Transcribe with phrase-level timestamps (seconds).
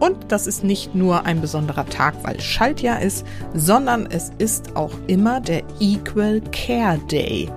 [0.00, 4.92] und das ist nicht nur ein besonderer Tag, weil Schaltjahr ist, sondern es ist auch
[5.06, 7.48] immer der Equal Care Day.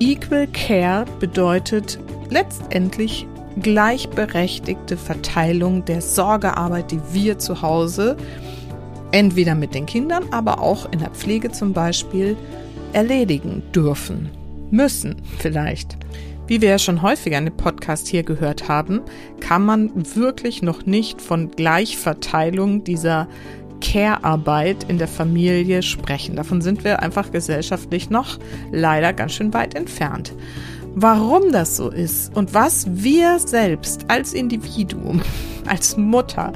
[0.00, 1.98] Equal Care bedeutet
[2.30, 3.26] letztendlich
[3.60, 8.16] gleichberechtigte Verteilung der Sorgearbeit, die wir zu Hause
[9.12, 12.36] entweder mit den Kindern, aber auch in der Pflege zum Beispiel
[12.92, 14.30] erledigen dürfen,
[14.70, 15.96] müssen vielleicht.
[16.46, 19.00] Wie wir ja schon häufiger in dem Podcast hier gehört haben,
[19.40, 23.28] kann man wirklich noch nicht von Gleichverteilung dieser
[23.80, 26.36] Care-Arbeit in der Familie sprechen.
[26.36, 28.38] Davon sind wir einfach gesellschaftlich noch
[28.72, 30.34] leider ganz schön weit entfernt.
[30.94, 35.22] Warum das so ist und was wir selbst als Individuum,
[35.66, 36.52] als Mutter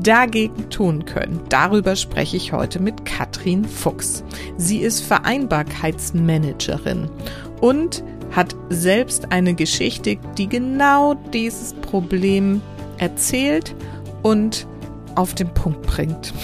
[0.00, 4.22] dagegen tun können, darüber spreche ich heute mit Katrin Fuchs.
[4.56, 7.10] Sie ist Vereinbarkeitsmanagerin
[7.60, 12.60] und hat selbst eine Geschichte, die genau dieses Problem
[12.98, 13.74] erzählt
[14.22, 14.66] und
[15.14, 16.34] auf den Punkt bringt.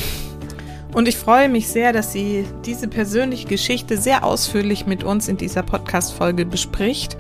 [0.93, 5.37] Und ich freue mich sehr, dass sie diese persönliche Geschichte sehr ausführlich mit uns in
[5.37, 7.17] dieser Podcast-Folge bespricht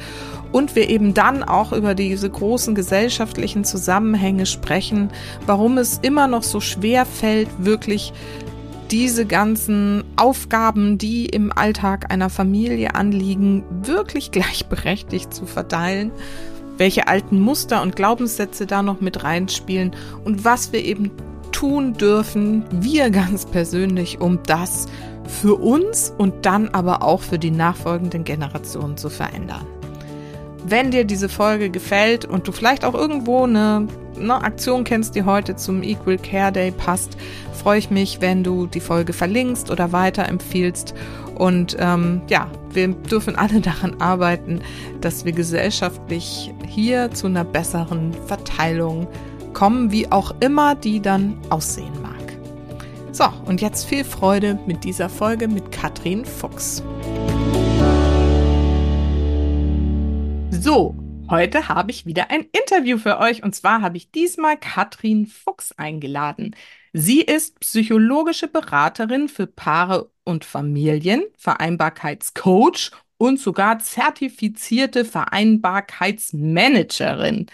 [0.50, 5.10] und wir eben dann auch über diese großen gesellschaftlichen Zusammenhänge sprechen,
[5.46, 8.12] warum es immer noch so schwer fällt, wirklich
[8.91, 16.10] diese ganzen Aufgaben, die im Alltag einer Familie anliegen, wirklich gleichberechtigt zu verteilen,
[16.77, 21.10] welche alten Muster und Glaubenssätze da noch mit reinspielen und was wir eben
[21.52, 24.86] tun dürfen, wir ganz persönlich, um das
[25.26, 29.66] für uns und dann aber auch für die nachfolgenden Generationen zu verändern.
[30.66, 35.25] Wenn dir diese Folge gefällt und du vielleicht auch irgendwo eine, eine Aktion kennst, die
[35.25, 37.16] heute zum Equal Care Day passt,
[37.60, 40.94] freue ich mich, wenn du die Folge verlinkst oder weiterempfiehlst.
[41.34, 44.60] Und ähm, ja, wir dürfen alle daran arbeiten,
[45.00, 49.09] dass wir gesellschaftlich hier zu einer besseren Verteilung
[49.53, 52.10] kommen, wie auch immer die dann aussehen mag.
[53.12, 56.82] So, und jetzt viel Freude mit dieser Folge mit Katrin Fuchs.
[60.62, 60.94] So,
[61.31, 65.72] heute habe ich wieder ein Interview für euch und zwar habe ich diesmal Katrin Fuchs
[65.72, 66.54] eingeladen.
[66.93, 77.47] Sie ist psychologische Beraterin für Paare und Familien, Vereinbarkeitscoach und sogar zertifizierte Vereinbarkeitsmanagerin.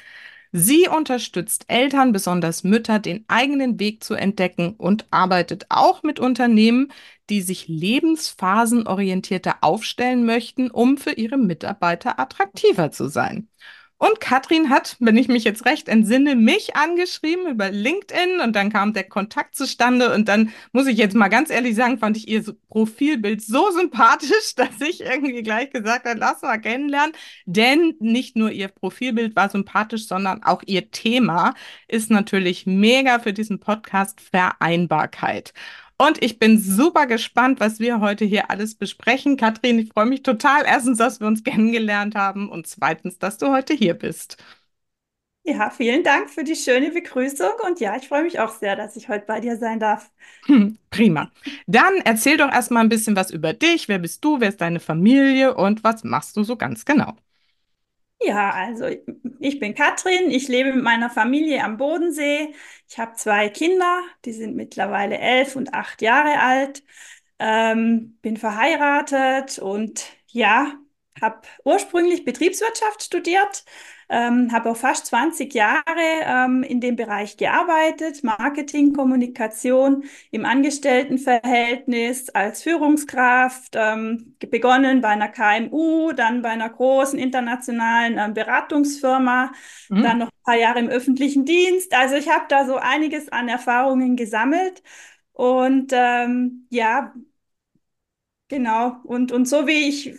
[0.51, 6.91] Sie unterstützt Eltern, besonders Mütter, den eigenen Weg zu entdecken und arbeitet auch mit Unternehmen,
[7.31, 13.49] die sich lebensphasenorientierter aufstellen möchten, um für ihre Mitarbeiter attraktiver zu sein.
[13.99, 18.71] Und Katrin hat, wenn ich mich jetzt recht entsinne, mich angeschrieben über LinkedIn und dann
[18.71, 22.29] kam der Kontakt zustande und dann muss ich jetzt mal ganz ehrlich sagen, fand ich
[22.29, 27.15] ihr Profilbild so sympathisch, dass ich irgendwie gleich gesagt habe, lass mal kennenlernen.
[27.47, 31.55] Denn nicht nur ihr Profilbild war sympathisch, sondern auch ihr Thema
[31.89, 35.55] ist natürlich mega für diesen Podcast Vereinbarkeit.
[35.99, 39.37] Und ich bin super gespannt, was wir heute hier alles besprechen.
[39.39, 40.65] Kathrin, ich freue mich total.
[40.67, 44.37] Erstens, dass wir uns kennengelernt haben und zweitens, dass du heute hier bist.
[45.45, 48.97] Ja, vielen Dank für die schöne Begrüßung und ja, ich freue mich auch sehr, dass
[48.97, 50.11] ich heute bei dir sein darf.
[50.47, 51.31] Hm, prima.
[51.67, 53.89] Dann erzähl doch erstmal ein bisschen was über dich.
[53.89, 54.41] Wer bist du?
[54.41, 57.17] Wer ist deine Familie und was machst du so ganz genau?
[58.21, 58.87] Ja, also
[59.41, 62.55] ich bin Katrin, ich lebe mit meiner Familie am Bodensee.
[62.89, 66.83] Ich habe zwei Kinder, die sind mittlerweile elf und acht Jahre alt.
[67.39, 70.75] Ähm, bin verheiratet und ja,
[71.21, 73.65] habe ursprünglich Betriebswirtschaft studiert,
[74.09, 75.83] ähm, habe auch fast 20 Jahre
[76.23, 85.29] ähm, in dem Bereich gearbeitet, Marketing, Kommunikation im Angestelltenverhältnis als Führungskraft, ähm, begonnen bei einer
[85.29, 89.53] KMU, dann bei einer großen internationalen ähm, Beratungsfirma,
[89.89, 90.03] mhm.
[90.03, 91.95] dann noch ein paar Jahre im öffentlichen Dienst.
[91.95, 94.83] Also ich habe da so einiges an Erfahrungen gesammelt
[95.33, 97.13] und ähm, ja,
[98.49, 100.15] Genau, und, und so wie ich,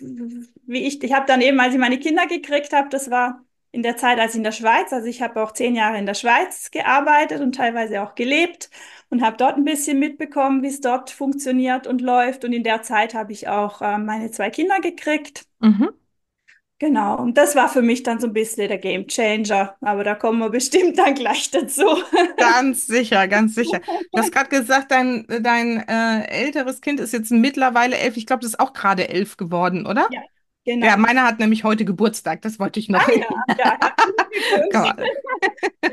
[0.66, 3.47] wie ich, ich habe dann eben, als ich meine Kinder gekriegt habe, das war
[3.77, 6.07] in der Zeit, als ich in der Schweiz, also ich habe auch zehn Jahre in
[6.07, 8.71] der Schweiz gearbeitet und teilweise auch gelebt
[9.12, 12.44] und habe dort ein bisschen mitbekommen, wie es dort funktioniert und läuft.
[12.44, 15.45] Und in der Zeit habe ich auch äh, meine zwei Kinder gekriegt.
[15.59, 15.89] Mhm.
[16.79, 20.15] Genau, und das war für mich dann so ein bisschen der Game Changer, aber da
[20.15, 21.85] kommen wir bestimmt dann gleich dazu.
[22.38, 23.79] Ganz sicher, ganz sicher.
[24.12, 28.18] Du hast gerade gesagt, dein, dein äh, älteres Kind ist jetzt mittlerweile elf.
[28.18, 30.07] Ich glaube, das ist auch gerade elf geworden, oder?
[30.12, 30.21] Ja,
[30.81, 30.98] Ja, genau.
[30.98, 32.42] meiner hat nämlich heute Geburtstag.
[32.42, 33.08] Das wollte ich noch.
[33.08, 33.25] Ah ja,
[34.74, 34.96] ja.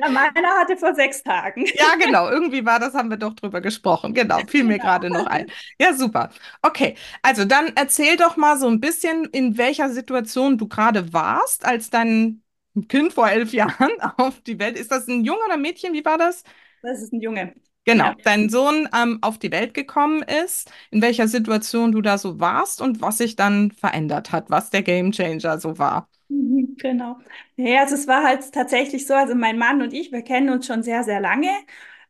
[0.03, 1.67] Ja, meiner hatte vor sechs Tagen.
[1.73, 2.29] Ja, genau.
[2.29, 4.15] Irgendwie war das, haben wir doch drüber gesprochen.
[4.15, 4.85] Genau, fiel mir Genau.
[4.85, 5.47] gerade noch ein.
[5.79, 6.31] Ja, super.
[6.63, 11.65] Okay, also dann erzähl doch mal so ein bisschen, in welcher Situation du gerade warst,
[11.65, 12.43] als dein
[12.89, 14.79] Kind vor elf Jahren auf die Welt.
[14.79, 15.93] Ist das ein Junge oder ein Mädchen?
[15.95, 16.43] Wie war das?
[16.83, 17.55] Das ist ein Junge.
[17.87, 18.17] Genau, Ja.
[18.25, 22.81] dein Sohn ähm, auf die Welt gekommen ist, in welcher Situation du da so warst
[22.81, 26.09] und was sich dann verändert hat, was der Gamechanger so war.
[26.29, 27.19] Mhm, Genau.
[27.57, 30.67] Ja, also es war halt tatsächlich so, also mein Mann und ich, wir kennen uns
[30.67, 31.49] schon sehr, sehr lange,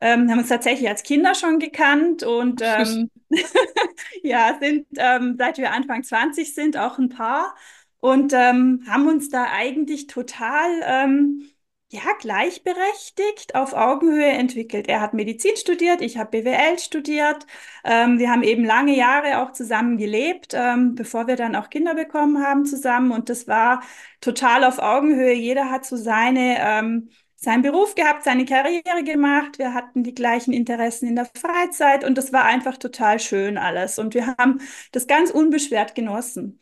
[0.01, 3.11] ähm, haben uns tatsächlich als Kinder schon gekannt und ähm,
[4.23, 7.55] ja, sind, ähm, seit wir Anfang 20 sind, auch ein Paar
[8.01, 11.49] und ähm, haben uns da eigentlich total, ähm,
[11.91, 14.89] ja, gleichberechtigt auf Augenhöhe entwickelt.
[14.89, 17.47] Er hat Medizin studiert, ich habe BWL studiert.
[17.85, 21.95] Ähm, wir haben eben lange Jahre auch zusammen gelebt, ähm, bevor wir dann auch Kinder
[21.95, 23.83] bekommen haben zusammen und das war
[24.21, 25.35] total auf Augenhöhe.
[25.35, 29.59] Jeder hat so seine, ähm, seinen Beruf gehabt, seine Karriere gemacht.
[29.59, 33.99] Wir hatten die gleichen Interessen in der Freizeit und das war einfach total schön alles.
[34.01, 34.61] Und wir haben
[34.93, 36.59] das ganz unbeschwert genossen.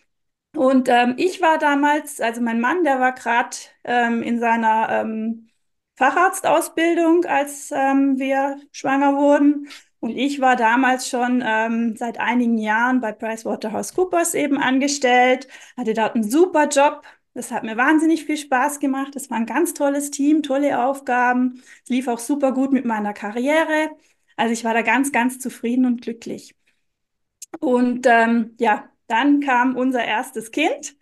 [0.54, 5.48] Und ähm, ich war damals, also mein Mann, der war gerade ähm, in seiner ähm,
[5.96, 9.68] Facharztausbildung, als ähm, wir schwanger wurden.
[10.00, 16.14] Und ich war damals schon ähm, seit einigen Jahren bei PricewaterhouseCoopers eben angestellt, hatte dort
[16.16, 17.02] einen super Job.
[17.34, 19.16] Das hat mir wahnsinnig viel Spaß gemacht.
[19.16, 21.62] Es war ein ganz tolles Team, tolle Aufgaben.
[21.84, 23.90] Es lief auch super gut mit meiner Karriere.
[24.36, 26.54] Also ich war da ganz, ganz zufrieden und glücklich.
[27.60, 30.96] Und ähm, ja, dann kam unser erstes Kind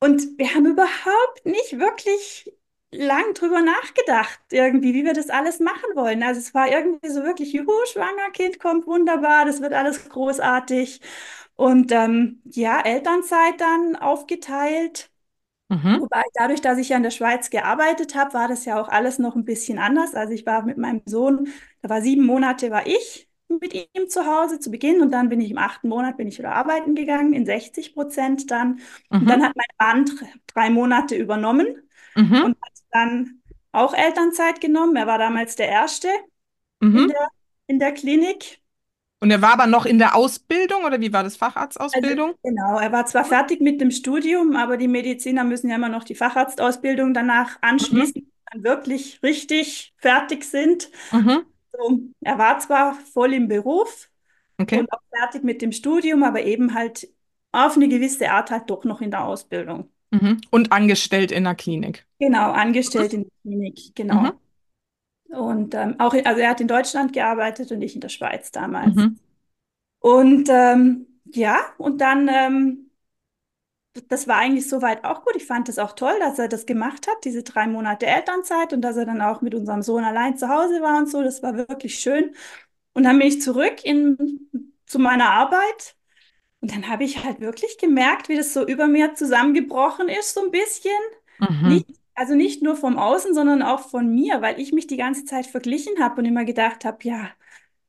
[0.00, 2.52] und wir haben überhaupt nicht wirklich
[2.92, 6.22] lang drüber nachgedacht, irgendwie, wie wir das alles machen wollen.
[6.22, 11.00] Also es war irgendwie so wirklich, juhu, schwanger, Kind kommt wunderbar, das wird alles großartig.
[11.56, 15.10] Und ähm, ja, Elternzeit dann aufgeteilt.
[15.70, 18.88] Mhm, Wobei dadurch, dass ich ja in der Schweiz gearbeitet habe, war das ja auch
[18.88, 20.14] alles noch ein bisschen anders.
[20.14, 21.48] Also ich war mit meinem Sohn,
[21.82, 25.40] da war sieben Monate war ich mit ihm zu Hause zu Beginn und dann bin
[25.40, 28.80] ich im achten Monat bin ich wieder arbeiten gegangen, in 60 Prozent dann.
[29.20, 33.42] Und dann mhm, hat mein Mann dr- drei Monate übernommen mhm, und hat dann
[33.72, 34.96] auch Elternzeit genommen.
[34.96, 36.08] Er war damals der Erste
[36.92, 37.08] in mhm.
[37.08, 37.28] der,
[37.66, 38.60] in der Klinik.
[39.20, 41.36] Und er war aber noch in der Ausbildung oder wie war das,
[41.92, 42.34] Also Facharztausbildung?
[42.42, 46.04] genau, er war zwar fertig mit dem Studium, aber die Mediziner müssen ja immer noch
[46.04, 50.90] die Facharztausbildung danach Mhm, anschließen, die dann wirklich richtig fertig sind.
[51.12, 51.42] mhm,
[51.78, 54.10] So, er war zwar voll im Beruf
[54.58, 54.80] okay.
[54.80, 57.08] und auch fertig mit dem Studium, aber eben halt
[57.52, 59.88] auf eine gewisse Art halt doch noch in der Ausbildung.
[60.10, 60.40] Mhm.
[60.50, 62.06] Und angestellt in der Klinik.
[62.18, 64.32] Genau, angestellt in der Klinik, Mhm, genau.
[65.30, 68.50] Und ähm, auch, in, also er hat in Deutschland gearbeitet und ich in der Schweiz
[68.50, 68.94] damals.
[68.94, 69.18] mhm,
[70.00, 72.87] Und ähm, ja, und dann ähm,
[74.08, 75.36] das war eigentlich soweit auch gut.
[75.36, 78.82] Ich fand es auch toll, dass er das gemacht hat, diese drei Monate Elternzeit und
[78.82, 81.22] dass er dann auch mit unserem Sohn allein zu Hause war und so.
[81.22, 82.34] Das war wirklich schön.
[82.94, 84.50] Und dann bin ich zurück in,
[84.86, 85.96] zu meiner Arbeit
[86.60, 90.44] und dann habe ich halt wirklich gemerkt, wie das so über mir zusammengebrochen ist, so
[90.44, 90.92] ein bisschen.
[91.40, 94.96] mhm, Nicht, also nicht nur vom Außen, sondern auch von mir, weil ich mich die
[94.96, 97.30] ganze Zeit verglichen habe und immer gedacht habe, ja.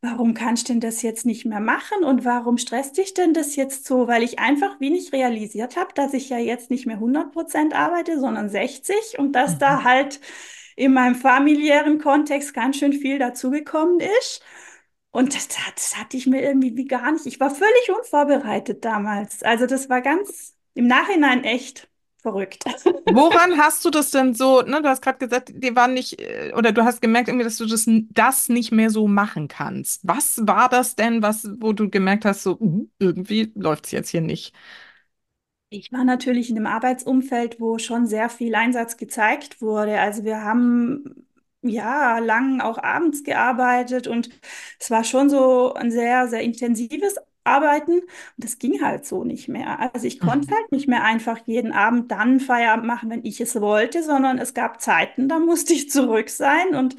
[0.02, 3.58] Warum kannst du denn das jetzt nicht mehr machen und warum stresst dich denn das
[3.58, 4.08] jetzt so?
[4.08, 8.18] Weil ich einfach wenig realisiert habe, dass ich ja jetzt nicht mehr hundert Prozent arbeite,
[8.18, 9.60] sondern 60 und dass mhm.
[9.60, 10.22] da halt
[10.78, 14.42] in meinem familiären Kontext ganz schön viel dazugekommen ist.
[15.12, 17.26] Und das, das hatte ich mir irgendwie wie gar nicht.
[17.26, 19.44] Ich war völlig unvorbereitet damals.
[19.44, 21.89] Also das war ganz im Nachhinein echt
[22.22, 22.64] verrückt.
[23.12, 26.54] Woran hast du das denn so, ne, du hast gerade gesagt, dir war nicht, äh,
[26.56, 30.08] oder du hast gemerkt irgendwie, dass du das, das nicht mehr so machen kannst.
[30.08, 34.10] Was war das denn, was, wo du gemerkt hast, so, uh, irgendwie läuft es jetzt
[34.10, 34.54] hier nicht?
[35.72, 40.00] Ich war natürlich in einem Arbeitsumfeld, wo schon sehr viel Einsatz gezeigt wurde.
[40.00, 41.28] Also wir haben
[41.62, 44.30] ja lang auch abends gearbeitet und
[44.80, 48.06] es war schon so ein sehr, sehr intensives Arbeiten und
[48.38, 49.80] das ging halt so nicht mehr.
[49.94, 50.56] Also ich konnte Mhm.
[50.56, 54.54] halt nicht mehr einfach jeden Abend dann Feierabend machen, wenn ich es wollte, sondern es
[54.54, 56.96] gab Zeiten, da musste ich zurück sein und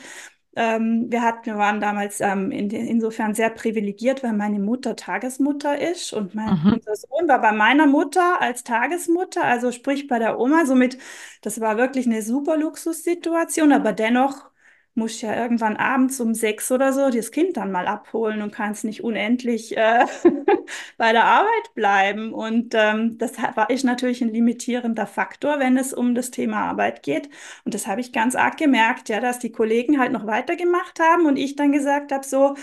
[0.56, 5.78] ähm, wir hatten, wir waren damals ähm, in, insofern sehr privilegiert, weil meine Mutter Tagesmutter
[5.80, 6.70] ist und mein, Mhm.
[6.70, 10.66] unser Sohn war bei meiner Mutter als Tagesmutter, also sprich bei der Oma.
[10.66, 10.99] Somit,
[11.42, 14.50] das war wirklich eine super Luxussituation, aber dennoch
[15.00, 18.85] muss ja irgendwann abends um sechs oder so das Kind dann mal abholen und kannst
[18.85, 20.07] nicht unendlich äh,
[20.99, 22.33] bei der Arbeit bleiben.
[22.33, 27.02] Und ähm, das war ist natürlich ein limitierender Faktor, wenn es um das Thema Arbeit
[27.02, 27.28] geht.
[27.64, 31.26] Und das habe ich ganz arg gemerkt, ja, dass die Kollegen halt noch weitergemacht haben
[31.26, 32.54] und ich dann gesagt habe, so,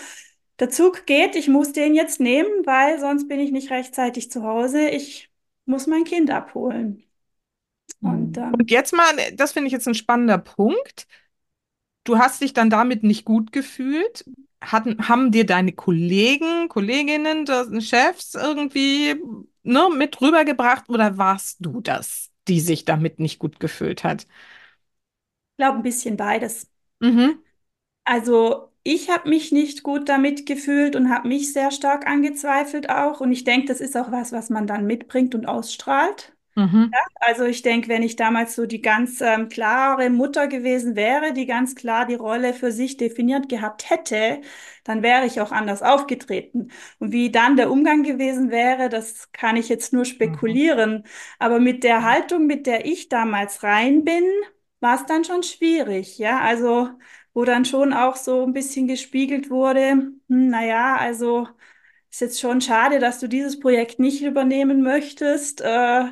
[0.59, 4.43] der Zug geht, ich muss den jetzt nehmen, weil sonst bin ich nicht rechtzeitig zu
[4.43, 4.89] Hause.
[4.89, 5.31] Ich
[5.65, 7.03] muss mein Kind abholen.
[8.01, 11.07] Und, ähm, und jetzt mal, das finde ich jetzt ein spannender Punkt.
[12.07, 14.25] Du hast dich dann damit nicht gut gefühlt.
[14.61, 17.45] Hatten, haben dir deine Kollegen, Kolleginnen,
[17.81, 19.15] Chefs irgendwie
[19.63, 24.23] ne, mit rübergebracht oder warst du das, die sich damit nicht gut gefühlt hat?
[24.23, 26.67] Ich glaube, ein bisschen beides.
[27.01, 27.43] Mhm.
[28.05, 33.19] Also ich habe mich nicht gut damit gefühlt und habe mich sehr stark angezweifelt auch.
[33.21, 36.35] Und ich denke, das ist auch was, was man dann mitbringt und ausstrahlt.
[36.57, 36.91] Mhm.
[36.93, 41.33] Ja, also ich denke, wenn ich damals so die ganz ähm, klare Mutter gewesen wäre,
[41.33, 44.41] die ganz klar die Rolle für sich definiert gehabt hätte,
[44.85, 46.71] dann wäre ich auch anders aufgetreten.
[46.99, 50.99] Und wie dann der Umgang gewesen wäre, das kann ich jetzt nur spekulieren.
[50.99, 51.03] Mhm.
[51.39, 54.23] Aber mit der Haltung, mit der ich damals rein bin,
[54.79, 56.17] war es dann schon schwierig.
[56.17, 56.89] Ja, also
[57.33, 61.47] wo dann schon auch so ein bisschen gespiegelt wurde, hm, naja, also
[62.09, 66.05] ist jetzt schon schade, dass du dieses Projekt nicht übernehmen möchtest äh,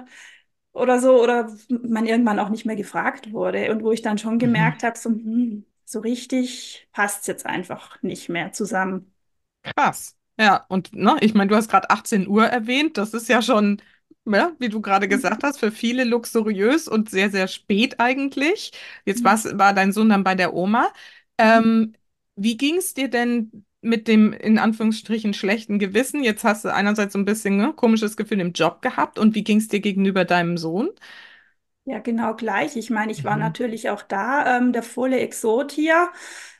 [0.75, 4.35] oder so, oder man irgendwann auch nicht mehr gefragt wurde und wo ich dann schon
[4.35, 4.39] mhm.
[4.39, 4.87] gemerkt mhm.
[4.87, 9.11] habe, so, hm, so richtig passt es jetzt einfach nicht mehr zusammen.
[9.63, 10.15] Krass.
[10.37, 13.81] Ja, und ne, ich meine, du hast gerade 18 Uhr erwähnt, das ist ja schon
[14.27, 18.71] ja, wie du gerade gesagt hast, für viele luxuriös und sehr, sehr spät eigentlich.
[19.05, 19.59] Jetzt mhm.
[19.59, 20.91] war dein Sohn dann bei der Oma.
[21.37, 21.93] Ähm,
[22.35, 26.23] wie ging es dir denn mit dem in Anführungsstrichen schlechten Gewissen?
[26.23, 29.43] Jetzt hast du einerseits so ein bisschen ne, komisches Gefühl im Job gehabt und wie
[29.43, 30.89] ging es dir gegenüber deinem Sohn?
[31.87, 32.75] Ja, genau gleich.
[32.77, 33.41] Ich meine, ich war mhm.
[33.41, 36.09] natürlich auch da, ähm, der volle Exot hier.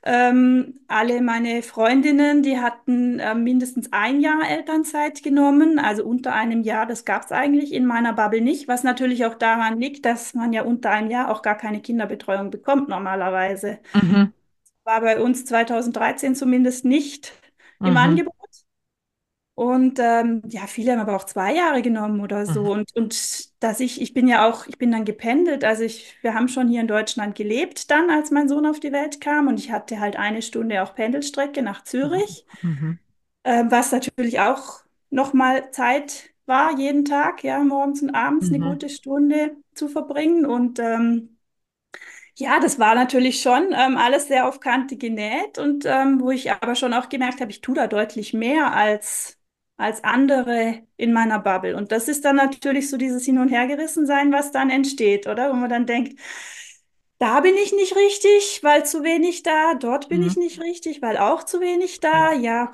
[0.04, 6.62] Ähm, alle meine Freundinnen, die hatten äh, mindestens ein Jahr Elternzeit genommen, also unter einem
[6.62, 6.86] Jahr.
[6.86, 10.54] Das gab es eigentlich in meiner Bubble nicht, was natürlich auch daran liegt, dass man
[10.54, 13.80] ja unter einem Jahr auch gar keine Kinderbetreuung bekommt normalerweise.
[13.94, 14.32] Mhm.
[14.86, 17.34] War bei uns 2013 zumindest nicht
[17.80, 17.88] mhm.
[17.88, 18.36] im Angebot.
[19.56, 22.64] Und ähm, ja, viele haben aber auch zwei Jahre genommen oder so.
[22.64, 22.70] Mhm.
[22.70, 25.64] Und, und dass ich, ich bin ja auch, ich bin dann gependelt.
[25.64, 28.92] Also ich, wir haben schon hier in Deutschland gelebt dann, als mein Sohn auf die
[28.92, 29.48] Welt kam.
[29.48, 33.00] Und ich hatte halt eine Stunde auch Pendelstrecke nach Zürich, mhm.
[33.44, 38.56] äh, was natürlich auch nochmal Zeit war, jeden Tag, ja, morgens und abends mhm.
[38.56, 40.46] eine gute Stunde zu verbringen.
[40.46, 41.35] Und ähm,
[42.38, 46.52] ja, das war natürlich schon ähm, alles sehr auf Kante genäht und ähm, wo ich
[46.52, 49.38] aber schon auch gemerkt habe, ich tue da deutlich mehr als
[49.78, 51.76] als andere in meiner Bubble.
[51.76, 55.50] Und das ist dann natürlich so dieses Hin- und Hergerissensein, was dann entsteht, oder?
[55.50, 56.18] Wo man dann denkt,
[57.18, 60.28] da bin ich nicht richtig, weil zu wenig da, dort bin mhm.
[60.28, 62.72] ich nicht richtig, weil auch zu wenig da, ja.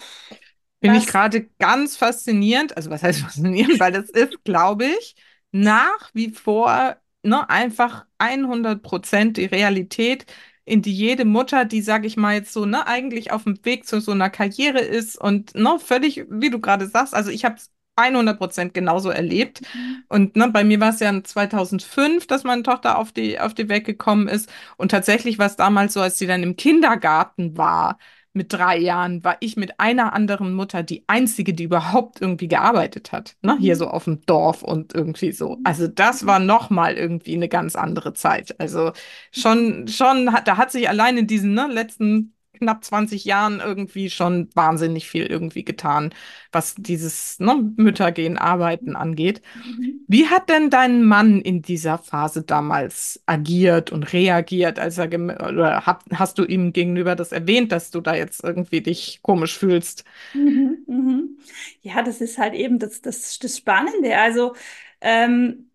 [0.84, 5.16] Finde ich gerade ganz faszinierend, also was heißt faszinierend, weil das ist, glaube ich,
[5.52, 10.26] nach wie vor ne, einfach 100 Prozent die Realität,
[10.66, 13.86] in die jede Mutter, die, sag ich mal, jetzt so, ne, eigentlich auf dem Weg
[13.88, 17.56] zu so einer Karriere ist und ne, völlig, wie du gerade sagst, also ich habe
[17.56, 19.62] es 100 Prozent genauso erlebt.
[19.74, 20.04] Mhm.
[20.08, 23.70] Und ne, bei mir war es ja 2005, dass meine Tochter auf die, auf die
[23.70, 24.50] Welt gekommen ist.
[24.78, 27.98] Und tatsächlich war es damals so, als sie dann im Kindergarten war,
[28.34, 33.12] mit drei Jahren war ich mit einer anderen Mutter die einzige, die überhaupt irgendwie gearbeitet
[33.12, 33.36] hat.
[33.42, 33.58] Ne?
[33.60, 33.80] Hier mhm.
[33.80, 35.58] so auf dem Dorf und irgendwie so.
[35.64, 38.60] Also das war nochmal irgendwie eine ganz andere Zeit.
[38.60, 38.94] Also
[39.32, 44.50] schon, schon, da hat sich allein in diesen ne, letzten knapp 20 Jahren irgendwie schon
[44.54, 46.14] wahnsinnig viel irgendwie getan,
[46.52, 49.42] was dieses ne, Müttergehen, Arbeiten angeht.
[49.54, 50.02] Mhm.
[50.08, 55.86] Wie hat denn dein Mann in dieser Phase damals agiert und reagiert, als er oder
[55.86, 60.04] hab, hast du ihm gegenüber das erwähnt, dass du da jetzt irgendwie dich komisch fühlst?
[60.34, 61.38] Mhm, mhm.
[61.82, 64.18] Ja, das ist halt eben das, das, das Spannende.
[64.18, 64.54] Also
[65.02, 65.71] ähm,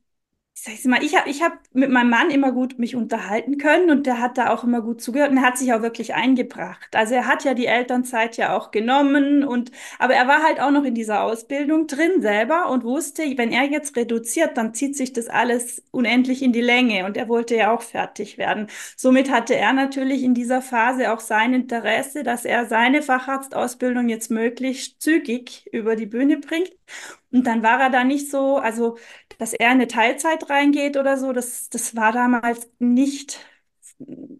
[0.66, 4.06] sag mal, ich habe ich hab mit meinem Mann immer gut mich unterhalten können und
[4.06, 6.94] der hat da auch immer gut zugehört und er hat sich auch wirklich eingebracht.
[6.96, 10.70] Also er hat ja die Elternzeit ja auch genommen und aber er war halt auch
[10.70, 15.12] noch in dieser Ausbildung drin selber und wusste, wenn er jetzt reduziert, dann zieht sich
[15.12, 18.66] das alles unendlich in die Länge und er wollte ja auch fertig werden.
[18.96, 24.30] Somit hatte er natürlich in dieser Phase auch sein Interesse, dass er seine Facharztausbildung jetzt
[24.30, 26.72] möglichst zügig über die Bühne bringt.
[27.32, 28.96] Und dann war er da nicht so, also
[29.38, 33.38] dass er in eine Teilzeit reingeht oder so, das, das war damals nicht,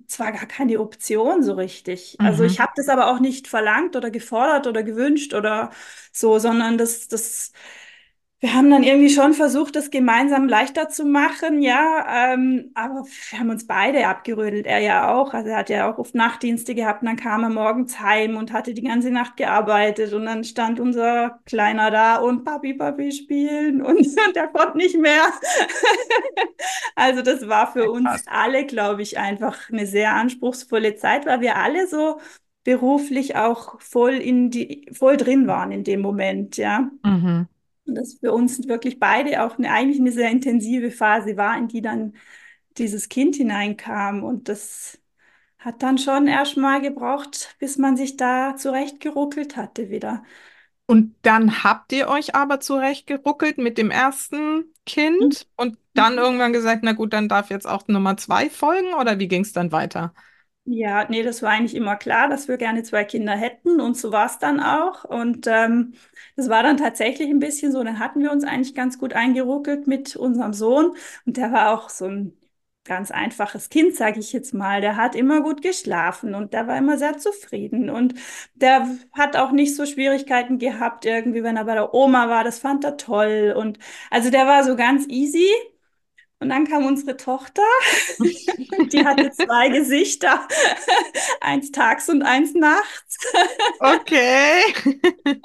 [0.07, 2.17] zwar gar keine Option so richtig.
[2.21, 2.49] Also mhm.
[2.49, 5.71] ich habe das aber auch nicht verlangt oder gefordert oder gewünscht oder
[6.13, 7.53] so, sondern das, das,
[8.41, 13.39] wir haben dann irgendwie schon versucht, das gemeinsam leichter zu machen, ja, ähm, aber wir
[13.39, 15.33] haben uns beide abgerödelt, er ja auch.
[15.33, 18.53] Also er hat ja auch oft Nachtdienste gehabt und dann kam er morgens heim und
[18.53, 23.81] hatte die ganze Nacht gearbeitet und dann stand unser Kleiner da und Papi, Papi spielen
[23.81, 25.25] und, und der konnte nicht mehr.
[26.99, 31.57] Also das war für uns alle, glaube ich, einfach eine sehr anspruchsvolle Zeit, weil wir
[31.57, 32.21] alle so
[32.65, 36.91] beruflich auch voll in die, voll drin waren in dem Moment, ja.
[37.05, 37.49] Mhm.
[37.87, 41.69] Und das für uns wirklich beide auch eine, eigentlich eine sehr intensive Phase war, in
[41.69, 42.15] die dann
[42.79, 44.25] dieses Kind hineinkam.
[44.25, 44.99] Und das
[45.59, 50.23] hat dann schon erstmal gebraucht, bis man sich da zurechtgeruckelt hatte wieder.
[50.87, 56.83] Und dann habt ihr euch aber zurechtgeruckelt mit dem ersten Kind und dann irgendwann gesagt,
[56.85, 60.15] na gut, dann darf jetzt auch Nummer zwei folgen oder wie ging es dann weiter?
[60.69, 64.11] Ja, nee, das war eigentlich immer klar, dass wir gerne zwei Kinder hätten und so
[64.11, 65.05] war es dann auch.
[65.05, 65.95] Und ähm,
[66.35, 69.87] das war dann tatsächlich ein bisschen so, dann hatten wir uns eigentlich ganz gut eingeruckelt
[69.87, 72.37] mit unserem Sohn und der war auch so ein
[72.83, 74.81] ganz einfaches Kind, sage ich jetzt mal.
[74.81, 78.15] Der hat immer gut geschlafen und der war immer sehr zufrieden und
[78.55, 82.59] der hat auch nicht so Schwierigkeiten gehabt, irgendwie, wenn er bei der Oma war, das
[82.59, 83.79] fand er toll und
[84.11, 85.47] also der war so ganz easy.
[86.39, 87.63] Und dann kam unsere Tochter,
[88.19, 90.47] die hatte zwei Gesichter,
[91.41, 93.19] eins tags und eins nachts.
[93.79, 94.61] Okay.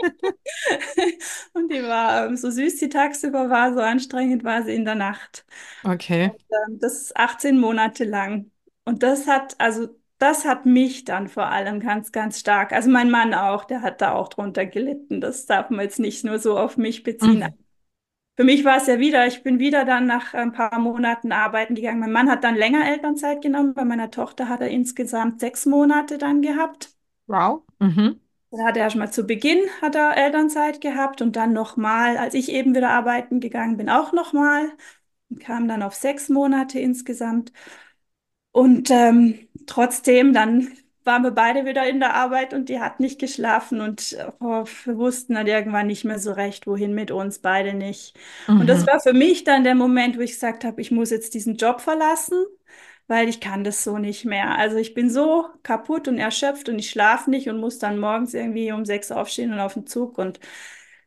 [1.54, 4.96] Und die war ähm, so süß, die tagsüber war, so anstrengend war sie in der
[4.96, 5.46] Nacht.
[5.84, 6.32] Okay.
[6.32, 8.52] Und, ähm, das ist 18 Monate lang.
[8.84, 13.10] Und das hat, also das hat mich dann vor allem ganz, ganz stark, also mein
[13.10, 15.22] Mann auch, der hat da auch drunter gelitten.
[15.22, 17.40] Das darf man jetzt nicht nur so auf mich beziehen.
[17.40, 17.71] Mhm.
[18.36, 21.76] Für mich war es ja wieder, ich bin wieder dann nach ein paar Monaten arbeiten
[21.76, 22.00] gegangen.
[22.00, 23.74] Mein Mann hat dann länger Elternzeit genommen.
[23.74, 26.90] Bei meiner Tochter hat er insgesamt sechs Monate dann gehabt.
[27.28, 27.64] Wow.
[27.80, 28.20] Mhm.
[28.52, 32.34] Da hat er erst mal zu Beginn hat er Elternzeit gehabt und dann nochmal, als
[32.34, 34.70] ich eben wieder arbeiten gegangen bin, auch nochmal
[35.30, 37.54] und kam dann auf sechs Monate insgesamt.
[38.52, 40.70] Und ähm, trotzdem, dann
[41.06, 44.98] waren wir beide wieder in der Arbeit und die hat nicht geschlafen und oh, wir
[44.98, 48.18] wussten dann irgendwann nicht mehr so recht, wohin mit uns, beide nicht.
[48.58, 48.88] Und das Mhm.
[48.88, 51.82] war für mich dann der Moment, wo ich gesagt habe, ich muss jetzt diesen Job
[51.82, 52.36] verlassen,
[53.08, 54.58] weil ich kann das so nicht mehr.
[54.58, 58.34] Also ich bin so kaputt und erschöpft und ich schlafe nicht und muss dann morgens
[58.34, 60.40] irgendwie um sechs aufstehen und auf den Zug und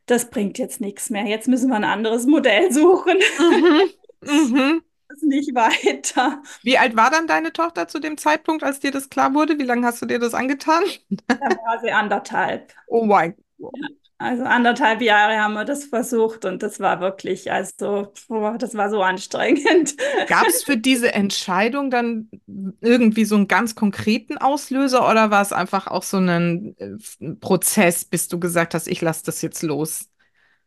[0.07, 1.25] das bringt jetzt nichts mehr.
[1.25, 3.17] Jetzt müssen wir ein anderes Modell suchen.
[3.37, 3.89] Mhm.
[4.21, 4.84] Mhm.
[5.15, 6.41] Ist nicht weiter.
[6.63, 9.57] Wie alt war dann deine Tochter zu dem Zeitpunkt, als dir das klar wurde?
[9.59, 10.83] Wie lange hast du dir das angetan?
[11.27, 12.73] Da war sie anderthalb.
[12.87, 13.73] Oh mein Gott.
[13.81, 13.87] Ja.
[14.17, 18.89] Also anderthalb Jahre haben wir das versucht und das war wirklich, also boah, das war
[18.89, 19.95] so anstrengend.
[20.27, 22.29] Gab es für diese Entscheidung dann
[22.79, 28.05] irgendwie so einen ganz konkreten Auslöser oder war es einfach auch so ein äh, Prozess,
[28.05, 30.09] bis du gesagt hast, ich lasse das jetzt los?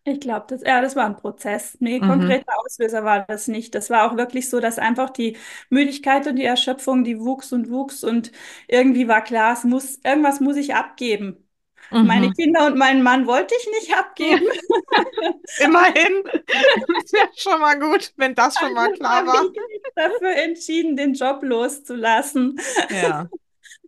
[0.04, 1.76] Ich glaube, das, ja, das war ein Prozess.
[1.80, 2.00] Nee, Mhm.
[2.00, 3.74] konkreter Auslöser war das nicht.
[3.74, 5.36] Das war auch wirklich so, dass einfach die
[5.68, 8.32] Müdigkeit und die Erschöpfung, die wuchs und wuchs und
[8.68, 11.44] irgendwie war klar, es muss, irgendwas muss ich abgeben.
[12.02, 12.32] Meine Mhm.
[12.32, 14.44] Kinder und meinen Mann wollte ich nicht abgeben.
[15.56, 16.24] immerhin.
[17.04, 19.46] Ist ja schon mal gut, wenn das schon mal Also klar war.
[19.46, 22.58] ich mich dafür entschieden, den Job loszulassen.
[22.88, 23.28] Ja.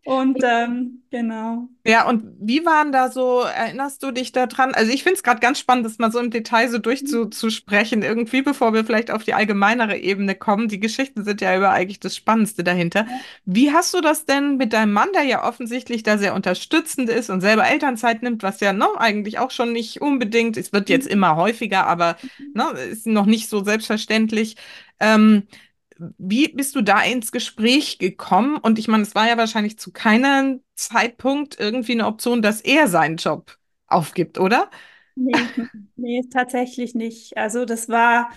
[0.03, 1.69] Und ähm, genau.
[1.87, 4.75] Ja, und wie waren da so, erinnerst du dich daran?
[4.75, 8.41] Also ich finde es gerade ganz spannend, das mal so im Detail so durchzusprechen, irgendwie,
[8.41, 10.69] bevor wir vielleicht auf die allgemeinere Ebene kommen.
[10.69, 13.07] Die Geschichten sind ja über eigentlich das Spannendste dahinter.
[13.45, 17.29] Wie hast du das denn mit deinem Mann, der ja offensichtlich da sehr unterstützend ist
[17.29, 21.07] und selber Elternzeit nimmt, was ja noch eigentlich auch schon nicht unbedingt, es wird jetzt
[21.09, 22.17] immer häufiger, aber
[22.55, 24.57] ne, ist noch nicht so selbstverständlich.
[24.99, 25.45] Ähm,
[26.19, 28.57] wie bist du da ins Gespräch gekommen?
[28.59, 32.89] Und ich meine, es war ja wahrscheinlich zu keinem Zeitpunkt irgendwie eine Option, dass er
[32.89, 34.71] seinen Job aufgibt, oder?
[35.15, 35.51] Nee,
[35.97, 37.37] nee, tatsächlich nicht.
[37.37, 38.31] Also das war,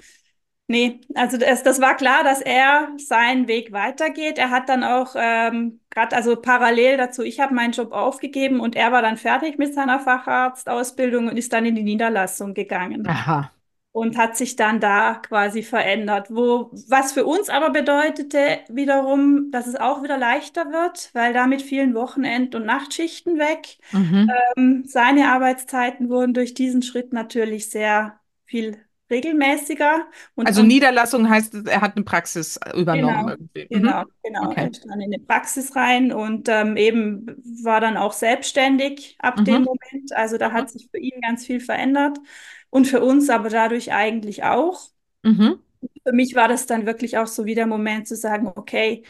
[0.67, 4.37] nee, also das, das war klar, dass er seinen Weg weitergeht.
[4.37, 8.75] Er hat dann auch ähm, gerade, also parallel dazu, ich habe meinen Job aufgegeben und
[8.75, 13.11] er war dann fertig mit seiner Facharztausbildung und ist dann in die Niederlassung gegangen.
[13.11, 13.51] Aha.
[13.93, 16.29] Und hat sich dann da quasi verändert.
[16.31, 21.63] Wo, was für uns aber bedeutete wiederum, dass es auch wieder leichter wird, weil damit
[21.63, 23.77] vielen Wochenend- und Nachtschichten weg.
[23.91, 24.43] Mhm.
[24.57, 28.77] Ähm, seine Arbeitszeiten wurden durch diesen Schritt natürlich sehr viel
[29.11, 33.33] regelmäßiger und, Also und Niederlassung heißt, er hat eine Praxis übernommen genau.
[33.69, 33.69] Mhm.
[33.69, 34.51] genau, genau.
[34.53, 34.71] Er Okay.
[34.71, 37.25] ist dann in eine Praxis rein und ähm, eben
[37.63, 39.63] war dann auch selbstständig ab dem Mhm.
[39.63, 40.13] Moment.
[40.13, 40.51] Also da Mhm.
[40.51, 42.17] hat sich für ihn ganz viel verändert
[42.73, 44.89] und für uns aber dadurch eigentlich auch.
[45.23, 45.59] Mhm.
[46.03, 49.03] Für mich war das dann wirklich auch so wie der Moment zu sagen, okay,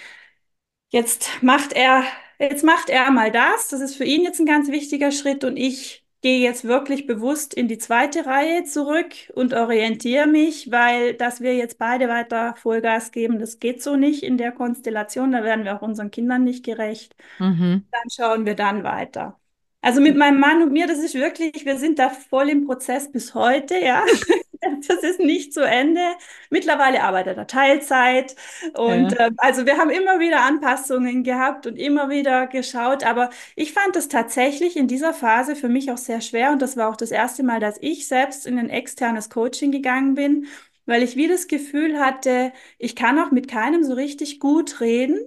[0.92, 2.04] jetzt macht er,
[2.40, 3.70] jetzt macht er mal das.
[3.70, 7.54] Das ist für ihn jetzt ein ganz wichtiger Schritt und ich gehe jetzt wirklich bewusst
[7.54, 13.12] in die zweite Reihe zurück und orientiere mich, weil dass wir jetzt beide weiter Vollgas
[13.12, 15.32] geben, das geht so nicht in der Konstellation.
[15.32, 17.16] Da werden wir auch unseren Kindern nicht gerecht.
[17.40, 17.88] Mhm.
[17.92, 19.40] Dann schauen wir dann weiter.
[19.84, 23.12] Also mit meinem Mann und mir, das ist wirklich, wir sind da voll im Prozess
[23.12, 24.06] bis heute, ja.
[24.88, 26.02] Das ist nicht zu Ende.
[26.50, 28.36] Mittlerweile arbeitet er Teilzeit
[28.74, 29.18] und Ja.
[29.20, 33.04] äh, also wir haben immer wieder Anpassungen gehabt und immer wieder geschaut.
[33.06, 36.78] Aber ich fand es tatsächlich in dieser Phase für mich auch sehr schwer und das
[36.78, 40.48] war auch das erste Mal, dass ich selbst in ein externes Coaching gegangen bin,
[40.86, 45.20] weil ich wie das Gefühl hatte, ich kann auch mit keinem so richtig gut reden,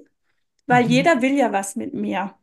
[0.69, 0.87] weil Mhm.
[0.87, 2.36] jeder will ja was mit mir.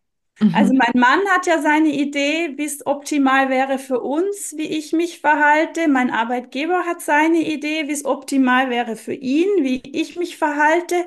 [0.51, 0.75] Also Mhm.
[0.75, 5.19] mein Mann hat ja seine Idee, wie es optimal wäre für uns, wie ich mich
[5.19, 5.87] verhalte.
[5.87, 11.05] Mein Arbeitgeber hat seine Idee, wie es optimal wäre für ihn, wie ich mich verhalte.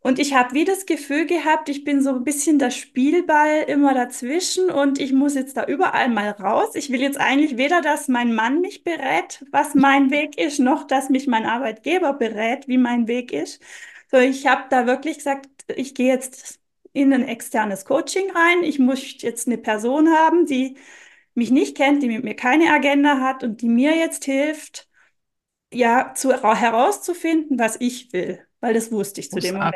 [0.00, 3.94] Und ich habe wie das Gefühl gehabt, ich bin so ein bisschen der Spielball immer
[3.94, 6.74] dazwischen und ich muss jetzt da überall mal raus.
[6.74, 10.84] Ich will jetzt eigentlich weder, dass mein Mann mich berät, was mein Weg ist, noch
[10.86, 13.60] dass mich mein Arbeitgeber berät, wie mein Weg ist.
[14.10, 16.60] So, ich habe da wirklich gesagt, ich gehe jetzt
[16.94, 18.64] in ein externes Coaching rein.
[18.64, 20.78] Ich muss jetzt eine Person haben, die
[21.34, 24.88] mich nicht kennt, die mit mir keine Agenda hat und die mir jetzt hilft,
[25.72, 29.74] ja, zu, herauszufinden, was ich will, weil das wusste ich zu dem Moment.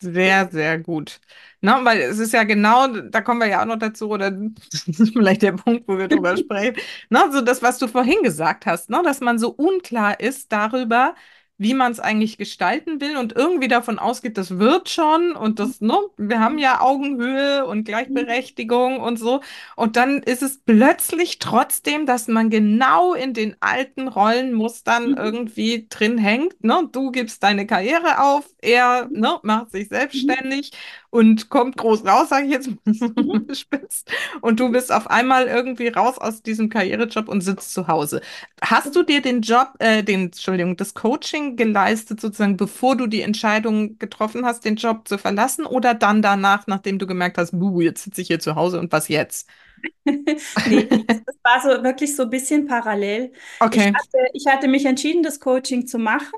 [0.00, 1.20] Sehr, sehr gut.
[1.60, 4.86] Na, weil es ist ja genau, da kommen wir ja auch noch dazu, oder das
[4.88, 6.76] ist vielleicht der Punkt, wo wir drüber sprechen.
[7.08, 11.14] Na, so das, was du vorhin gesagt hast, ne, dass man so unklar ist darüber,
[11.56, 15.80] wie man es eigentlich gestalten will und irgendwie davon ausgeht, das wird schon und das,
[15.80, 19.40] ne, wir haben ja Augenhöhe und Gleichberechtigung und so.
[19.76, 26.18] Und dann ist es plötzlich trotzdem, dass man genau in den alten Rollenmustern irgendwie drin
[26.18, 26.62] hängt.
[26.64, 26.88] Ne?
[26.90, 30.72] Du gibst deine Karriere auf, er ne, macht sich selbstständig
[31.14, 33.48] und kommt groß raus, sage ich jetzt mal Mhm.
[33.54, 34.04] spitz.
[34.40, 38.20] Und du bist auf einmal irgendwie raus aus diesem Karrierejob und sitzt zu Hause.
[38.60, 43.22] Hast du dir den Job, äh, den, Entschuldigung, das Coaching geleistet, sozusagen, bevor du die
[43.22, 47.80] Entscheidung getroffen hast, den Job zu verlassen oder dann danach, nachdem du gemerkt hast, buh,
[47.80, 49.48] jetzt sitze ich hier zu Hause und was jetzt?
[50.64, 53.32] Nee, das, war so wirklich so ein bisschen parallel.
[53.70, 53.94] Ich Okay.
[53.94, 56.32] hatte, ich hatte mich entschieden, das Coaching zu machen.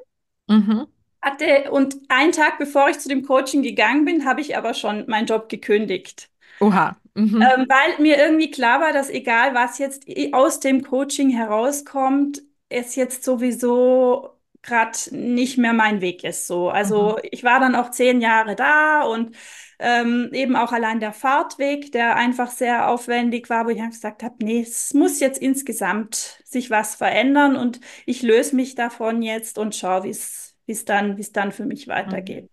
[0.48, 0.86] Mhm.
[1.26, 5.06] Hatte, und einen Tag bevor ich zu dem Coaching gegangen bin, habe ich aber schon
[5.08, 6.30] meinen Job gekündigt.
[6.60, 6.96] Oha.
[7.14, 7.56] Mhm.
[7.56, 12.94] Ähm, weil mir irgendwie klar war, dass egal was jetzt aus dem Coaching herauskommt, es
[12.96, 14.30] jetzt sowieso
[14.62, 16.46] gerade nicht mehr mein Weg ist.
[16.46, 17.14] So, Mhm.
[17.14, 19.36] also ich war dann auch zehn Jahre da und
[19.78, 24.36] ähm, eben auch allein der Fahrtweg, der einfach sehr aufwendig war, wo ich gesagt habe,
[24.42, 29.76] nee, es muss jetzt insgesamt sich was verändern und ich löse mich davon jetzt und
[29.76, 32.40] schaue, wie es, wie es dann, wie es dann für mich Mhm.
[32.40, 32.50] weitergeht.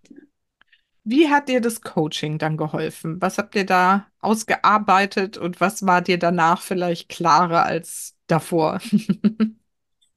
[1.05, 3.21] Wie hat dir das Coaching dann geholfen?
[3.21, 8.79] Was habt ihr da ausgearbeitet und was war dir danach vielleicht klarer als davor?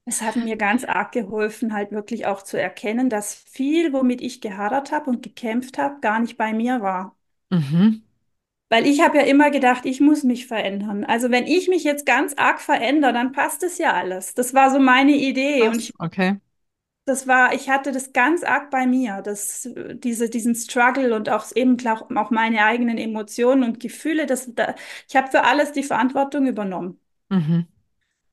[0.04, 4.40] Es hat mir ganz arg geholfen, halt wirklich auch zu erkennen, dass viel, womit ich
[4.40, 7.16] gehadert habe und gekämpft habe, gar nicht bei mir war.
[7.50, 8.06] Mhm.
[8.68, 11.04] Weil ich habe ja immer gedacht, ich muss mich verändern.
[11.04, 14.34] Also wenn ich mich jetzt ganz arg verändere, dann passt es ja alles.
[14.34, 15.88] Das war so meine Idee und Was?
[15.88, 16.40] ich, Okay.
[17.06, 21.46] Das war, ich hatte das ganz arg bei mir, das, diese, diesen Struggle und auch
[21.54, 24.26] eben klar, auch meine eigenen Emotionen und Gefühle.
[24.26, 24.74] Das, da,
[25.08, 27.00] ich habe für alles die Verantwortung übernommen.
[27.28, 27.66] Mhm.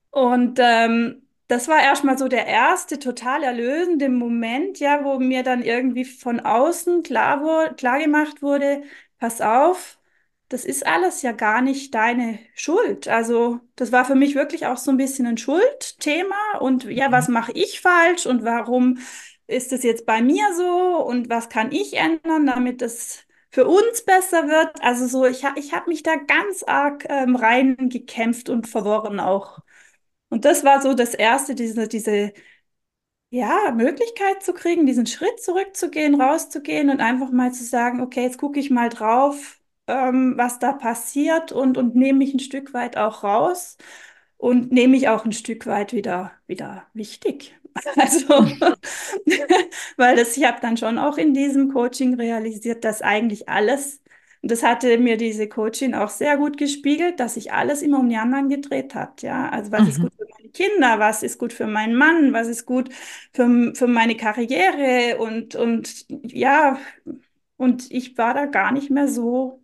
[0.09, 5.61] Und ähm, das war erstmal so der erste total erlösende Moment, ja, wo mir dann
[5.61, 8.83] irgendwie von außen klar wurde, klar gemacht wurde,
[9.19, 9.99] pass auf,
[10.49, 13.07] das ist alles ja gar nicht deine Schuld.
[13.07, 17.27] Also das war für mich wirklich auch so ein bisschen ein Schuldthema und ja, was
[17.27, 18.99] mache ich falsch und warum
[19.47, 24.03] ist es jetzt bei mir so und was kann ich ändern, damit es für uns
[24.05, 24.81] besser wird?
[24.81, 29.59] Also so, ich, ich habe mich da ganz arg ähm, reingekämpft und verworren auch.
[30.29, 32.33] Und das war so das Erste, diese, diese,
[33.29, 38.37] ja, Möglichkeit zu kriegen, diesen Schritt zurückzugehen, rauszugehen und einfach mal zu sagen, okay, jetzt
[38.37, 42.97] gucke ich mal drauf, ähm, was da passiert und, und nehme mich ein Stück weit
[42.97, 43.77] auch raus
[44.37, 47.55] und nehme mich auch ein Stück weit wieder, wieder wichtig.
[47.97, 48.27] Also,
[49.97, 54.01] weil das, ich habe dann schon auch in diesem Coaching realisiert, dass eigentlich alles,
[54.41, 58.09] und das hatte mir diese Coachin auch sehr gut gespiegelt, dass sich alles immer um
[58.09, 59.21] die anderen gedreht hat.
[59.21, 60.01] Ja, also was ist Mhm.
[60.01, 62.89] gut für meine Kinder, was ist gut für meinen Mann, was ist gut
[63.33, 66.77] für, für meine Karriere und, und ja,
[67.57, 69.62] und ich war da gar nicht mehr so,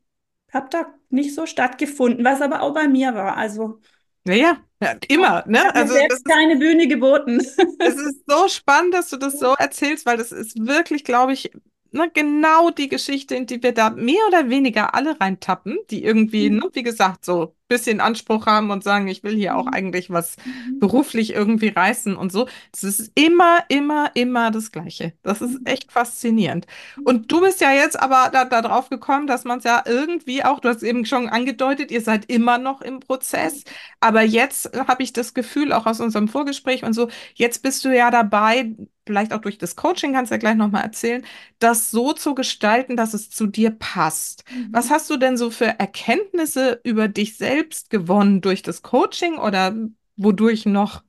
[0.53, 3.37] habe da nicht so stattgefunden, was aber auch bei mir war.
[3.37, 3.79] Also,
[4.27, 5.63] Ja, ja, immer, ich ne?
[5.65, 7.39] habe mir Also das selbst ist, keine Bühne geboten.
[7.81, 11.51] es ist so spannend, dass du das so erzählst, weil das ist wirklich, glaube ich,
[11.91, 16.49] ne, genau die Geschichte, in die wir da mehr oder weniger alle reintappen, die irgendwie,
[16.49, 20.35] ne, wie gesagt, so bisschen Anspruch haben und sagen, ich will hier auch eigentlich was
[20.45, 20.79] Mhm.
[20.79, 22.47] beruflich irgendwie reißen und so.
[22.73, 25.13] Es ist immer, immer, immer das Gleiche.
[25.23, 25.65] Das ist Mhm.
[25.65, 26.67] echt faszinierend.
[27.03, 30.43] Und du bist ja jetzt aber da, da drauf gekommen, dass man es ja irgendwie
[30.43, 33.63] auch, du hast eben schon angedeutet, ihr seid immer noch im Prozess.
[33.99, 37.95] Aber jetzt habe ich das Gefühl, auch aus unserem Vorgespräch und so, jetzt bist du
[37.95, 41.25] ja dabei, vielleicht auch durch das Coaching, kannst du ja gleich nochmal erzählen,
[41.59, 44.43] das so zu gestalten, dass es zu dir passt.
[44.71, 44.91] Was Mhm.
[44.91, 47.58] hast du denn so für Erkenntnisse über dich selbst
[47.89, 49.75] gewonnen durch das Coaching oder
[50.17, 51.03] wodurch noch?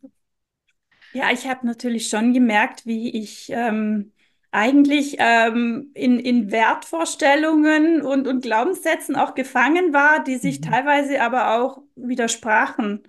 [1.13, 4.13] Ja, ich habe natürlich schon gemerkt, wie ich ähm,
[4.53, 10.61] eigentlich ähm, in, in Wertvorstellungen und, und Glaubenssätzen auch gefangen war, die sich Mhm.
[10.61, 13.03] teilweise aber auch widersprachen.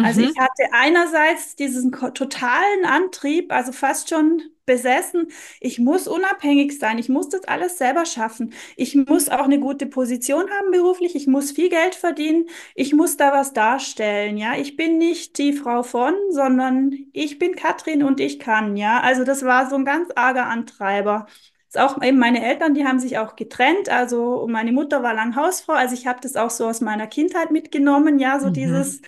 [0.00, 0.38] Also ich Mhm.
[0.38, 5.28] hatte einerseits diesen totalen Antrieb, also fast schon besessen,
[5.60, 9.86] ich muss unabhängig sein, ich muss das alles selber schaffen, ich muss auch eine gute
[9.86, 14.56] Position haben beruflich, ich muss viel Geld verdienen, ich muss da was darstellen, ja.
[14.56, 19.00] Ich bin nicht die Frau von, sondern ich bin Katrin und ich kann, ja.
[19.00, 21.26] Also das war so ein ganz arger Antreiber.
[21.68, 23.88] Ist auch eben meine Eltern, die haben sich auch getrennt.
[23.90, 25.74] Also meine Mutter war lang Hausfrau.
[25.74, 28.50] Also ich habe das auch so aus meiner Kindheit mitgenommen, ja, so Mhm.
[28.50, 29.00] dieses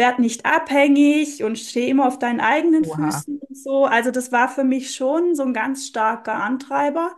[0.00, 2.96] werd nicht abhängig und steh immer auf deinen eigenen Oha.
[3.12, 3.84] Füßen und so.
[3.84, 7.14] Also das war für mich schon so ein ganz starker Antreiber.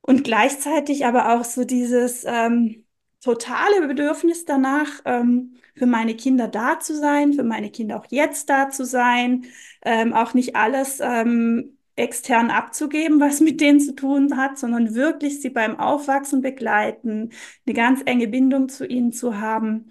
[0.00, 2.86] Und gleichzeitig aber auch so dieses ähm,
[3.22, 8.48] totale Bedürfnis danach, ähm, für meine Kinder da zu sein, für meine Kinder auch jetzt
[8.48, 9.46] da zu sein,
[9.82, 15.40] ähm, auch nicht alles ähm, extern abzugeben, was mit denen zu tun hat, sondern wirklich
[15.40, 17.30] sie beim Aufwachsen begleiten,
[17.66, 19.90] eine ganz enge Bindung zu ihnen zu haben.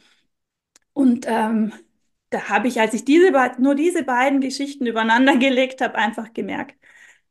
[0.94, 1.74] Und ähm,
[2.30, 6.76] da habe ich, als ich diese, nur diese beiden Geschichten übereinander gelegt habe, einfach gemerkt,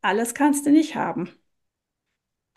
[0.01, 1.29] alles kannst du nicht haben.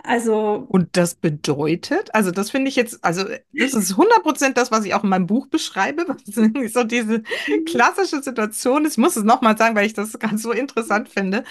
[0.04, 4.70] Also Und das bedeutet, also das finde ich jetzt, also das ist hundert Prozent das,
[4.70, 6.04] was ich auch in meinem Buch beschreibe,
[6.64, 7.22] was so diese
[7.66, 8.92] klassische Situation ist.
[8.92, 11.42] Ich muss es nochmal sagen, weil ich das ganz so interessant finde.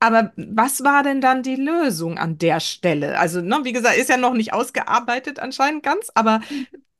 [0.00, 3.18] Aber was war denn dann die Lösung an der Stelle?
[3.18, 6.40] Also, ne, wie gesagt, ist ja noch nicht ausgearbeitet anscheinend ganz, aber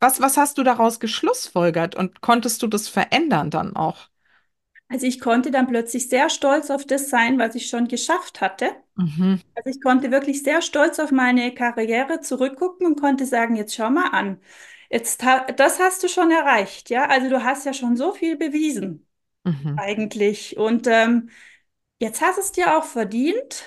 [0.01, 4.09] was, was hast du daraus geschlussfolgert und konntest du das verändern dann auch?
[4.89, 8.71] Also ich konnte dann plötzlich sehr stolz auf das sein, was ich schon geschafft hatte.
[8.97, 13.75] Mhm, Also ich konnte wirklich sehr stolz auf meine Karriere zurückgucken und konnte sagen, jetzt
[13.75, 14.41] schau mal an.
[14.91, 15.23] Jetzt
[15.57, 17.07] das hast du schon erreicht, ja?
[17.09, 19.07] Also du hast ja schon so viel bewiesen
[19.45, 20.57] mhm, eigentlich.
[20.59, 21.31] Und ähm,
[21.99, 23.65] Jetzt hast es dir auch verdient,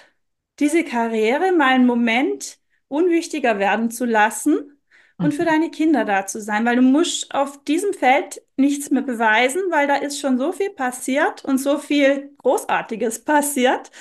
[0.60, 4.80] diese Karriere mal einen Moment unwichtiger werden zu lassen
[5.20, 5.46] und für mhm.
[5.46, 9.88] deine Kinder da zu sein, weil du musst auf diesem Feld nichts mehr beweisen, weil
[9.88, 13.92] da ist schon so viel passiert und so viel Großartiges passiert,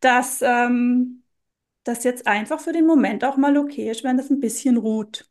[0.00, 1.24] dass ähm,
[1.84, 5.28] das jetzt einfach für den Moment auch mal okay ist, wenn das ein bisschen ruht.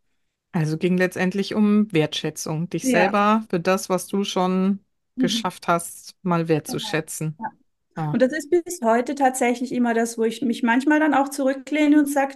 [0.51, 2.89] Also ging letztendlich um Wertschätzung, dich Ja.
[2.89, 4.79] selber für das, was du schon
[5.17, 5.43] Mhm.
[5.43, 7.39] geschafft hast, mal wertzuschätzen.
[7.39, 7.58] Ja.
[7.95, 8.13] Ja.
[8.13, 11.99] Und das ist bis heute tatsächlich immer das, wo ich mich manchmal dann auch zurücklehne
[11.99, 12.35] und sage,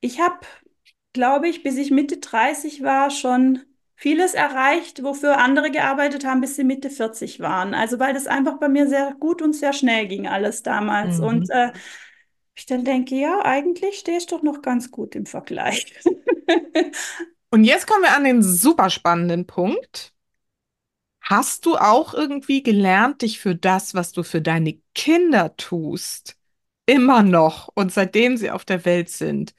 [0.00, 0.38] Ich habe,
[1.14, 3.60] glaube ich, bis ich Mitte 30 war, schon
[3.96, 7.74] vieles erreicht, wofür andere gearbeitet haben, bis sie Mitte 40 waren.
[7.74, 11.20] Also weil das einfach bei mir sehr gut und sehr schnell ging alles damals.
[11.20, 11.50] Und Mhm.
[11.50, 11.72] äh,
[12.56, 15.94] ich dann denke, ja, eigentlich stehe ich doch noch ganz gut im Vergleich.
[17.50, 20.13] Und jetzt kommen wir an den super spannenden Punkt.
[21.24, 26.36] Hast du auch irgendwie gelernt, dich für das, was du für deine Kinder tust,
[26.86, 29.54] immer noch und seitdem sie auf der Welt sind,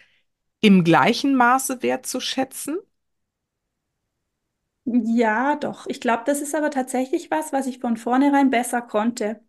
[0.61, 2.77] im gleichen Maße wertzuschätzen?
[4.85, 5.85] Ja, doch.
[5.87, 9.41] Ich glaube, das ist aber tatsächlich was, was ich von vornherein besser konnte.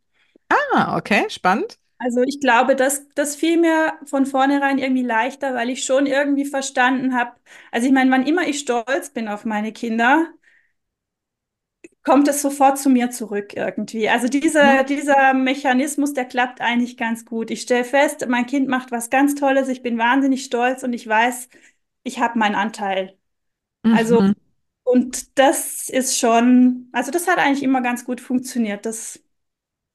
[0.50, 1.78] Ah, okay, spannend.
[1.98, 6.44] Also ich glaube, das, das fiel mir von vornherein irgendwie leichter, weil ich schon irgendwie
[6.44, 7.32] verstanden habe.
[7.72, 10.26] Also ich meine, wann immer ich stolz bin auf meine Kinder,
[12.06, 14.08] kommt es sofort zu mir zurück irgendwie.
[14.10, 17.50] Also dieser, dieser Mechanismus, der klappt eigentlich ganz gut.
[17.52, 21.06] Ich stelle fest, mein Kind macht was ganz Tolles, ich bin wahnsinnig stolz und ich
[21.08, 21.48] weiß,
[22.04, 23.18] ich habe meinen Anteil.
[23.90, 24.34] Also, Mhm.
[24.84, 28.86] und das ist schon, also das hat eigentlich immer ganz gut funktioniert.
[28.86, 29.20] Das,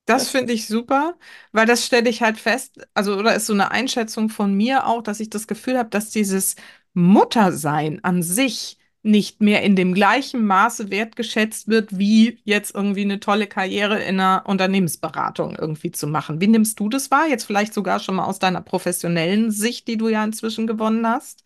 [0.05, 1.17] Das das, finde ich super,
[1.51, 5.01] weil das stelle ich halt fest, also oder ist so eine Einschätzung von mir auch,
[5.03, 6.55] dass ich das Gefühl habe, dass dieses
[6.93, 13.19] Muttersein an sich nicht mehr in dem gleichen Maße wertgeschätzt wird, wie jetzt irgendwie eine
[13.19, 16.39] tolle Karriere in einer Unternehmensberatung irgendwie zu machen.
[16.41, 17.27] Wie nimmst du das wahr?
[17.27, 21.43] Jetzt vielleicht sogar schon mal aus deiner professionellen Sicht, die du ja inzwischen gewonnen hast?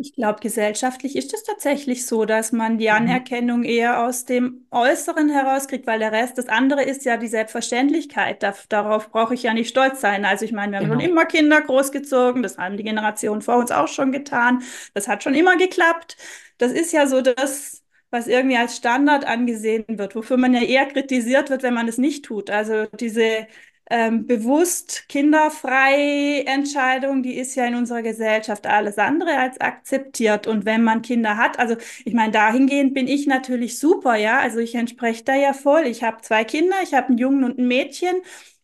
[0.00, 2.90] Ich glaube, gesellschaftlich ist es tatsächlich so, dass man die Mhm.
[2.90, 8.44] Anerkennung eher aus dem Äußeren herauskriegt, weil der Rest, das andere ist ja die Selbstverständlichkeit.
[8.44, 10.24] Da, darauf brauche ich ja nicht stolz sein.
[10.24, 11.00] Also ich meine, wir haben schon Genau.
[11.00, 14.62] immer Kinder großgezogen, das haben die Generationen vor uns auch schon getan.
[14.94, 16.16] Das hat schon immer geklappt.
[16.58, 20.86] Das ist ja so das, was irgendwie als Standard angesehen wird, wofür man ja eher
[20.86, 22.50] kritisiert wird, wenn man es nicht tut.
[22.50, 23.48] Also diese
[23.90, 30.46] ähm, bewusst kinderfrei Entscheidung, die ist ja in unserer Gesellschaft alles andere als akzeptiert.
[30.46, 34.38] Und wenn man Kinder hat, also ich meine, dahingehend bin ich natürlich super, ja.
[34.40, 35.86] Also ich entspreche da ja voll.
[35.86, 38.16] Ich habe zwei Kinder, ich habe einen Jungen und ein Mädchen.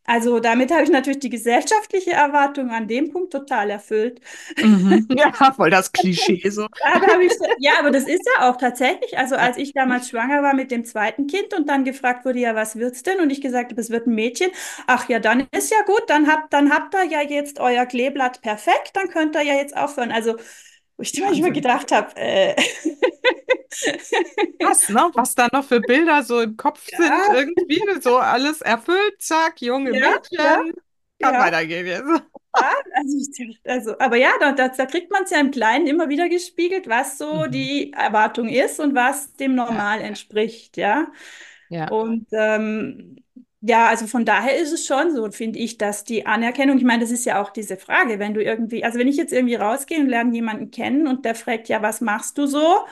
[0.07, 4.21] Also damit habe ich natürlich die gesellschaftliche Erwartung an dem Punkt total erfüllt.
[4.61, 5.09] Mhm.
[5.17, 6.67] Ja, voll das Klischee so.
[6.83, 9.17] Aber ich, ja, aber das ist ja auch tatsächlich.
[9.17, 12.55] Also als ich damals schwanger war mit dem zweiten Kind und dann gefragt wurde, ja,
[12.55, 13.21] was wird's denn?
[13.21, 14.51] Und ich gesagt habe, es wird ein Mädchen.
[14.87, 18.43] Ach ja, dann ist ja gut, dann habt, dann habt ihr ja jetzt euer Kleeblatt
[18.43, 20.13] perfekt, dann könnt ihr ja jetzt aufhören.
[20.13, 20.37] Also
[20.97, 22.55] wo ich manchmal gedacht habe, äh,
[24.63, 25.11] Was, ne?
[25.15, 26.97] Was da noch für Bilder so im Kopf Ja.
[26.97, 30.73] sind, irgendwie so alles erfüllt, zack, junge Ja, Mädchen,
[31.21, 32.09] ja, kann weitergehen jetzt.
[32.95, 36.09] Also, ich, also, aber ja, da, da, da kriegt man es ja im Kleinen immer
[36.09, 37.49] wieder gespiegelt, was so Mhm.
[37.49, 41.09] die Erwartung ist und was dem Normal entspricht, ja.
[41.69, 41.91] Ja.
[41.91, 43.24] Und ähm,
[43.67, 47.01] ja, also von daher ist es schon so, finde ich, dass die Anerkennung, ich meine,
[47.03, 50.01] das ist ja auch diese Frage, wenn du irgendwie, also wenn ich jetzt irgendwie rausgehe
[50.01, 52.85] und lerne jemanden kennen und der fragt, ja, was machst du so?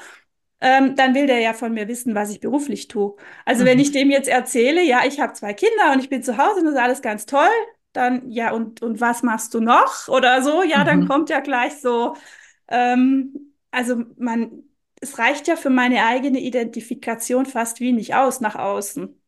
[0.61, 3.17] Ähm, dann will der ja von mir wissen, was ich beruflich tue.
[3.45, 3.81] Also wenn Mhm.
[3.81, 6.67] ich dem jetzt erzähle, ja, ich habe zwei Kinder und ich bin zu Hause und
[6.67, 7.49] das ist alles ganz toll,
[7.93, 10.09] dann, ja, und, und was machst du noch?
[10.09, 11.07] Oder so, ja, dann Mhm.
[11.07, 12.17] kommt ja gleich so,
[12.69, 14.65] ähm, also man,
[15.01, 19.22] es reicht ja für meine eigene Identifikation fast wenig aus nach außen.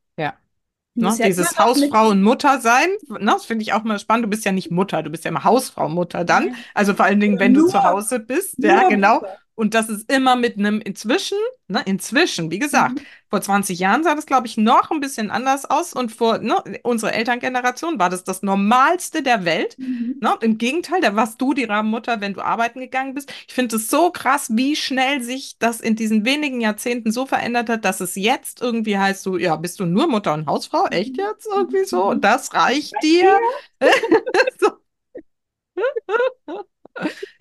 [0.97, 4.27] Ne, ja dieses Hausfrau und Mutter sein, ne, das finde ich auch mal spannend.
[4.27, 6.49] Du bist ja nicht Mutter, du bist ja immer Hausfrau, Mutter dann.
[6.49, 9.15] ja, Also vor allen Dingen, wenn du zu nur, Hause bist, ja, nur genau.
[9.17, 9.39] Mutter.
[9.57, 11.39] Und das ist immer mit einem inzwischen,
[11.69, 13.05] ne, inzwischen, wie gesagt, Mhm.
[13.31, 15.93] vor 20 Jahren sah das, glaube ich, noch ein bisschen anders aus.
[15.93, 19.77] Und vor, ne, unserer Elterngeneration war das das Normalste der Welt.
[19.79, 20.17] Mhm.
[20.21, 20.35] Ne?
[20.41, 23.33] Im Gegenteil, da warst du die Rabenmutter, wenn du arbeiten gegangen bist.
[23.47, 27.69] Ich finde es so krass, wie schnell sich das in diesen wenigen Jahrzehnten so verändert
[27.69, 30.87] hat, dass es jetzt irgendwie heißt, du, ja, bist du nur Mutter und Hausfrau?
[30.87, 31.23] Echt Mhm.
[31.23, 32.05] jetzt irgendwie so?
[32.07, 33.39] Und das reicht dir?
[33.81, 33.91] dir?
[34.61, 34.79] So.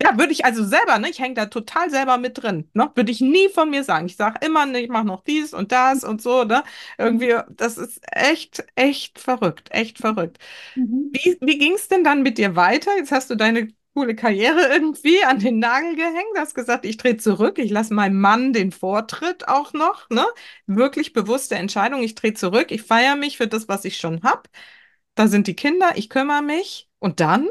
[0.02, 1.08] Ja, würde ich also selber, ne?
[1.10, 2.90] Ich hänge da total selber mit drin, ne?
[2.94, 4.06] Würde ich nie von mir sagen.
[4.06, 6.62] Ich sage immer, ne, ich mache noch dies und das und so, ne?
[6.98, 10.38] Irgendwie, das ist echt, echt verrückt, echt verrückt.
[10.74, 11.10] Mhm.
[11.12, 12.96] Wie, wie ging es denn dann mit dir weiter?
[12.96, 17.16] Jetzt hast du deine coole Karriere irgendwie an den Nagel gehängt, hast gesagt, ich drehe
[17.16, 20.24] zurück, ich lasse meinem Mann den Vortritt auch noch, ne?
[20.66, 24.42] Wirklich bewusste Entscheidung, ich drehe zurück, ich feiere mich für das, was ich schon habe.
[25.14, 26.88] Da sind die Kinder, ich kümmere mich.
[26.98, 27.48] Und dann?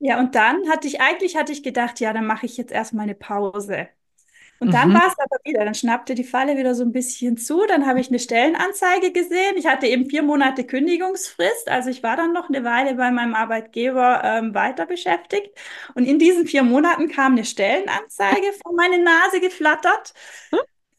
[0.00, 3.04] Ja, und dann hatte ich, eigentlich hatte ich gedacht, ja, dann mache ich jetzt erstmal
[3.04, 3.88] eine Pause.
[4.60, 4.94] Und dann Mhm.
[4.94, 7.66] war es aber wieder, dann schnappte die Falle wieder so ein bisschen zu.
[7.68, 9.56] Dann habe ich eine Stellenanzeige gesehen.
[9.56, 13.34] Ich hatte eben vier Monate Kündigungsfrist, also ich war dann noch eine Weile bei meinem
[13.34, 15.50] Arbeitgeber ähm, weiter beschäftigt.
[15.94, 20.14] Und in diesen vier Monaten kam eine Stellenanzeige vor meine Nase geflattert.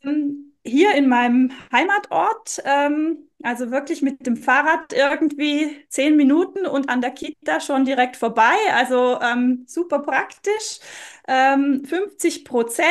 [0.04, 6.90] Ähm, Hier in meinem Heimatort, ähm, also wirklich mit dem Fahrrad irgendwie zehn Minuten und
[6.90, 8.54] an der Kita schon direkt vorbei.
[8.74, 10.80] Also ähm, super praktisch.
[11.28, 12.88] Ähm, 50 Prozent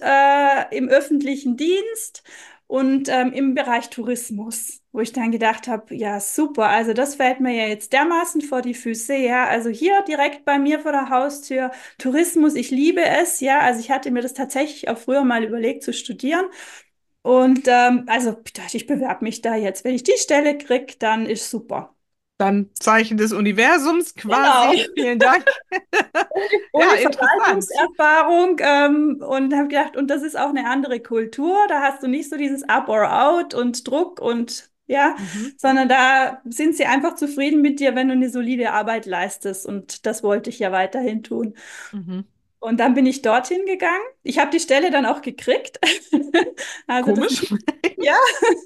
[0.00, 2.22] äh, im öffentlichen Dienst
[2.66, 7.40] und ähm, im Bereich Tourismus, wo ich dann gedacht habe, ja super, also das fällt
[7.40, 11.10] mir ja jetzt dermaßen vor die Füße, ja, also hier direkt bei mir vor der
[11.10, 15.44] Haustür Tourismus, ich liebe es, ja, also ich hatte mir das tatsächlich auch früher mal
[15.44, 16.46] überlegt zu studieren
[17.22, 18.36] und ähm, also
[18.72, 21.94] ich bewerbe mich da jetzt, wenn ich die Stelle kriege, dann ist super.
[22.38, 24.72] Dann Zeichen des Universums Genau.
[24.72, 24.88] quasi.
[24.94, 25.44] Vielen Dank.
[26.74, 26.96] Ja.
[27.00, 31.56] Verwaltungserfahrung ähm, und habe gedacht, und das ist auch eine andere Kultur.
[31.68, 35.56] Da hast du nicht so dieses Up or Out und Druck und ja, Mhm.
[35.56, 39.64] sondern da sind sie einfach zufrieden mit dir, wenn du eine solide Arbeit leistest.
[39.66, 41.54] Und das wollte ich ja weiterhin tun.
[41.92, 42.22] Mhm.
[42.62, 44.04] Und dann bin ich dorthin gegangen.
[44.22, 45.80] Ich habe die Stelle dann auch gekriegt.
[46.86, 47.54] Also das Komisch.
[47.98, 48.14] ja,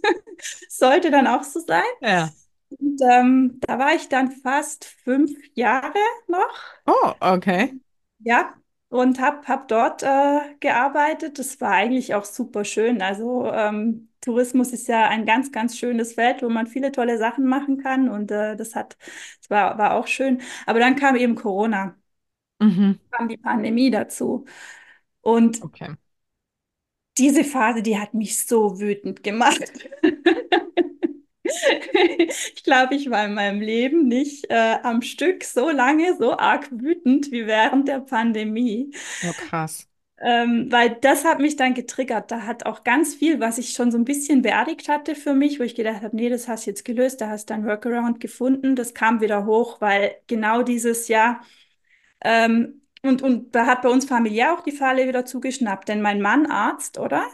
[0.69, 1.83] sollte dann auch so sein.
[2.01, 2.31] Ja.
[2.71, 5.95] Und ähm, da war ich dann fast fünf Jahre
[6.27, 6.55] noch.
[6.87, 7.75] Oh, okay.
[8.19, 8.55] Ja,
[8.89, 11.39] und habe hab dort äh, gearbeitet.
[11.39, 13.01] Das war eigentlich auch super schön.
[13.01, 17.47] Also ähm, Tourismus ist ja ein ganz, ganz schönes Feld, wo man viele tolle Sachen
[17.47, 18.09] machen kann.
[18.09, 18.97] Und äh, das hat,
[19.41, 20.43] das war, war auch schön.
[20.67, 21.97] Aber dann kam eben Corona,
[22.61, 22.99] Mhm.
[23.11, 24.45] kam die Pandemie dazu.
[25.23, 25.97] Und Okay.
[27.19, 29.73] diese Phase, die hat mich so wütend gemacht.
[32.55, 36.69] Ich glaube, ich war in meinem Leben nicht äh, am Stück so lange so arg
[36.73, 38.91] wütend wie während der Pandemie.
[39.23, 39.87] Oh, krass.
[40.19, 42.31] Ähm, weil das hat mich dann getriggert.
[42.31, 45.59] Da hat auch ganz viel, was ich schon so ein bisschen beerdigt hatte für mich,
[45.61, 48.19] wo ich gedacht habe, nee, das hast du jetzt gelöst, da hast du einen Workaround
[48.21, 51.43] gefunden, das kam wieder hoch, weil genau dieses Jahr
[52.25, 56.21] ähm, und, und da hat bei uns familiär auch die Falle wieder zugeschnappt, denn mein
[56.21, 57.25] Mann, Arzt, oder?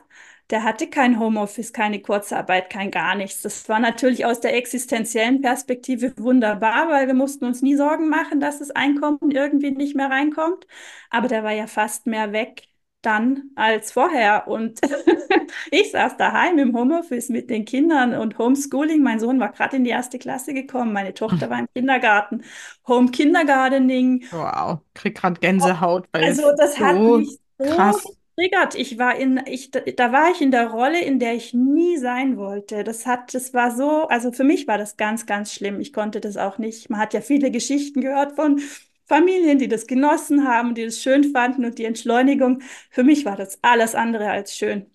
[0.50, 3.40] der hatte kein Homeoffice, keine Kurzarbeit, kein gar nichts.
[3.42, 8.38] Das war natürlich aus der existenziellen Perspektive wunderbar, weil wir mussten uns nie Sorgen machen,
[8.40, 10.66] dass das Einkommen irgendwie nicht mehr reinkommt.
[11.10, 12.68] Aber der war ja fast mehr weg
[13.02, 14.48] dann als vorher.
[14.48, 14.80] Und
[15.70, 19.02] ich saß daheim im Homeoffice mit den Kindern und Homeschooling.
[19.02, 22.42] Mein Sohn war gerade in die erste Klasse gekommen, meine Tochter war im Kindergarten.
[22.86, 24.24] Home Kindergartening.
[24.30, 26.06] Wow, krieg gerade Gänsehaut.
[26.12, 28.04] Weil also das so hat mich so krass.
[28.36, 28.74] getriggert.
[28.74, 32.36] Ich war in, ich, da war ich in der Rolle, in der ich nie sein
[32.36, 32.84] wollte.
[32.84, 35.80] Das hat, das war so, also für mich war das ganz, ganz schlimm.
[35.80, 36.90] Ich konnte das auch nicht.
[36.90, 38.60] Man hat ja viele Geschichten gehört von
[39.12, 42.62] Familien, die das genossen haben, die das schön fanden und die Entschleunigung.
[42.90, 44.86] Für mich war das alles andere als schön.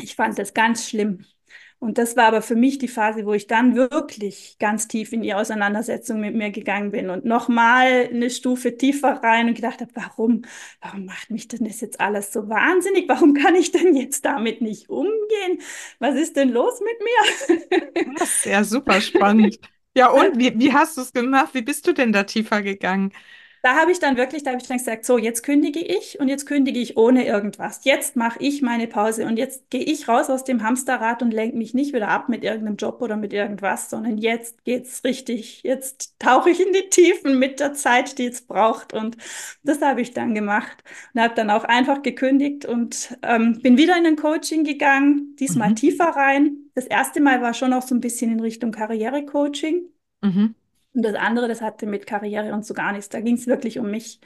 [0.00, 1.24] Ich fand das ganz schlimm.
[1.80, 5.22] Und das war aber für mich die Phase, wo ich dann wirklich ganz tief in
[5.22, 9.90] die Auseinandersetzung mit mir gegangen bin und nochmal eine Stufe tiefer rein und gedacht habe,
[9.94, 10.42] warum,
[10.82, 13.08] warum macht mich denn das jetzt alles so wahnsinnig?
[13.08, 15.60] Warum kann ich denn jetzt damit nicht umgehen?
[15.98, 17.80] Was ist denn los mit mir?
[18.16, 19.58] Das ist ja super spannend.
[19.96, 21.54] Ja, und wie, wie hast du es gemacht?
[21.54, 23.12] Wie bist du denn da tiefer gegangen?
[23.62, 26.28] Da habe ich dann wirklich, da habe ich dann gesagt, so, jetzt kündige ich und
[26.28, 27.84] jetzt kündige ich ohne irgendwas.
[27.84, 31.56] Jetzt mache ich meine Pause und jetzt gehe ich raus aus dem Hamsterrad und lenke
[31.56, 35.62] mich nicht wieder ab mit irgendeinem Job oder mit irgendwas, sondern jetzt geht's richtig.
[35.62, 38.94] Jetzt tauche ich in die Tiefen mit der Zeit, die es braucht.
[38.94, 39.16] Und
[39.62, 40.82] das habe ich dann gemacht
[41.14, 45.70] und habe dann auch einfach gekündigt und ähm, bin wieder in ein Coaching gegangen, diesmal
[45.70, 45.76] mhm.
[45.76, 46.70] tiefer rein.
[46.74, 49.82] Das erste Mal war schon auch so ein bisschen in Richtung Karrierecoaching.
[50.22, 50.54] Mhm.
[50.94, 53.08] Und das andere, das hatte mit Karriere und so gar nichts.
[53.08, 54.20] Da ging es wirklich um mich.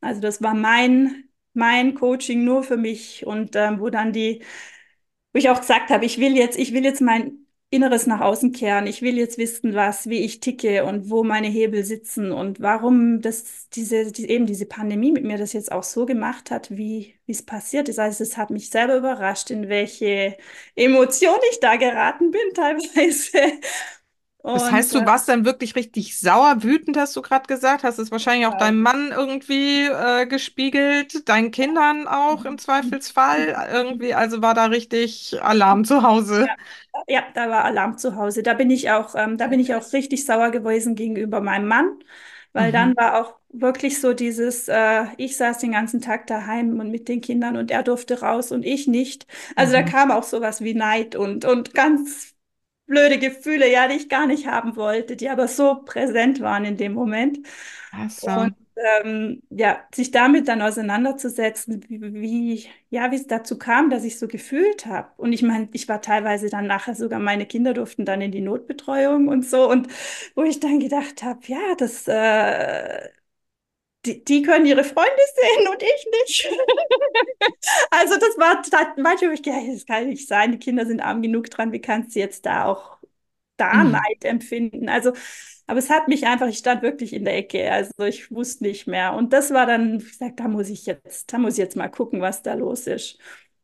[0.00, 1.24] Also das war mein,
[1.54, 4.42] mein Coaching nur für mich und ähm, wo dann die,
[5.32, 7.38] wo ich auch gesagt habe, ich will jetzt, ich will jetzt mein
[7.70, 8.86] Inneres nach außen kehren.
[8.86, 13.22] Ich will jetzt wissen, was, wie ich ticke und wo meine Hebel sitzen und warum
[13.22, 17.14] das, diese, die, eben diese Pandemie mit mir das jetzt auch so gemacht hat, wie,
[17.26, 17.98] es passiert ist.
[17.98, 20.36] Also es hat mich selber überrascht, in welche
[20.76, 23.38] Emotion ich da geraten bin teilweise.
[24.44, 27.84] Das heißt, du äh, warst dann wirklich richtig sauer, wütend, hast du gerade gesagt.
[27.84, 34.14] Hast es wahrscheinlich auch deinem Mann irgendwie äh, gespiegelt, deinen Kindern auch im Zweifelsfall irgendwie.
[34.14, 36.46] Also war da richtig Alarm zu Hause.
[36.46, 38.42] Ja, ja da war Alarm zu Hause.
[38.42, 42.00] Da bin ich auch, ähm, da bin ich auch richtig sauer gewesen gegenüber meinem Mann,
[42.52, 42.72] weil mhm.
[42.72, 47.06] dann war auch wirklich so dieses, äh, ich saß den ganzen Tag daheim und mit
[47.06, 49.26] den Kindern und er durfte raus und ich nicht.
[49.54, 49.84] Also mhm.
[49.84, 52.31] da kam auch sowas wie Neid und, und ganz
[52.92, 56.76] blöde Gefühle, ja, die ich gar nicht haben wollte, die aber so präsent waren in
[56.76, 57.40] dem Moment.
[58.06, 58.30] So.
[58.30, 58.54] Und
[59.04, 64.18] ähm, ja, sich damit dann auseinanderzusetzen, wie, wie ja, wie es dazu kam, dass ich
[64.18, 65.10] so gefühlt habe.
[65.16, 68.40] Und ich meine, ich war teilweise dann nachher sogar, meine Kinder durften dann in die
[68.40, 69.70] Notbetreuung und so.
[69.70, 69.88] Und
[70.34, 73.08] wo ich dann gedacht habe, ja, das, äh,
[74.04, 76.48] die, die können ihre Freunde sehen und ich nicht.
[77.90, 78.62] also das war
[78.96, 82.14] manchmal, ich gedacht, das kann nicht sein, die Kinder sind arm genug dran, wie kannst
[82.14, 82.98] du jetzt da auch
[83.56, 83.92] da mhm.
[83.92, 84.88] Neid empfinden?
[84.88, 85.12] Also,
[85.66, 88.86] aber es hat mich einfach, ich stand wirklich in der Ecke, also ich wusste nicht
[88.86, 89.14] mehr.
[89.14, 91.88] Und das war dann, ich sag, da muss ich jetzt, da muss ich jetzt mal
[91.88, 93.18] gucken, was da los ist.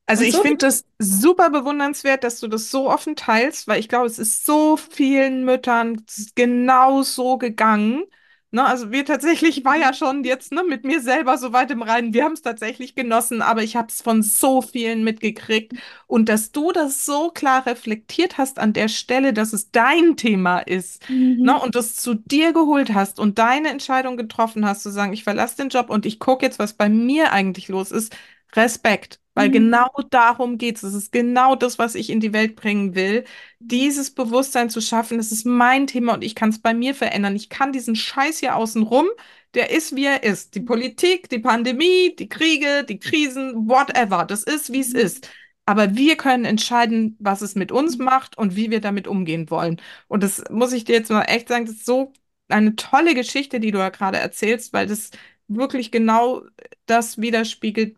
[0.06, 4.06] Also ich finde das super bewundernswert, dass du das so offen teilst, weil ich glaube,
[4.06, 6.02] es ist so vielen Müttern
[6.34, 8.04] genau so gegangen.
[8.50, 11.82] Ne, also wir tatsächlich war ja schon jetzt ne, mit mir selber so weit im
[11.82, 12.14] Reinen.
[12.14, 15.74] Wir haben es tatsächlich genossen, aber ich habe es von so vielen mitgekriegt.
[16.06, 20.60] Und dass du das so klar reflektiert hast an der Stelle, dass es dein Thema
[20.60, 21.42] ist mhm.
[21.42, 25.24] ne, und das zu dir geholt hast und deine Entscheidung getroffen hast, zu sagen, ich
[25.24, 28.16] verlasse den Job und ich gucke jetzt, was bei mir eigentlich los ist.
[28.54, 29.20] Respekt.
[29.38, 29.52] Weil mhm.
[29.52, 30.82] genau darum geht es.
[30.82, 33.24] Es ist genau das, was ich in die Welt bringen will.
[33.60, 37.36] Dieses Bewusstsein zu schaffen, das ist mein Thema und ich kann es bei mir verändern.
[37.36, 39.06] Ich kann diesen Scheiß hier außen rum,
[39.54, 40.56] der ist, wie er ist.
[40.56, 44.24] Die Politik, die Pandemie, die Kriege, die Krisen, whatever.
[44.24, 45.30] Das ist, wie es ist.
[45.66, 49.80] Aber wir können entscheiden, was es mit uns macht und wie wir damit umgehen wollen.
[50.08, 52.12] Und das muss ich dir jetzt mal echt sagen, das ist so
[52.48, 55.10] eine tolle Geschichte, die du ja gerade erzählst, weil das
[55.46, 56.42] wirklich genau
[56.86, 57.96] das widerspiegelt,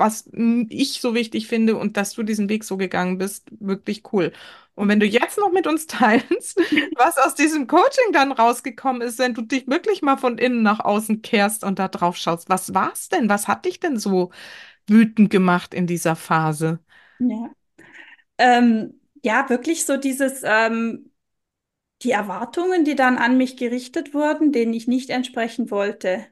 [0.00, 0.28] was
[0.70, 4.32] ich so wichtig finde und dass du diesen Weg so gegangen bist, wirklich cool.
[4.74, 6.58] Und wenn du jetzt noch mit uns teilst,
[6.96, 10.80] was aus diesem Coaching dann rausgekommen ist, wenn du dich wirklich mal von innen nach
[10.80, 13.28] außen kehrst und da drauf schaust, was war's denn?
[13.28, 14.30] Was hat dich denn so
[14.88, 16.80] wütend gemacht in dieser Phase?
[17.18, 17.50] Ja,
[18.38, 21.10] ähm, ja wirklich so dieses, ähm,
[22.02, 26.26] die Erwartungen, die dann an mich gerichtet wurden, denen ich nicht entsprechen wollte.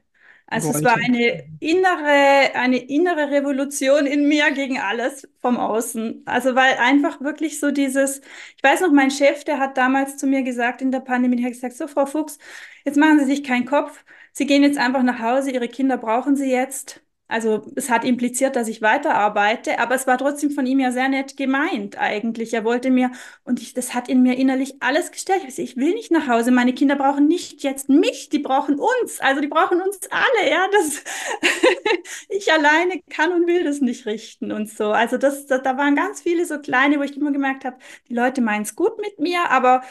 [0.51, 6.23] Also es war eine innere, eine innere Revolution in mir gegen alles vom Außen.
[6.25, 8.19] Also weil einfach wirklich so dieses,
[8.57, 11.45] ich weiß noch, mein Chef, der hat damals zu mir gesagt in der Pandemie, der
[11.45, 12.39] hat gesagt, so Frau Fuchs,
[12.83, 14.03] jetzt machen Sie sich keinen Kopf.
[14.33, 17.01] Sie gehen jetzt einfach nach Hause, Ihre Kinder brauchen Sie jetzt.
[17.29, 21.07] Also es hat impliziert, dass ich weiterarbeite, aber es war trotzdem von ihm ja sehr
[21.09, 22.53] nett gemeint eigentlich.
[22.53, 23.11] Er wollte mir,
[23.45, 25.43] und ich, das hat in mir innerlich alles gestellt.
[25.47, 26.51] Ich, ich will nicht nach Hause.
[26.51, 29.21] Meine Kinder brauchen nicht jetzt mich, die brauchen uns.
[29.21, 30.49] Also die brauchen uns alle.
[30.51, 31.03] Ja, das
[32.29, 34.91] ich alleine kann und will das nicht richten und so.
[34.91, 37.77] Also das, das da waren ganz viele so kleine, wo ich immer gemerkt habe,
[38.09, 39.83] die Leute meinen es gut mit mir, aber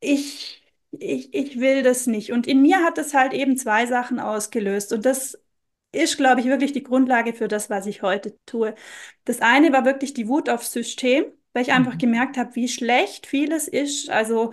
[0.00, 0.58] ich
[0.98, 2.32] ich, ich will das nicht.
[2.32, 4.92] Und in mir hat das halt eben zwei Sachen ausgelöst.
[4.92, 5.41] Und das
[5.92, 8.74] ist, glaube ich, wirklich die Grundlage für das, was ich heute tue.
[9.24, 11.98] Das eine war wirklich die Wut aufs System, weil ich einfach Mhm.
[11.98, 14.52] gemerkt habe, wie schlecht vieles ist, also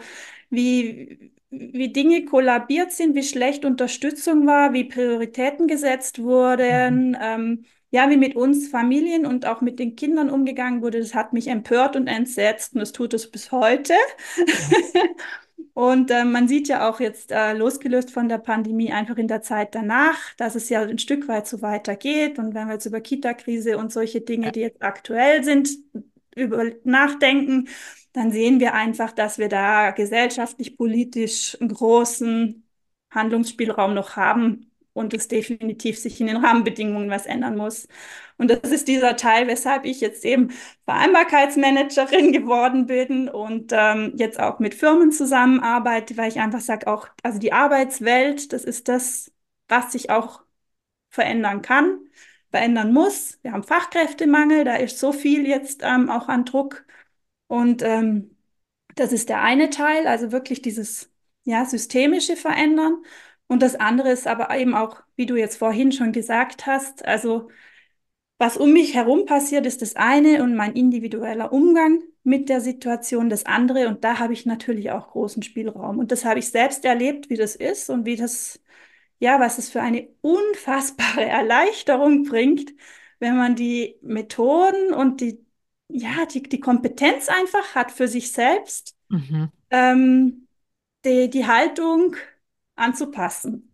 [0.50, 6.20] wie, wie Dinge kollabiert sind, wie schlecht Unterstützung war, wie Prioritäten gesetzt
[6.70, 7.00] Mhm.
[7.00, 11.00] wurden, ähm, ja, wie mit uns Familien und auch mit den Kindern umgegangen wurde.
[11.00, 13.94] Das hat mich empört und entsetzt und das tut es bis heute.
[14.52, 14.80] Ja.
[15.74, 19.42] Und äh, man sieht ja auch jetzt, äh, losgelöst von der Pandemie, einfach in der
[19.42, 22.38] Zeit danach, dass es ja ein Stück weit so weitergeht.
[22.40, 25.70] Und wenn wir jetzt über Kita-Krise und solche Dinge, die jetzt aktuell sind,
[26.36, 27.68] über nachdenken,
[28.14, 32.64] dann sehen wir einfach, dass wir da gesellschaftlich, politisch einen großen
[33.12, 37.88] Handlungsspielraum noch haben und es definitiv sich in den Rahmenbedingungen was ändern muss.
[38.38, 40.52] Und das ist dieser Teil, weshalb ich jetzt eben
[40.86, 47.08] Vereinbarkeitsmanagerin geworden bin und ähm, jetzt auch mit Firmen zusammenarbeite, weil ich einfach sage, auch,
[47.24, 49.32] also die Arbeitswelt, das ist das,
[49.68, 50.42] was sich auch
[51.10, 52.00] verändern kann,
[52.52, 53.40] verändern muss.
[53.44, 56.86] Wir haben Fachkräftemangel, da ist so viel jetzt ähm, auch an Druck.
[57.48, 58.38] Und ähm,
[58.96, 61.12] das ist der eine Teil, also wirklich dieses
[61.44, 63.04] ja, systemische Verändern.
[63.50, 67.50] Und das andere ist aber eben auch, wie du jetzt vorhin schon gesagt hast, also
[68.38, 73.30] was um mich herum passiert, ist das eine und mein individueller Umgang mit der Situation
[73.30, 73.88] das andere.
[73.90, 76.00] Und da habe ich natürlich auch großen Spielraum.
[76.00, 78.62] Und das habe ich selbst erlebt, wie das ist und wie das,
[79.20, 82.74] ja, was es für eine unfassbare Erleichterung bringt,
[83.20, 85.46] wenn man die Methoden und die,
[85.90, 89.50] ja, die, die Kompetenz einfach hat für sich selbst, Mhm.
[89.72, 90.48] ähm,
[91.06, 92.16] die, die Haltung
[92.80, 93.72] anzupassen.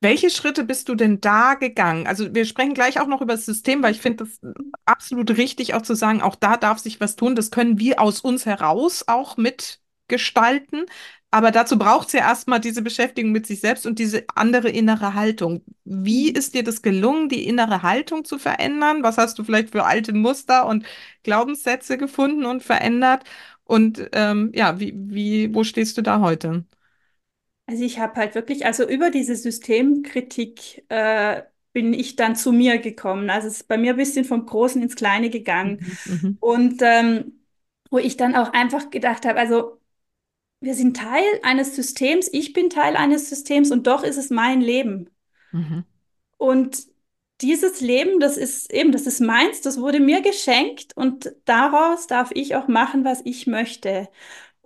[0.00, 2.06] Welche Schritte bist du denn da gegangen?
[2.06, 4.40] Also wir sprechen gleich auch noch über das System, weil ich finde das
[4.84, 7.34] absolut richtig, auch zu sagen, auch da darf sich was tun.
[7.34, 10.84] Das können wir aus uns heraus auch mitgestalten.
[11.30, 15.14] Aber dazu braucht es ja erstmal diese Beschäftigung mit sich selbst und diese andere innere
[15.14, 15.64] Haltung.
[15.84, 19.02] Wie ist dir das gelungen, die innere Haltung zu verändern?
[19.02, 20.86] Was hast du vielleicht für alte Muster und
[21.24, 23.24] Glaubenssätze gefunden und verändert?
[23.64, 26.64] Und ähm, ja, wie, wie, wo stehst du da heute?
[27.66, 31.42] Also ich habe halt wirklich, also über diese Systemkritik äh,
[31.72, 33.28] bin ich dann zu mir gekommen.
[33.30, 35.80] Also es ist bei mir ein bisschen vom Großen ins Kleine gegangen.
[35.80, 37.40] Mhm, mhm, Und ähm,
[37.90, 39.80] wo ich dann auch einfach gedacht habe, also
[40.60, 44.60] wir sind Teil eines Systems, ich bin Teil eines Systems und doch ist es mein
[44.62, 45.10] Leben.
[45.52, 45.84] mhm,
[46.36, 46.86] Und
[47.42, 52.30] dieses Leben, das ist eben, das ist meins, das wurde mir geschenkt und daraus darf
[52.34, 54.08] ich auch machen, was ich möchte.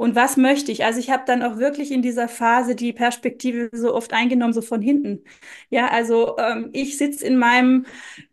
[0.01, 0.83] Und was möchte ich?
[0.83, 4.63] Also ich habe dann auch wirklich in dieser Phase die Perspektive so oft eingenommen, so
[4.63, 5.23] von hinten.
[5.69, 7.85] Ja, also ähm, ich sitze in meinem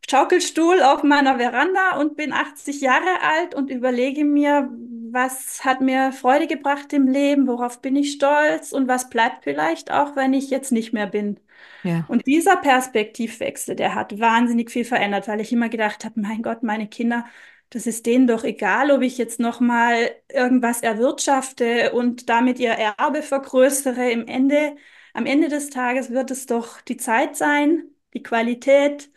[0.09, 4.69] Schaukelstuhl auf meiner Veranda und bin 80 Jahre alt und überlege mir,
[5.11, 9.91] was hat mir Freude gebracht im Leben, worauf bin ich stolz und was bleibt vielleicht
[9.91, 11.37] auch, wenn ich jetzt nicht mehr bin.
[11.83, 12.05] ja.
[12.07, 16.63] Und dieser Perspektivwechsel, der hat wahnsinnig viel verändert, weil ich immer gedacht habe, mein Gott,
[16.63, 17.25] meine Kinder,
[17.69, 22.71] das ist denen doch egal, ob ich jetzt noch mal irgendwas erwirtschafte und damit ihr
[22.71, 24.11] Erbe vergrößere.
[24.11, 24.75] Im Ende,
[25.13, 29.09] am Ende des Tages wird es doch die Zeit sein, die Qualität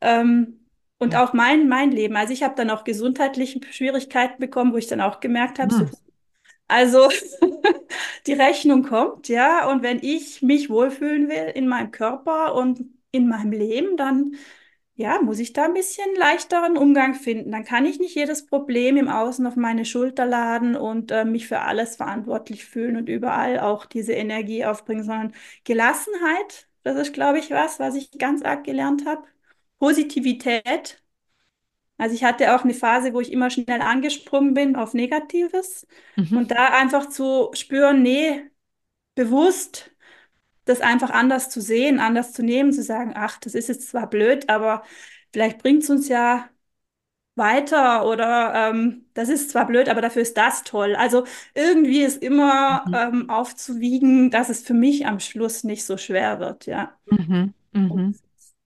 [0.00, 0.66] ähm,
[0.98, 1.18] und Ja.
[1.18, 2.16] auch mein, mein Leben.
[2.16, 5.84] Also ich habe dann auch gesundheitliche Schwierigkeiten bekommen, wo ich dann auch gemerkt habe, so
[5.84, 6.02] Hm.
[6.68, 7.10] also
[8.26, 13.28] die Rechnung kommt, ja, und wenn ich mich wohlfühlen will in meinem Körper und in
[13.28, 14.34] meinem Leben, dann
[15.02, 17.50] ja, muss ich da ein bisschen leichteren Umgang finden.
[17.52, 21.48] Dann kann ich nicht jedes Problem im Außen auf meine Schulter laden und äh, mich
[21.48, 25.34] für alles verantwortlich fühlen und überall auch diese Energie aufbringen, sondern
[25.64, 29.24] Gelassenheit, das ist, glaube ich, was, was ich ganz arg gelernt habe.
[29.78, 31.02] Positivität.
[31.98, 35.86] Also ich hatte auch eine Phase, wo ich immer schnell angesprungen bin auf Negatives
[36.16, 36.32] Mhm.
[36.32, 38.42] und da einfach zu spüren, nee,
[39.16, 39.91] bewusst
[40.64, 44.08] das einfach anders zu sehen, anders zu nehmen, zu sagen, ach, das ist jetzt zwar
[44.08, 44.84] blöd, aber
[45.32, 46.48] vielleicht bringt es uns ja
[47.34, 50.94] weiter oder ähm, das ist zwar blöd, aber dafür ist das toll.
[50.96, 52.92] Also irgendwie ist immer Mhm.
[52.92, 56.98] ähm, aufzuwiegen, dass es für mich am Schluss nicht so schwer wird, ja.
[57.10, 57.54] Mhm.
[57.88, 58.14] Und Mhm.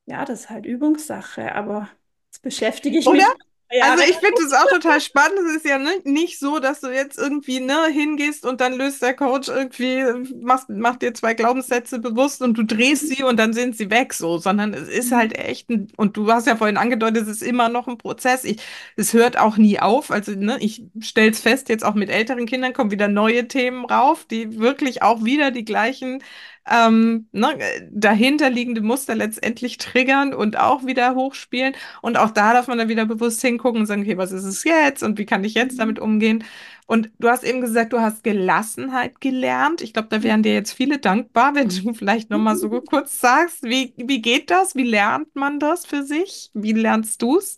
[0.07, 1.88] ja, das ist halt Übungssache, aber
[2.28, 3.12] jetzt beschäftige ich Oder?
[3.12, 3.38] mich.
[3.71, 5.39] Ja, Also ich finde es auch total spannend.
[5.51, 9.12] Es ist ja nicht so, dass du jetzt irgendwie ne, hingehst und dann löst der
[9.14, 10.05] Coach irgendwie,
[10.41, 14.14] macht, macht dir zwei Glaubenssätze bewusst und du drehst sie und dann sind sie weg
[14.14, 17.43] so, sondern es ist halt echt ein, und du hast ja vorhin angedeutet, es ist
[17.43, 18.45] immer noch ein Prozess.
[18.45, 18.59] Ich,
[18.97, 20.12] es hört auch nie auf.
[20.12, 23.85] Also ne, ich stelle es fest, jetzt auch mit älteren Kindern kommen wieder neue Themen
[23.85, 26.23] rauf, die wirklich auch wieder die gleichen
[26.71, 27.59] ähm, ne,
[27.91, 31.75] dahinterliegende Muster letztendlich triggern und auch wieder hochspielen.
[32.03, 34.64] Und auch da darf man dann wieder bewusst hingucken und sagen, okay, was ist es
[34.64, 36.45] jetzt und wie kann ich jetzt damit umgehen?
[36.87, 39.81] Und du hast eben gesagt, du hast Gelassenheit gelernt.
[39.83, 43.21] Ich glaube, da wären dir jetzt viele dankbar, wenn du vielleicht noch mal so kurz
[43.21, 44.75] sagst, wie, wie geht das?
[44.77, 46.51] Wie lernt man das für sich?
[46.55, 47.57] Wie lernst du es?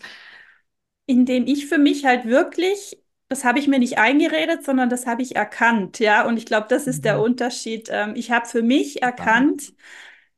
[1.06, 2.98] indem ich für mich halt wirklich,
[3.28, 6.26] das habe ich mir nicht eingeredet, sondern das habe ich erkannt, ja.
[6.26, 7.22] Und ich glaube, das ist der Mhm.
[7.22, 7.88] Unterschied.
[7.92, 9.72] Ähm, ich habe für mich erkannt,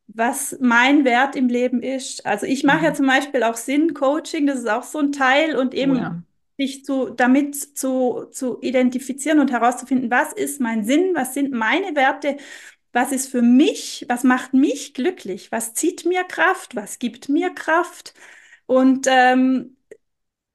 [0.08, 2.26] was mein Wert im Leben ist.
[2.26, 2.94] Also ich mache ja Mhm.
[2.94, 6.22] zum Beispiel auch Sinn-Coaching, das ist auch so ein Teil und Oh eben ja.
[6.58, 11.94] sich zu, damit zu, zu identifizieren und herauszufinden, was ist mein Sinn, was sind meine
[11.96, 12.36] Werte,
[12.92, 17.50] was ist für mich, was macht mich glücklich, was zieht mir Kraft, was gibt mir
[17.54, 18.14] Kraft.
[18.66, 19.76] Und ähm,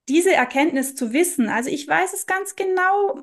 [0.10, 3.22] diese Erkenntnis zu wissen, also ich weiß es ganz genau,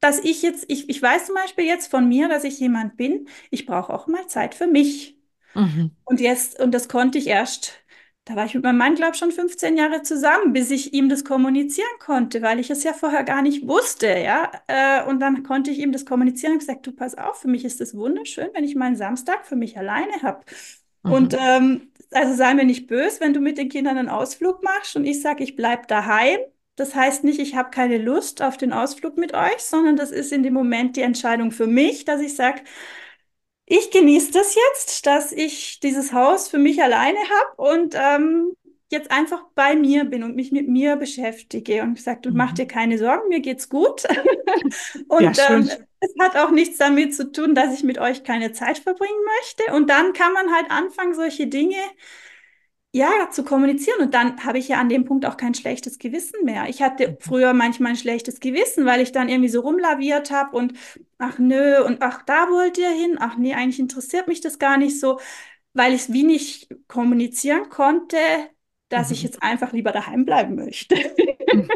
[0.00, 3.28] dass ich jetzt, ich, ich weiß zum Beispiel jetzt von mir, dass ich jemand bin,
[3.50, 5.16] ich brauche auch mal Zeit für mich.
[5.54, 5.96] Mhm.
[6.04, 7.72] Und jetzt, und das konnte ich erst,
[8.24, 11.08] da war ich mit meinem Mann, glaube ich, schon 15 Jahre zusammen, bis ich ihm
[11.08, 14.50] das kommunizieren konnte, weil ich es ja vorher gar nicht wusste, ja.
[14.68, 17.64] Äh, und dann konnte ich ihm das kommunizieren und gesagt, du pass auf, für mich
[17.64, 20.44] ist es wunderschön, wenn ich meinen Samstag für mich alleine habe.
[21.06, 21.38] Und Mhm.
[21.38, 25.04] ähm, also sei mir nicht böse, wenn du mit den Kindern einen Ausflug machst und
[25.04, 26.38] ich sage, ich bleib daheim.
[26.76, 30.32] Das heißt nicht, ich habe keine Lust auf den Ausflug mit euch, sondern das ist
[30.32, 32.60] in dem Moment die Entscheidung für mich, dass ich sage,
[33.66, 38.52] ich genieße das jetzt, dass ich dieses Haus für mich alleine habe und ähm,
[38.90, 42.54] jetzt einfach bei mir bin und mich mit mir beschäftige und gesagt, du mach Mhm.
[42.54, 44.04] dir keine Sorgen, mir geht's gut.
[45.18, 45.86] Ja, Und ähm, schön.
[46.06, 49.74] Es hat auch nichts damit zu tun, dass ich mit euch keine Zeit verbringen möchte.
[49.74, 51.76] Und dann kann man halt anfangen, solche Dinge
[52.92, 54.00] ja, zu kommunizieren.
[54.00, 56.68] Und dann habe ich ja an dem Punkt auch kein schlechtes Gewissen mehr.
[56.68, 60.72] Ich hatte früher manchmal ein schlechtes Gewissen, weil ich dann irgendwie so rumlaviert habe und
[61.18, 64.78] ach nö, und ach, da wollt ihr hin, ach nee, eigentlich interessiert mich das gar
[64.78, 65.20] nicht so,
[65.74, 68.16] weil ich es wie nicht kommunizieren konnte,
[68.88, 69.26] dass ich Mhm.
[69.26, 70.94] jetzt einfach lieber daheim bleiben möchte.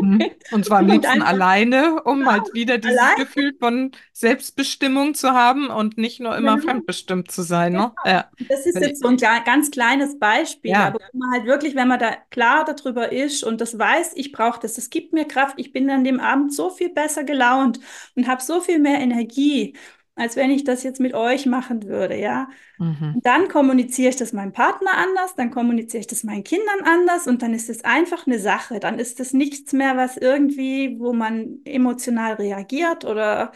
[0.00, 0.30] Mhm.
[0.52, 3.16] Und zwar am liebsten alleine, um halt wieder dieses allein.
[3.16, 6.70] Gefühl von Selbstbestimmung zu haben und nicht nur immer Genau.
[6.70, 7.86] fremdbestimmt zu sein, Genau.
[8.04, 8.10] ne?
[8.10, 8.30] Ja.
[8.48, 10.86] Das ist Wenn ich- jetzt so ein ganz kleines Beispiel, Ja.
[10.88, 14.30] aber wo man halt wirklich, wenn man da klar darüber ist und das weiß, ich
[14.32, 17.80] brauche das, es gibt mir Kraft, ich bin an dem Abend so viel besser gelaunt
[18.14, 19.74] und habe so viel mehr Energie,
[20.20, 22.48] als wenn ich das jetzt mit euch machen würde, ja.
[22.78, 23.20] Mhm.
[23.22, 27.40] Dann kommuniziere ich das meinem Partner anders, dann kommuniziere ich das meinen Kindern anders und
[27.42, 28.80] dann ist es einfach eine Sache.
[28.80, 33.52] Dann ist es nichts mehr, was irgendwie, wo man emotional reagiert oder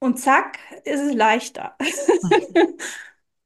[0.00, 1.76] und zack, ist es leichter.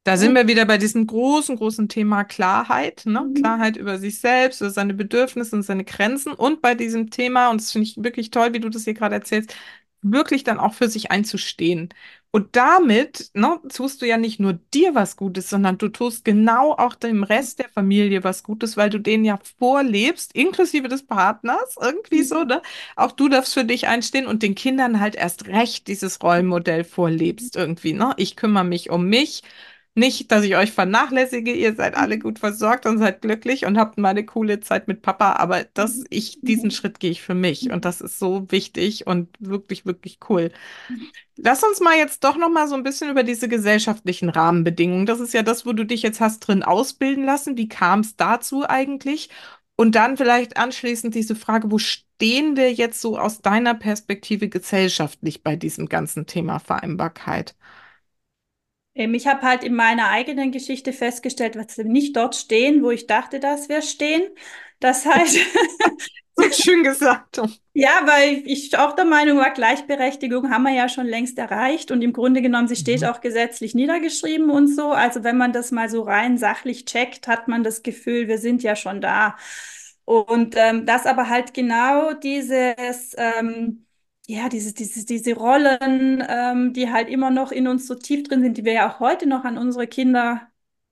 [0.07, 3.23] Da sind wir wieder bei diesem großen, großen Thema Klarheit, ne?
[3.23, 3.35] Mhm.
[3.35, 7.61] Klarheit über sich selbst, über seine Bedürfnisse und seine Grenzen und bei diesem Thema, und
[7.61, 9.57] das finde ich wirklich toll, wie du das hier gerade erzählst,
[10.03, 11.91] wirklich dann auch für sich einzustehen.
[12.31, 16.73] Und damit, ne, tust du ja nicht nur dir was Gutes, sondern du tust genau
[16.73, 21.77] auch dem Rest der Familie was Gutes, weil du denen ja vorlebst, inklusive des Partners,
[21.81, 22.61] irgendwie so, ne?
[22.95, 27.57] Auch du darfst für dich einstehen und den Kindern halt erst recht dieses Rollenmodell vorlebst
[27.57, 28.13] irgendwie, ne?
[28.19, 29.43] Ich kümmere mich um mich.
[29.99, 33.97] Nicht, dass ich euch vernachlässige, ihr seid alle gut versorgt und seid glücklich und habt
[33.97, 37.71] mal eine coole Zeit mit Papa, aber das, ich, diesen Schritt gehe ich für mich
[37.71, 40.53] und das ist so wichtig und wirklich, wirklich cool.
[41.37, 45.07] Lass uns mal jetzt doch noch mal so ein bisschen über diese gesellschaftlichen Rahmenbedingungen.
[45.07, 47.57] Das ist ja das, wo du dich jetzt hast drin ausbilden lassen.
[47.57, 49.31] Wie kam es dazu eigentlich?
[49.77, 55.43] Und dann vielleicht anschließend diese Frage, wo stehen wir jetzt so aus deiner Perspektive gesellschaftlich
[55.43, 57.55] bei diesem ganzen Thema Vereinbarkeit?
[58.97, 62.91] Ähm, Ich habe halt in meiner eigenen Geschichte festgestellt, was wir nicht dort stehen, wo
[62.91, 64.25] ich dachte, dass wir stehen.
[64.81, 65.39] Das heißt,
[66.39, 67.41] So schön gesagt.
[67.75, 72.01] ja, weil ich auch der Meinung war, Gleichberechtigung haben wir ja schon längst erreicht und
[72.03, 73.11] im Grunde genommen, sie steht Mhm.
[73.11, 74.93] auch gesetzlich niedergeschrieben und so.
[74.93, 78.63] Also wenn man das mal so rein sachlich checkt, hat man das Gefühl, wir sind
[78.63, 79.37] ja schon da.
[80.07, 83.86] Und ähm, das aber halt genau dieses, ähm,
[84.27, 88.43] ja, diese, diese, diese Rollen, ähm, die halt immer noch in uns so tief drin
[88.43, 90.49] sind, die wir ja auch heute noch an unsere Kinder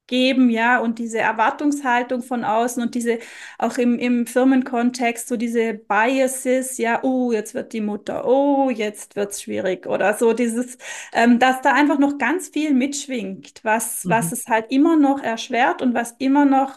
[0.07, 3.19] geben, ja, und diese Erwartungshaltung von außen und diese,
[3.59, 9.17] auch im, im Firmenkontext, so diese Biases, ja, oh, jetzt wird die Mutter, oh, jetzt
[9.17, 10.77] wird's schwierig oder so dieses,
[11.15, 14.33] ähm, dass da einfach noch ganz viel mitschwingt, was, was Mhm.
[14.33, 16.77] es halt immer noch erschwert und was immer noch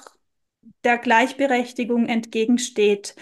[0.84, 3.16] der Gleichberechtigung entgegensteht.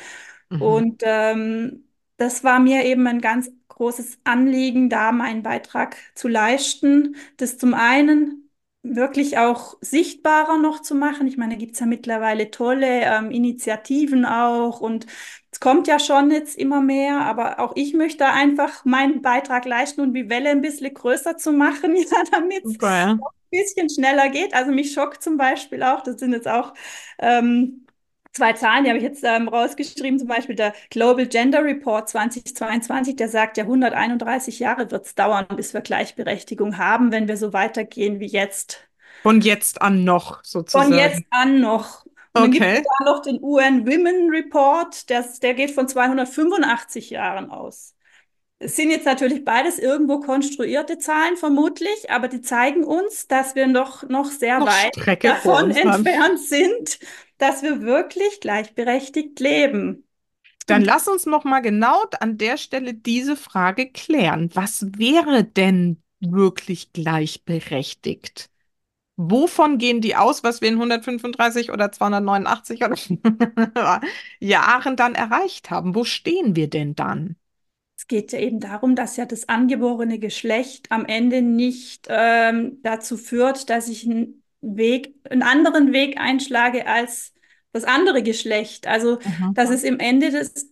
[0.49, 0.55] Mhm.
[0.57, 1.84] Und ähm,
[2.17, 7.15] das war mir eben ein ganz großes Anliegen, da meinen Beitrag zu leisten.
[7.37, 8.49] Das zum einen
[8.83, 11.27] wirklich auch sichtbarer noch zu machen.
[11.27, 15.07] Ich meine, da gibt's ja mittlerweile tolle ähm, Initiativen auch und
[15.51, 20.01] es kommt ja schon jetzt immer mehr, aber auch ich möchte einfach meinen Beitrag leisten
[20.01, 24.53] und die Welle ein bisschen größer zu machen, ja, damit es ein bisschen schneller geht.
[24.53, 26.73] Also mich schockt zum Beispiel auch, das sind jetzt auch
[27.19, 27.84] ähm,
[28.35, 33.15] zwei Zahlen, die habe ich jetzt ähm, rausgeschrieben, zum Beispiel der Global Gender Report 2022,
[33.15, 37.53] der sagt ja, 131 Jahre wird es dauern, bis wir Gleichberechtigung haben, wenn wir so
[37.53, 38.87] weitergehen wie jetzt.
[39.23, 41.25] Von jetzt an noch Von jetzt sozusagen.
[41.29, 42.05] an noch.
[42.33, 42.83] Und dann gibt es Okay.
[42.83, 47.95] da noch den UN Women Report, das, der geht von 285 Jahren aus.
[48.59, 53.67] Es sind jetzt natürlich beides irgendwo konstruierte Zahlen, vermutlich, aber die zeigen uns, dass wir
[53.67, 56.99] noch, noch sehr Noch weit Strecke davon entfernt sind,
[57.37, 60.07] dass wir wirklich gleichberechtigt leben.
[60.67, 64.49] Dann lass uns noch mal genau an der Stelle diese Frage klären.
[64.53, 68.49] Was wäre denn wirklich gleichberechtigt?
[69.17, 72.97] Wovon gehen die aus, was wir in 135 oder 289 oder
[74.39, 75.95] Jahren dann erreicht haben?
[75.95, 77.37] Wo stehen wir denn dann?
[77.97, 83.17] es geht ja eben darum, dass ja das angeborene Geschlecht am Ende nicht ähm, dazu
[83.17, 87.33] führt, dass ich einen Weg, einen anderen Weg einschlage als
[87.71, 88.87] das andere Geschlecht.
[88.87, 89.55] Also, Mhm.
[89.55, 90.69] dass es im Ende das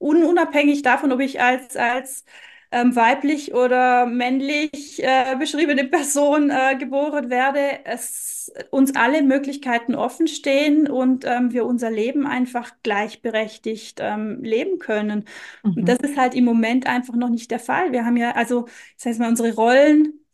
[0.00, 2.24] un unabhängig davon, ob ich als, als
[2.70, 10.28] ähm, weiblich oder männlich äh, beschriebene Person äh, geboren werde, es uns alle Möglichkeiten offen
[10.28, 15.24] stehen und ähm, wir unser Leben einfach gleichberechtigt ähm, leben können.
[15.74, 16.02] Und das Mhm.
[16.02, 17.92] ist halt im Moment einfach noch nicht der Fall.
[17.92, 18.66] Wir haben ja, also,
[18.96, 19.54] das heißt mal, unsere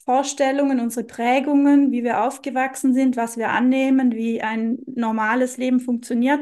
[0.06, 6.40] Rollenvorstellungen, unsere Prägungen, wie wir aufgewachsen sind, was wir annehmen, wie ein normales Leben funktioniert.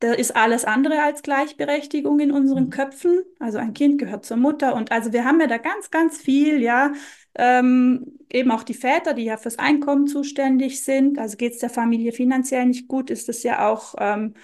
[0.00, 2.70] Da ist alles andere als Gleichberechtigung in unseren Mhm.
[2.70, 3.22] Köpfen.
[3.38, 6.60] Also ein Kind gehört zur Mutter und also wir haben ja da ganz, ganz viel,
[6.62, 6.92] ja.
[7.34, 11.18] Ähm, eben auch die Väter, die ja fürs Einkommen zuständig sind.
[11.18, 14.34] Also geht es der Familie finanziell nicht gut, ist es ja auch ähm,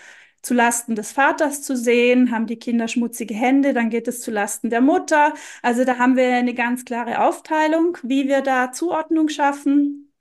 [0.43, 2.31] zu Lasten des Vaters zu sehen.
[2.33, 5.35] Haben die Kinder schmutzige Hände, dann geht es zu Lasten der Mutter.
[5.63, 10.13] Also da haben wir eine ganz klare Aufteilung, wie wir da Zuordnung schaffen.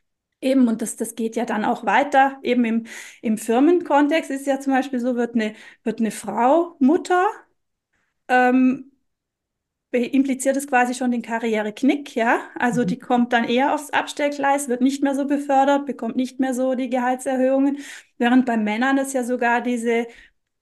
[0.42, 2.40] Eben, und das, das geht ja dann auch weiter.
[2.42, 2.86] Eben im,
[3.22, 5.54] im Firmenkontext ist ja zum Beispiel so, wird eine,
[5.84, 7.28] wird eine Frau Mutter,
[8.28, 8.91] ähm,
[9.92, 12.40] impliziert es quasi schon den Karriereknick, ja.
[12.58, 13.00] Also die Mhm.
[13.00, 16.90] kommt dann eher aufs Abstellgleis, wird nicht mehr so befördert, bekommt nicht mehr so die
[16.90, 17.80] Gehaltserhöhungen,
[18.18, 20.08] während bei Männern es ja sogar diese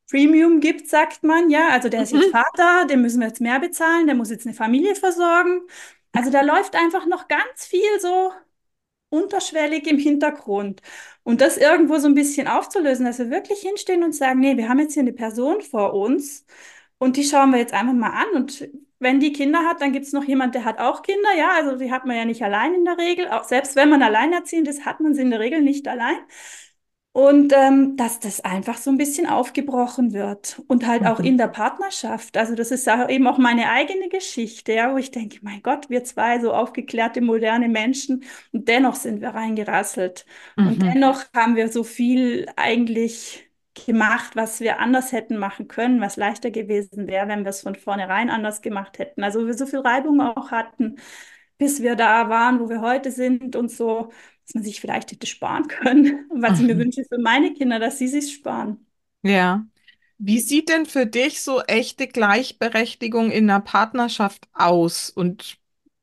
[0.10, 1.70] Premium gibt, sagt man, ja.
[1.70, 2.32] Also der ist jetzt Mhm.
[2.32, 5.62] Vater, dem müssen wir jetzt mehr bezahlen, der muss jetzt eine Familie versorgen.
[6.14, 8.32] Also da läuft einfach noch ganz viel so
[9.10, 10.82] unterschwellig im Hintergrund.
[11.24, 14.70] Und das irgendwo so ein bisschen aufzulösen, dass wir wirklich hinstehen und sagen, nee, wir
[14.70, 16.46] haben jetzt hier eine Person vor uns
[16.98, 18.28] und die schauen wir jetzt einfach mal an.
[18.36, 18.70] Und
[19.00, 21.78] wenn die Kinder hat, dann gibt es noch jemand, der hat auch Kinder, ja, also
[21.78, 23.30] die hat man ja nicht allein in der Regel.
[23.30, 26.18] Auch selbst wenn man alleinerziehend ist, hat man sie in der Regel nicht allein.
[27.12, 31.20] Und ähm, dass das einfach so ein bisschen aufgebrochen wird und halt auch Mhm.
[31.20, 32.38] in der Partnerschaft.
[32.38, 35.90] Also das ist auch eben auch meine eigene Geschichte, ja, wo ich denke, mein Gott,
[35.90, 38.24] wir zwei so aufgeklärte, moderne Menschen
[38.54, 40.26] und dennoch sind wir reingerasselt.
[40.64, 40.94] Und Mhm.
[40.94, 43.49] dennoch haben wir so viel eigentlich
[43.86, 47.76] gemacht, was wir anders hätten machen können, was leichter gewesen wäre, wenn wir es von
[47.76, 49.24] vornherein anders gemacht hätten.
[49.24, 50.98] Also wir so viel Reibung auch hatten,
[51.58, 54.12] bis wir da waren, wo wir heute sind und so
[54.46, 56.28] dass man sich vielleicht hätte sparen können.
[56.34, 56.80] Was ich mir Mhm.
[56.80, 58.84] wünsche für meine Kinder, dass sie sich sparen.
[59.24, 59.66] Ja.
[60.18, 65.10] Wie sieht denn für dich so echte Gleichberechtigung in einer Partnerschaft aus?
[65.10, 65.59] Und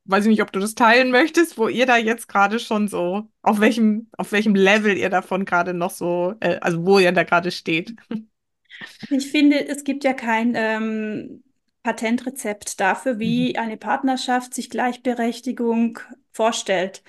[0.07, 3.29] weiß ich nicht, ob du das teilen möchtest, wo ihr da jetzt gerade schon so,
[3.43, 7.25] auf welchem, auf welchem Level ihr davon gerade noch so, äh, also wo ihr da
[7.25, 7.95] gerade steht.
[9.09, 11.45] Ich finde, es gibt ja kein ähm,
[11.83, 13.51] Patentrezept dafür, Mhm.
[13.51, 15.99] wie eine Partnerschaft sich Gleichberechtigung
[16.33, 17.03] vorstellt.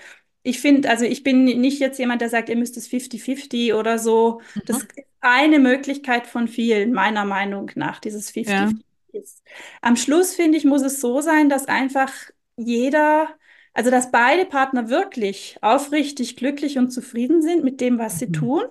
[0.43, 4.00] Ich finde, also ich bin nicht jetzt jemand, der sagt, ihr müsst es 50-50 oder
[4.00, 4.41] so.
[4.66, 4.88] Das Mhm.
[4.95, 8.72] ist eine Möglichkeit von vielen, meiner Meinung nach, dieses Ja.
[8.72, 9.43] 50-50 ist.
[9.82, 12.14] Am Schluss, finde ich, muss es so sein, dass einfach
[12.58, 13.30] jeder,
[13.74, 18.34] also dass beide Partner wirklich aufrichtig glücklich und zufrieden sind mit dem, was sie Mhm.
[18.34, 18.64] tun.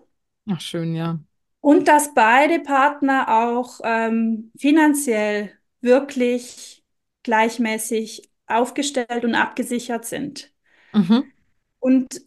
[0.48, 1.18] Ach, schön, ja.
[1.60, 6.84] Und dass beide Partner auch ähm, finanziell wirklich
[7.24, 10.52] gleichmäßig aufgestellt und abgesichert sind.
[10.94, 11.30] Mhm.
[11.78, 12.22] Und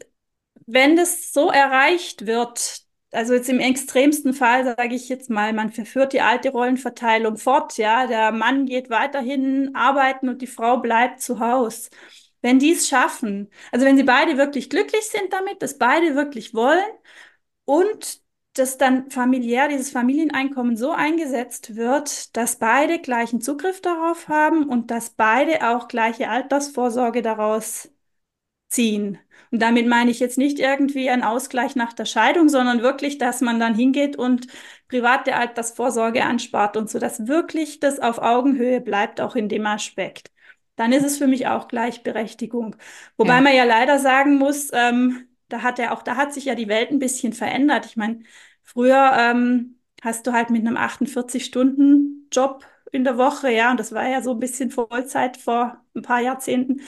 [0.68, 5.72] wenn das so erreicht wird, also jetzt im extremsten Fall sage ich jetzt mal, man
[5.72, 11.22] verführt die alte Rollenverteilung fort, ja, der Mann geht weiterhin arbeiten und die Frau bleibt
[11.22, 11.89] zu Hause.
[12.41, 16.53] Wenn die es schaffen, also wenn sie beide wirklich glücklich sind damit, das beide wirklich
[16.53, 16.86] wollen
[17.66, 18.22] und
[18.53, 24.91] dass dann familiär dieses Familieneinkommen so eingesetzt wird, dass beide gleichen Zugriff darauf haben und
[24.91, 27.89] dass beide auch gleiche Altersvorsorge daraus
[28.70, 29.20] ziehen.
[29.52, 33.41] Und damit meine ich jetzt nicht irgendwie einen Ausgleich nach der Scheidung, sondern wirklich, dass
[33.41, 34.47] man dann hingeht und
[34.88, 40.32] private Altersvorsorge anspart und so, dass wirklich das auf Augenhöhe bleibt, auch in dem Aspekt.
[40.76, 42.76] Dann ist es für mich auch Gleichberechtigung.
[43.18, 43.41] Wobei Ja.
[43.41, 46.68] man ja leider sagen muss, ähm, da hat ja auch, da hat sich ja die
[46.68, 47.86] Welt ein bisschen verändert.
[47.86, 48.22] Ich meine,
[48.64, 54.08] früher ähm, hast du halt mit einem 48-Stunden-Job in der Woche, ja, und das war
[54.08, 56.82] ja so ein bisschen Vollzeit vor ein paar Jahrzehnten.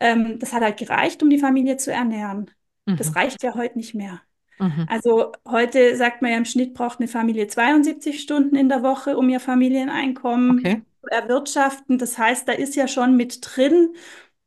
[0.00, 2.50] Ähm, das hat halt gereicht, um die Familie zu ernähren.
[2.96, 3.16] Das Mhm.
[3.16, 4.20] reicht ja heute nicht mehr.
[4.58, 4.86] Mhm.
[4.86, 9.16] Also heute sagt man ja im Schnitt braucht eine Familie 72 Stunden in der Woche,
[9.18, 10.82] um ihr Familieneinkommen Okay.
[11.02, 11.98] zu erwirtschaften.
[11.98, 13.94] Das heißt, da ist ja schon mit drin,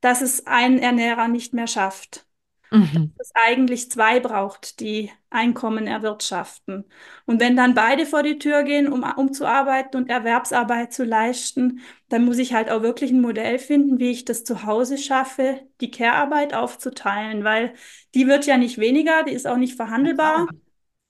[0.02, 2.26] dass es ein Ernährer nicht mehr schafft.
[2.72, 3.14] Mhm.
[3.18, 6.86] Dass es eigentlich zwei braucht, die Einkommen erwirtschaften.
[7.26, 11.04] Und wenn dann beide vor die Tür gehen, um, um zu arbeiten und Erwerbsarbeit zu
[11.04, 14.98] leisten, dann muss ich halt auch wirklich ein Modell finden, wie ich das zu Hause
[14.98, 17.74] schaffe, die Care-Arbeit aufzuteilen, weil
[18.16, 20.48] die wird ja nicht weniger, die ist auch nicht verhandelbar.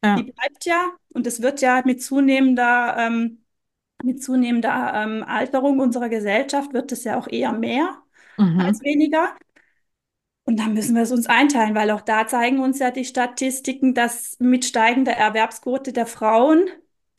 [0.03, 0.15] Ja.
[0.15, 3.43] Die bleibt ja und es wird ja mit zunehmender, ähm,
[4.03, 8.01] mit zunehmender ähm, Alterung unserer Gesellschaft wird es ja auch eher mehr
[8.37, 8.59] Mhm.
[8.65, 9.35] als weniger.
[10.49, 13.93] Und dann müssen wir es uns einteilen, weil auch da zeigen uns ja die Statistiken,
[13.93, 16.65] dass mit steigender Erwerbsquote der Frauen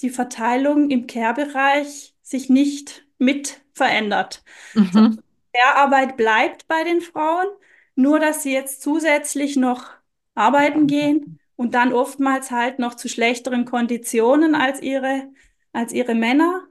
[0.02, 4.42] die Verteilung im Care-Bereich sich nicht mit verändert.
[4.74, 5.20] Mhm.
[5.52, 7.46] Care-Arbeit bleibt bei den Frauen,
[7.94, 9.90] nur dass sie jetzt zusätzlich noch
[10.34, 15.28] arbeiten gehen und dann oftmals halt noch zu schlechteren Konditionen als ihre,
[15.72, 16.64] als ihre Männer.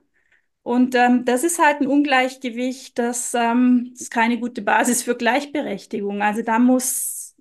[0.70, 6.22] Und ähm, das ist halt ein Ungleichgewicht, das ähm, ist keine gute Basis für Gleichberechtigung.
[6.22, 7.36] Also da muss,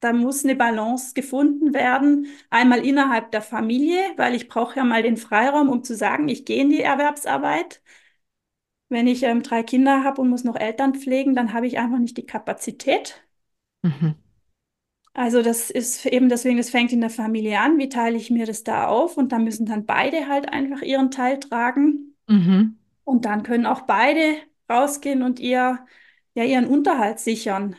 [0.00, 2.28] da muss eine Balance gefunden werden.
[2.48, 6.46] Einmal innerhalb der Familie, weil ich brauche ja mal den Freiraum, um zu sagen, ich
[6.46, 7.82] gehe in die Erwerbsarbeit.
[8.88, 11.98] Wenn ich ähm, drei Kinder habe und muss noch Eltern pflegen, dann habe ich einfach
[11.98, 13.22] nicht die Kapazität.
[13.82, 14.14] Mhm.
[15.12, 17.76] Also das ist eben deswegen, das fängt in der Familie an.
[17.76, 19.18] Wie teile ich mir das da auf?
[19.18, 22.15] Und da müssen dann beide halt einfach ihren Teil tragen.
[22.28, 22.76] Mhm.
[23.04, 24.36] Und dann können auch beide
[24.70, 25.86] rausgehen und ihr,
[26.34, 27.76] ja, ihren Unterhalt sichern.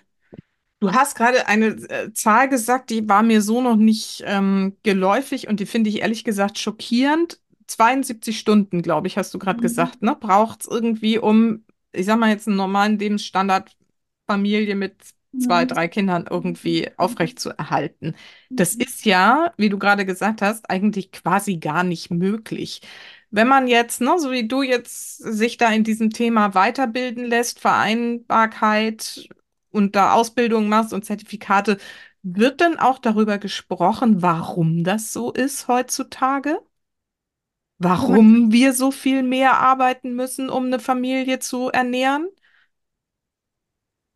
[0.80, 5.48] Du hast gerade eine äh, Zahl gesagt, die war mir so noch nicht ähm, geläufig
[5.48, 7.42] und die finde ich ehrlich gesagt schockierend.
[7.66, 9.62] 72 Stunden, glaube ich, hast du gerade Mhm.
[9.62, 10.16] gesagt, ne?
[10.16, 13.76] Braucht es irgendwie, um, ich sag mal jetzt einen normalen Lebensstandard
[14.28, 14.96] Familie mit
[15.40, 15.68] zwei, Mhm.
[15.68, 18.16] drei Kindern irgendwie aufrecht zu erhalten.
[18.56, 22.82] Das ist ja, wie du gerade gesagt hast, eigentlich quasi gar nicht möglich.
[23.30, 27.60] Wenn man jetzt, ne, so wie du jetzt sich da in diesem Thema weiterbilden lässt,
[27.60, 29.30] Vereinbarkeit
[29.72, 31.78] und da Ausbildung machst und Zertifikate,
[32.24, 36.60] wird dann auch darüber gesprochen, warum das so ist heutzutage?
[37.80, 42.28] Warum wir so viel mehr arbeiten müssen, um eine Familie zu ernähren?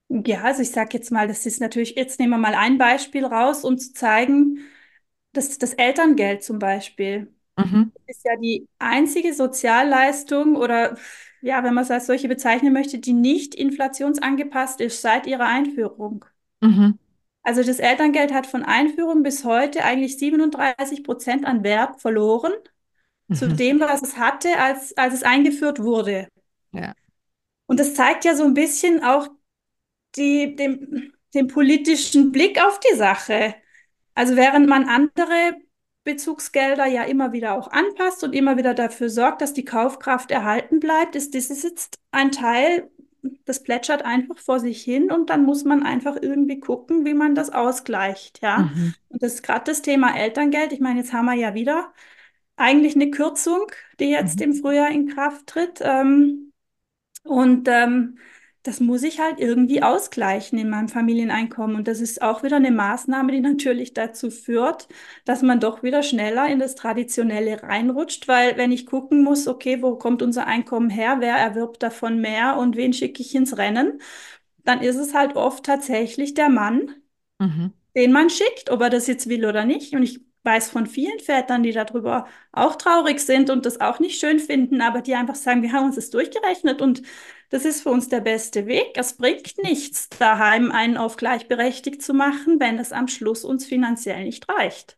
[0.10, 3.26] Ja, also ich sage jetzt mal, das ist natürlich, jetzt nehmen wir mal ein Beispiel
[3.26, 4.60] raus, um zu zeigen,
[5.34, 10.98] dass das Elterngeld zum Beispiel Mhm, ist ja die einzige Sozialleistung oder
[11.42, 16.26] ja, wenn man es als solche bezeichnen möchte, die nicht inflationsangepasst ist seit ihrer Einführung.
[16.62, 16.98] mhm,
[17.44, 22.54] Also das Elterngeld hat von Einführung bis heute eigentlich 37 Prozent an Wert verloren
[23.32, 23.58] zu mhm.
[23.58, 26.28] dem, was es hatte, als, als es eingeführt wurde.
[26.72, 26.94] Ja.
[27.68, 29.28] Und das zeigt ja so ein bisschen auch
[30.16, 33.56] die, den, den politischen Blick auf die Sache.
[34.16, 35.56] Also während man andere
[36.04, 40.80] Bezugsgelder ja immer wieder auch anpasst und immer wieder dafür sorgt, dass die Kaufkraft erhalten
[40.80, 42.90] bleibt, ist dieses jetzt ein Teil,
[43.46, 47.36] das plätschert einfach vor sich hin und dann muss man einfach irgendwie gucken, wie man
[47.36, 48.72] das ausgleicht, ja.
[48.74, 50.74] Mhm, Und das ist gerade das Thema Elterngeld.
[50.74, 51.94] Ich meine, jetzt haben wir ja wieder
[52.56, 53.68] eigentlich eine Kürzung,
[54.00, 55.80] die jetzt mhm, im Frühjahr in Kraft tritt.
[55.82, 56.54] Ähm,
[57.24, 58.18] und ähm,
[58.64, 61.76] das muss ich halt irgendwie ausgleichen in meinem Familieneinkommen.
[61.76, 64.88] Und das ist auch wieder eine Maßnahme, die natürlich dazu führt,
[65.26, 69.82] dass man doch wieder schneller in das Traditionelle reinrutscht, weil wenn ich gucken muss, okay,
[69.82, 74.00] wo kommt unser Einkommen her, wer erwirbt davon mehr und wen schicke ich ins Rennen,
[74.64, 76.96] dann ist es halt oft tatsächlich der Mann,
[77.40, 77.74] mhm.
[77.96, 79.94] den man schickt, ob er das jetzt will oder nicht.
[79.96, 84.20] Und ich weiß von vielen Vätern, die darüber auch traurig sind und das auch nicht
[84.20, 87.02] schön finden, aber die einfach sagen, wir haben uns das durchgerechnet und
[87.52, 88.94] das ist für uns der beste Weg.
[88.96, 94.24] Es bringt nichts, daheim einen auf gleichberechtigt zu machen, wenn es am Schluss uns finanziell
[94.24, 94.98] nicht reicht.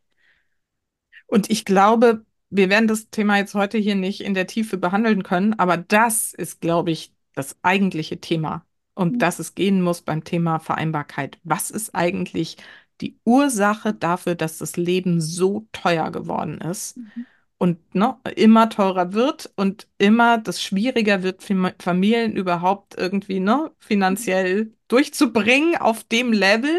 [1.27, 5.23] Und ich glaube, wir werden das Thema jetzt heute hier nicht in der Tiefe behandeln
[5.23, 10.23] können, aber das ist, glaube ich, das eigentliche Thema, um das es gehen muss beim
[10.23, 11.39] Thema Vereinbarkeit.
[11.43, 12.57] Was ist eigentlich
[13.01, 17.25] die Ursache dafür, dass das Leben so teuer geworden ist Mhm.
[17.63, 23.71] Und ne, immer teurer wird und immer das schwieriger wird, Fam- Familien überhaupt irgendwie ne,
[23.79, 26.77] finanziell durchzubringen auf dem Level.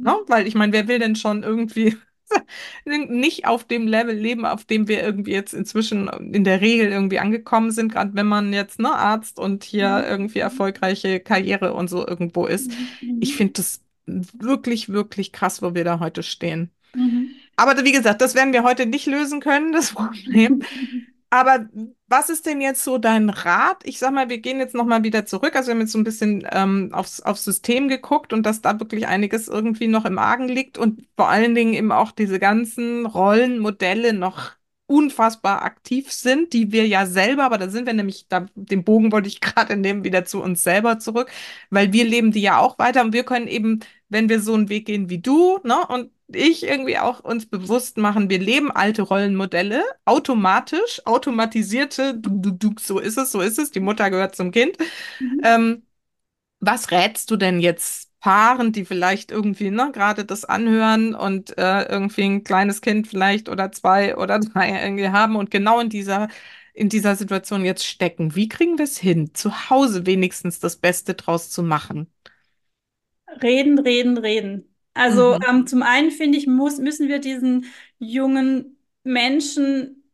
[0.00, 0.12] Ne?
[0.12, 0.24] Mhm.
[0.28, 1.96] Weil ich meine, wer will denn schon irgendwie
[2.86, 7.18] nicht auf dem Level leben, auf dem wir irgendwie jetzt inzwischen in der Regel irgendwie
[7.18, 10.04] angekommen sind, gerade wenn man jetzt ne, Arzt und hier Mhm.
[10.08, 12.70] irgendwie erfolgreiche Karriere und so irgendwo ist.
[12.70, 13.18] Mhm.
[13.20, 13.36] Ich Mhm.
[13.36, 16.70] finde das wirklich, wirklich krass, wo wir da heute stehen.
[16.94, 17.21] Mhm.
[17.62, 20.62] Aber wie gesagt, das werden wir heute nicht lösen können, das Problem.
[21.30, 21.66] Aber
[22.08, 23.82] was ist denn jetzt so dein Rat?
[23.84, 25.56] Ich sag mal, wir gehen jetzt nochmal wieder zurück.
[25.56, 28.78] Also wir haben jetzt so ein bisschen ähm, aufs, aufs System geguckt und dass da
[28.80, 33.06] wirklich einiges irgendwie noch im Argen liegt und vor allen Dingen eben auch diese ganzen
[33.06, 34.52] Rollenmodelle noch
[34.86, 39.10] unfassbar aktiv sind, die wir ja selber, aber da sind wir nämlich, da, den Bogen
[39.12, 41.30] wollte ich gerade nehmen, wieder zu uns selber zurück,
[41.70, 44.68] weil wir leben die ja auch weiter und wir können eben, wenn wir so einen
[44.68, 49.02] Weg gehen wie du, ne, und ich irgendwie auch uns bewusst machen, wir leben alte
[49.02, 54.36] Rollenmodelle, automatisch, automatisierte, du, du, du, so ist es, so ist es, die Mutter gehört
[54.36, 54.76] zum Kind.
[55.18, 55.40] Mhm.
[55.44, 55.82] Ähm,
[56.60, 61.82] was rätst du denn jetzt Paaren, die vielleicht irgendwie, ne, gerade das anhören und äh,
[61.84, 66.28] irgendwie ein kleines Kind vielleicht oder zwei oder drei irgendwie haben und genau in dieser,
[66.74, 68.34] in dieser Situation jetzt stecken?
[68.36, 72.12] Wie kriegen wir es hin, zu Hause wenigstens das Beste draus zu machen?
[73.42, 74.71] Reden, reden, reden.
[74.94, 75.42] Also Mhm.
[75.48, 77.66] ähm, zum einen finde ich, muss, müssen wir diesen
[77.98, 80.04] jungen Menschen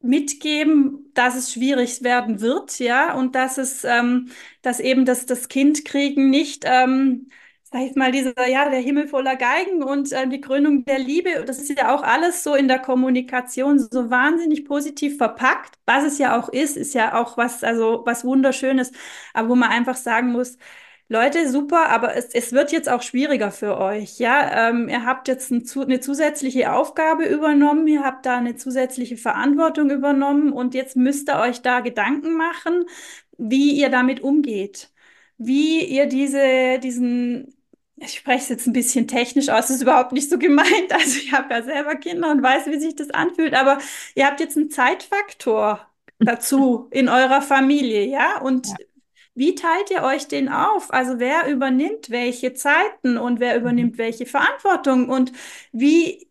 [0.00, 4.30] mitgeben, dass es schwierig werden wird, ja, und dass es, ähm,
[4.62, 7.28] dass eben das, das Kind kriegen nicht, ähm,
[7.64, 11.44] sag ich mal, dieser, ja, der Himmel voller Geigen und äh, die Krönung der Liebe,
[11.44, 16.18] das ist ja auch alles so in der Kommunikation so wahnsinnig positiv verpackt, was es
[16.18, 18.92] ja auch ist, ist ja auch was, also was Wunderschönes,
[19.34, 20.56] aber wo man einfach sagen muss,
[21.08, 24.18] Leute, super, aber es, es wird jetzt auch schwieriger für euch.
[24.18, 28.56] Ja, ähm, ihr habt jetzt ein, zu, eine zusätzliche Aufgabe übernommen, ihr habt da eine
[28.56, 32.86] zusätzliche Verantwortung übernommen und jetzt müsst ihr euch da Gedanken machen,
[33.38, 34.90] wie ihr damit umgeht.
[35.38, 37.54] Wie ihr diese, diesen,
[37.96, 40.66] ich spreche es jetzt ein bisschen technisch aus, ist überhaupt nicht so gemeint.
[40.92, 43.78] Also ich habe ja selber Kinder und weiß, wie sich das anfühlt, aber
[44.16, 45.86] ihr habt jetzt einen Zeitfaktor
[46.18, 48.40] dazu in eurer Familie, ja?
[48.40, 48.76] Und Ja.
[49.36, 50.92] Wie teilt ihr euch den auf?
[50.92, 53.58] Also wer übernimmt welche Zeiten und wer Mhm.
[53.58, 55.32] übernimmt welche Verantwortung und
[55.72, 56.28] wie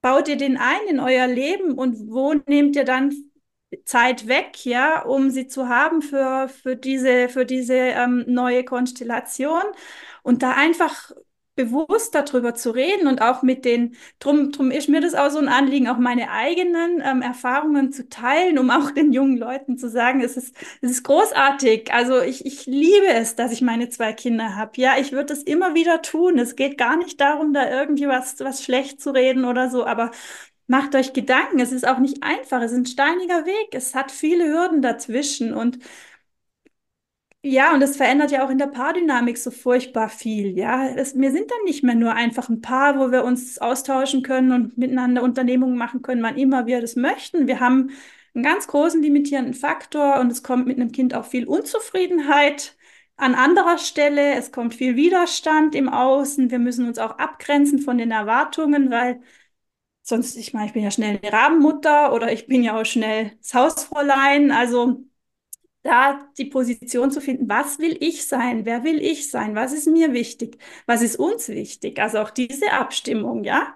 [0.00, 3.14] baut ihr den ein in euer Leben und wo nehmt ihr dann
[3.84, 9.62] Zeit weg, ja, um sie zu haben für, für diese, für diese ähm, neue Konstellation
[10.22, 11.12] und da einfach
[11.58, 15.38] bewusst darüber zu reden und auch mit den, drum, drum ist mir das auch so
[15.38, 19.90] ein Anliegen, auch meine eigenen ähm, Erfahrungen zu teilen, um auch den jungen Leuten zu
[19.90, 21.92] sagen, es ist, es ist großartig.
[21.92, 24.72] Also ich, ich liebe es, dass ich meine zwei Kinder habe.
[24.80, 26.38] Ja, ich würde es immer wieder tun.
[26.38, 30.12] Es geht gar nicht darum, da irgendwie was, was schlecht zu reden oder so, aber
[30.70, 34.10] Macht euch Gedanken, es ist auch nicht einfach, es ist ein steiniger Weg, es hat
[34.12, 35.78] viele Hürden dazwischen und
[37.50, 40.88] ja, und es verändert ja auch in der Paardynamik so furchtbar viel, ja.
[40.88, 44.52] Es, wir sind dann nicht mehr nur einfach ein Paar, wo wir uns austauschen können
[44.52, 47.46] und miteinander Unternehmungen machen können, wann immer wir das möchten.
[47.46, 47.90] Wir haben
[48.34, 52.76] einen ganz großen limitierenden Faktor und es kommt mit einem Kind auch viel Unzufriedenheit
[53.16, 57.98] an anderer Stelle, es kommt viel Widerstand im Außen, wir müssen uns auch abgrenzen von
[57.98, 59.20] den Erwartungen, weil
[60.02, 63.32] Sonst, ich meine, ich bin ja schnell eine Rabenmutter oder ich bin ja auch schnell
[63.42, 64.50] das Hausfräulein.
[64.50, 65.04] Also
[65.82, 68.64] da die Position zu finden, was will ich sein?
[68.64, 69.54] Wer will ich sein?
[69.54, 70.58] Was ist mir wichtig?
[70.86, 72.00] Was ist uns wichtig?
[72.00, 73.74] Also auch diese Abstimmung, ja?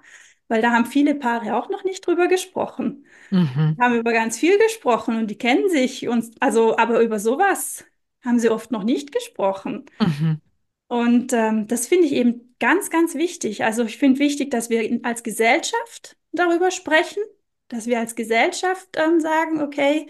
[0.49, 3.07] Weil da haben viele Paare auch noch nicht drüber gesprochen.
[3.31, 3.77] Mhm.
[3.81, 7.85] Haben über ganz viel gesprochen und die kennen sich und also, aber über sowas
[8.25, 9.87] haben sie oft noch nicht gesprochen.
[10.01, 10.41] Mhm.
[10.89, 13.65] Und ähm, das finde ich eben ganz, ganz wichtig.
[13.65, 17.23] Also ich finde wichtig, dass wir als Gesellschaft darüber sprechen,
[17.69, 20.07] dass wir als Gesellschaft ähm, sagen, okay,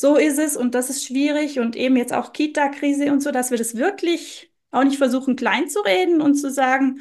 [0.00, 3.50] so ist es und das ist schwierig und eben jetzt auch Kita-Krise und so, dass
[3.50, 7.00] wir das wirklich auch nicht versuchen, klein zu reden und zu sagen,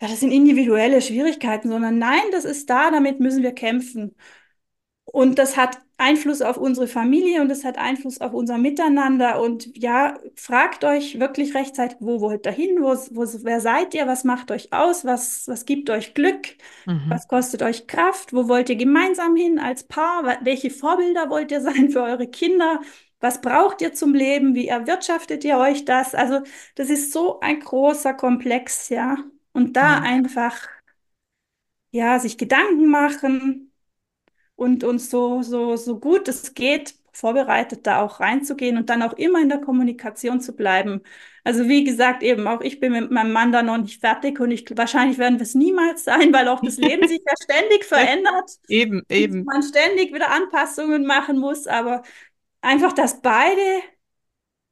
[0.00, 4.16] ja, das sind individuelle Schwierigkeiten, sondern nein, das ist da, damit müssen wir kämpfen.
[5.04, 9.40] Und das hat Einfluss auf unsere Familie und das hat Einfluss auf unser Miteinander.
[9.42, 12.76] Und ja, fragt euch wirklich rechtzeitig, wo wollt ihr hin?
[12.80, 14.06] Wo, wo, wer seid ihr?
[14.06, 15.04] Was macht euch aus?
[15.04, 16.56] Was, was gibt euch Glück?
[16.86, 17.08] Mhm.
[17.08, 18.32] Was kostet euch Kraft?
[18.32, 20.38] Wo wollt ihr gemeinsam hin als Paar?
[20.42, 22.80] Welche Vorbilder wollt ihr sein für eure Kinder?
[23.20, 24.54] Was braucht ihr zum Leben?
[24.54, 26.14] Wie erwirtschaftet ihr euch das?
[26.14, 26.40] Also,
[26.76, 29.16] das ist so ein großer Komplex, ja.
[29.52, 30.00] Und da Ja.
[30.00, 30.68] einfach,
[31.90, 33.67] ja, sich Gedanken machen
[34.58, 39.12] und uns so, so, so gut es geht vorbereitet, da auch reinzugehen und dann auch
[39.12, 41.02] immer in der Kommunikation zu bleiben.
[41.44, 44.50] Also wie gesagt, eben auch ich bin mit meinem Mann da noch nicht fertig und
[44.50, 48.50] ich, wahrscheinlich werden wir es niemals sein, weil auch das Leben sich ja ständig verändert.
[48.68, 49.44] Eben, eben.
[49.44, 52.02] Man ständig wieder Anpassungen machen muss, aber
[52.60, 53.62] einfach, dass beide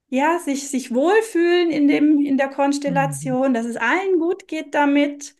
[0.09, 3.55] ja, sich, sich wohlfühlen in dem, in der Konstellation, mhm.
[3.55, 5.37] dass es allen gut geht damit.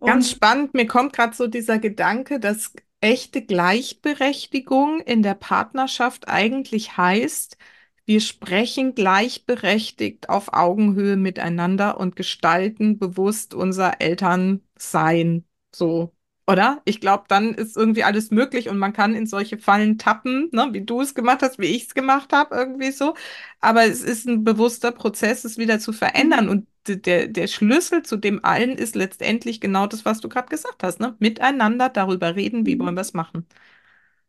[0.00, 6.96] Ganz spannend, mir kommt gerade so dieser Gedanke, dass echte Gleichberechtigung in der Partnerschaft eigentlich
[6.96, 7.58] heißt,
[8.06, 15.46] wir sprechen gleichberechtigt auf Augenhöhe miteinander und gestalten bewusst unser Elternsein.
[15.74, 16.14] So,
[16.46, 16.82] oder?
[16.84, 20.68] Ich glaube, dann ist irgendwie alles möglich und man kann in solche Fallen tappen, ne,
[20.72, 23.14] wie du es gemacht hast, wie ich es gemacht habe, irgendwie so.
[23.60, 26.48] Aber es ist ein bewusster Prozess, es wieder zu verändern.
[26.48, 30.82] Und der, der Schlüssel zu dem allen ist letztendlich genau das, was du gerade gesagt
[30.82, 31.16] hast, ne?
[31.20, 33.46] Miteinander darüber reden, wie wollen wir es machen.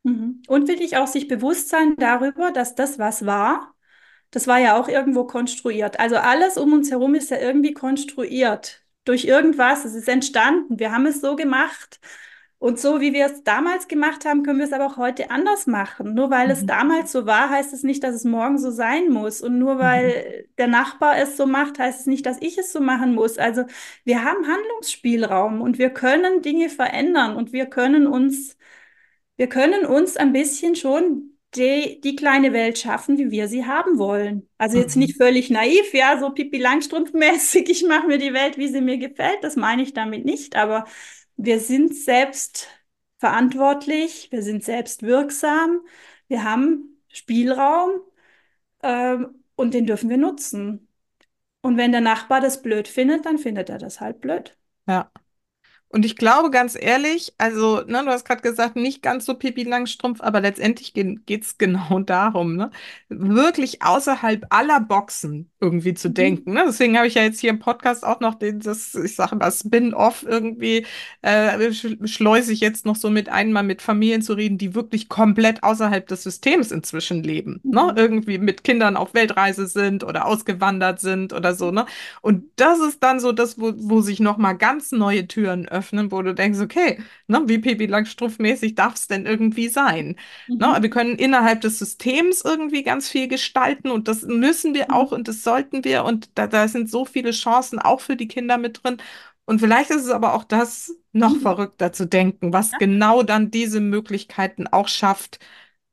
[0.03, 0.41] Mhm.
[0.47, 3.73] Und wirklich auch sich bewusst sein darüber, dass das, was war,
[4.31, 5.99] das war ja auch irgendwo konstruiert.
[5.99, 9.85] Also alles um uns herum ist ja irgendwie konstruiert durch irgendwas.
[9.85, 10.79] Es ist entstanden.
[10.79, 11.99] Wir haben es so gemacht.
[12.63, 15.67] Und so wie wir es damals gemacht haben, können wir es aber auch heute anders
[15.67, 16.13] machen.
[16.13, 16.51] Nur weil mhm.
[16.51, 19.41] es damals so war, heißt es nicht, dass es morgen so sein muss.
[19.41, 20.55] Und nur weil mhm.
[20.57, 23.37] der Nachbar es so macht, heißt es nicht, dass ich es so machen muss.
[23.37, 23.65] Also
[24.05, 28.55] wir haben Handlungsspielraum und wir können Dinge verändern und wir können uns,
[29.35, 33.97] wir können uns ein bisschen schon die, die kleine Welt schaffen, wie wir sie haben
[33.97, 34.49] wollen.
[34.57, 35.23] Also jetzt nicht mhm.
[35.23, 39.43] völlig naiv, ja, so Pipi Langstrumpf-mäßig, ich mache mir die Welt, wie sie mir gefällt,
[39.43, 40.85] das meine ich damit nicht, aber
[41.35, 42.67] wir sind selbst
[43.19, 45.81] verantwortlich, wir sind selbst wirksam,
[46.27, 48.01] wir haben Spielraum
[48.81, 50.87] ähm, und den dürfen wir nutzen.
[51.61, 54.57] Und wenn der Nachbar das blöd findet, dann findet er das halt blöd.
[54.87, 55.09] Ja.
[55.93, 59.61] Und ich glaube ganz ehrlich, also, ne, du hast gerade gesagt, nicht ganz so Pipi
[59.61, 62.71] Langstrumpf, aber letztendlich geht es genau darum, ne,
[63.09, 66.13] wirklich außerhalb aller Boxen irgendwie zu mhm.
[66.15, 66.53] denken.
[66.53, 66.63] Ne?
[66.65, 69.51] Deswegen habe ich ja jetzt hier im Podcast auch noch den, das, ich sage mal,
[69.51, 70.87] Spin-off irgendwie,
[71.21, 75.09] äh, schleuse ich jetzt noch so mit ein, mal mit Familien zu reden, die wirklich
[75.09, 77.59] komplett außerhalb des Systems inzwischen leben.
[77.61, 77.81] Ne?
[77.81, 77.87] Mhm.
[77.87, 77.93] Ne?
[77.97, 81.69] Irgendwie mit Kindern auf Weltreise sind oder ausgewandert sind oder so.
[81.69, 81.85] Ne?
[82.21, 86.11] Und das ist dann so das, wo, wo sich nochmal ganz neue Türen öffnen öffnen,
[86.11, 90.15] wo du denkst, okay, ne, wie Pippi Langstrumpf-mäßig darf es denn irgendwie sein?
[90.47, 90.57] Mhm.
[90.57, 94.93] Ne, wir können innerhalb des Systems irgendwie ganz viel gestalten und das müssen wir mhm.
[94.93, 98.27] auch und das sollten wir und da, da sind so viele Chancen auch für die
[98.27, 98.97] Kinder mit drin.
[99.45, 101.41] Und vielleicht ist es aber auch das noch mhm.
[101.41, 102.77] verrückter zu denken, was ja.
[102.77, 105.39] genau dann diese Möglichkeiten auch schafft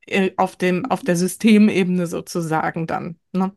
[0.07, 3.17] äh, auf dem, auf der Systemebene sozusagen dann.
[3.33, 3.53] Ne?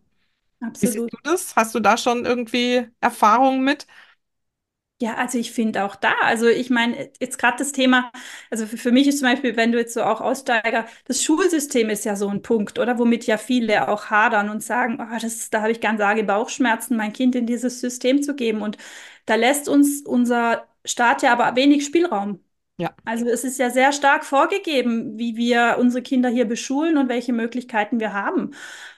[0.59, 0.81] Absolut.
[0.81, 1.55] Wie siehst du das?
[1.55, 3.85] Hast du da schon irgendwie Erfahrungen mit?
[5.03, 8.09] Ja, also ich finde auch da, also ich meine, jetzt gerade das Thema,
[8.49, 11.89] also für, für, mich ist zum Beispiel, wenn du jetzt so auch Aussteiger, das Schulsystem
[11.89, 15.49] ist ja so ein Punkt, oder womit ja viele auch hadern und sagen, oh, das,
[15.49, 18.61] da habe ich ganz arge Bauchschmerzen, mein Kind in dieses System zu geben.
[18.61, 18.77] Und
[19.25, 22.39] da lässt uns unser Staat ja aber wenig Spielraum.
[22.77, 22.95] Ja.
[23.05, 27.31] Also es ist ja sehr stark vorgegeben, wie wir unsere Kinder hier beschulen und welche
[27.31, 28.51] Möglichkeiten wir haben.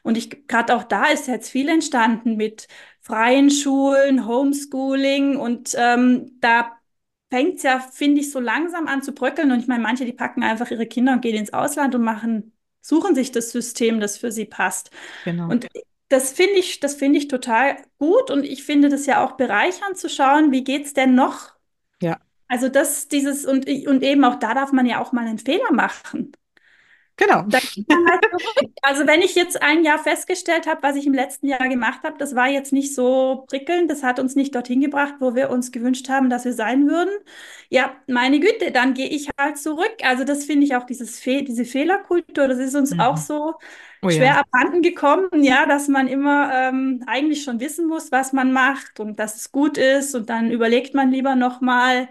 [0.03, 2.67] Und ich gerade auch da ist jetzt viel entstanden mit
[3.01, 6.71] freien Schulen, Homeschooling und ähm, da
[7.29, 9.51] fängt es ja, finde ich, so langsam an zu bröckeln.
[9.51, 12.53] Und ich meine, manche, die packen einfach ihre Kinder und gehen ins Ausland und machen,
[12.81, 14.91] suchen sich das System, das für sie passt.
[15.25, 15.49] Genau.
[15.49, 15.67] Und
[16.09, 19.97] das finde ich, das finde ich total gut und ich finde das ja auch bereichernd
[19.97, 21.55] zu schauen, wie geht es denn noch?
[22.01, 22.19] Ja.
[22.47, 25.71] Also das, dieses, und, und eben auch da darf man ja auch mal einen Fehler
[25.71, 26.31] machen.
[27.17, 27.45] Genau.
[27.45, 28.25] Halt
[28.81, 32.17] also wenn ich jetzt ein Jahr festgestellt habe, was ich im letzten Jahr gemacht habe,
[32.17, 35.71] das war jetzt nicht so prickelnd, das hat uns nicht dorthin gebracht, wo wir uns
[35.71, 37.13] gewünscht haben, dass wir sein würden.
[37.69, 39.95] Ja, meine Güte, dann gehe ich halt zurück.
[40.03, 42.99] Also das finde ich auch dieses Fe diese Fehlerkultur, das ist uns mhm.
[42.99, 43.55] auch so
[44.05, 44.39] oh, schwer ja.
[44.41, 49.19] abhanden gekommen, ja, dass man immer ähm, eigentlich schon wissen muss, was man macht und
[49.19, 52.07] dass es gut ist und dann überlegt man lieber nochmal,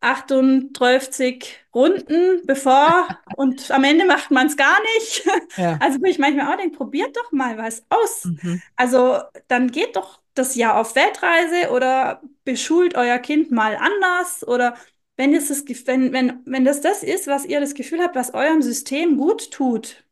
[0.00, 5.26] 38 Runden bevor und am Ende macht man es gar nicht.
[5.56, 5.78] Ja.
[5.88, 8.24] Also wo ich manchmal auch denke, probiert doch mal was aus.
[8.24, 8.62] Mhm.
[8.76, 14.76] Also dann geht doch das Jahr auf Weltreise oder beschult euer Kind mal anders oder
[15.16, 18.34] wenn, es das, wenn, wenn, wenn das das ist, was ihr das Gefühl habt, was
[18.34, 20.04] eurem System gut tut,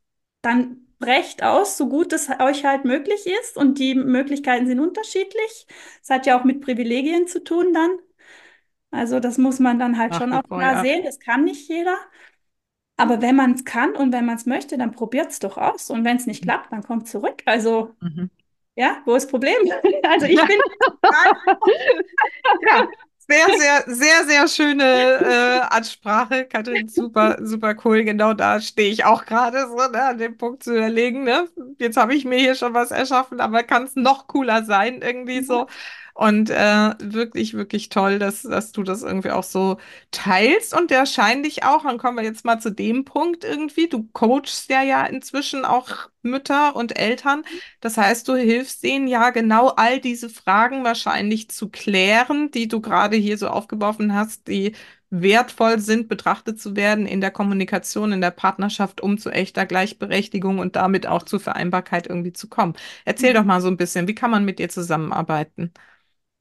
[0.43, 5.67] dann brecht aus, so gut es euch halt möglich ist und die Möglichkeiten sind unterschiedlich.
[6.03, 7.91] Es hat ja auch mit Privilegien zu tun dann.
[8.91, 11.05] Also das muss man dann halt Ach, schon auch klar sehen.
[11.05, 11.97] Das kann nicht jeder.
[12.97, 15.91] Aber wenn man es kann und wenn man es möchte, dann probiert es doch aus.
[15.91, 16.49] Und wenn es nicht mhm.
[16.49, 17.43] klappt, dann kommt zurück.
[17.45, 18.31] Also mhm.
[18.75, 19.57] ja, wo ist das Problem?
[20.03, 20.59] also ich bin
[22.71, 22.89] ja,
[23.29, 24.85] Sehr, sehr, sehr, sehr schöne
[25.65, 26.87] äh, Ansprache, Katrin.
[26.87, 28.05] Super, super cool.
[28.05, 31.25] Genau da stehe ich auch gerade so ne, an dem Punkt zu überlegen.
[31.25, 31.49] Ne?
[31.79, 35.43] Jetzt habe ich mir hier schon was erschaffen, aber kann es noch cooler sein, irgendwie
[35.43, 35.67] so.
[36.19, 39.77] Und äh, wirklich, wirklich toll, dass, dass du das irgendwie auch so
[40.13, 41.83] teilst und der scheint dich auch.
[41.83, 43.87] Dann kommen wir jetzt mal zu dem Punkt irgendwie.
[43.89, 47.45] Du coachst ja ja inzwischen auch Mütter und Eltern.
[47.81, 52.81] Das heißt, du hilfst denen ja genau all diese Fragen wahrscheinlich zu klären, die du
[52.81, 54.75] gerade hier so aufgeworfen hast, die
[55.11, 60.59] wertvoll sind, betrachtet zu werden in der Kommunikation, in der Partnerschaft, um zu echter Gleichberechtigung
[60.59, 62.75] und damit auch zur Vereinbarkeit irgendwie zu kommen.
[63.05, 65.73] Erzähl doch mal so ein bisschen, wie kann man mit dir zusammenarbeiten?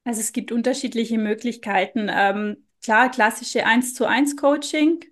[0.06, 2.10] Also es gibt unterschiedliche Möglichkeiten.
[2.12, 5.06] Ähm, klar, klassische eins zu eins Coaching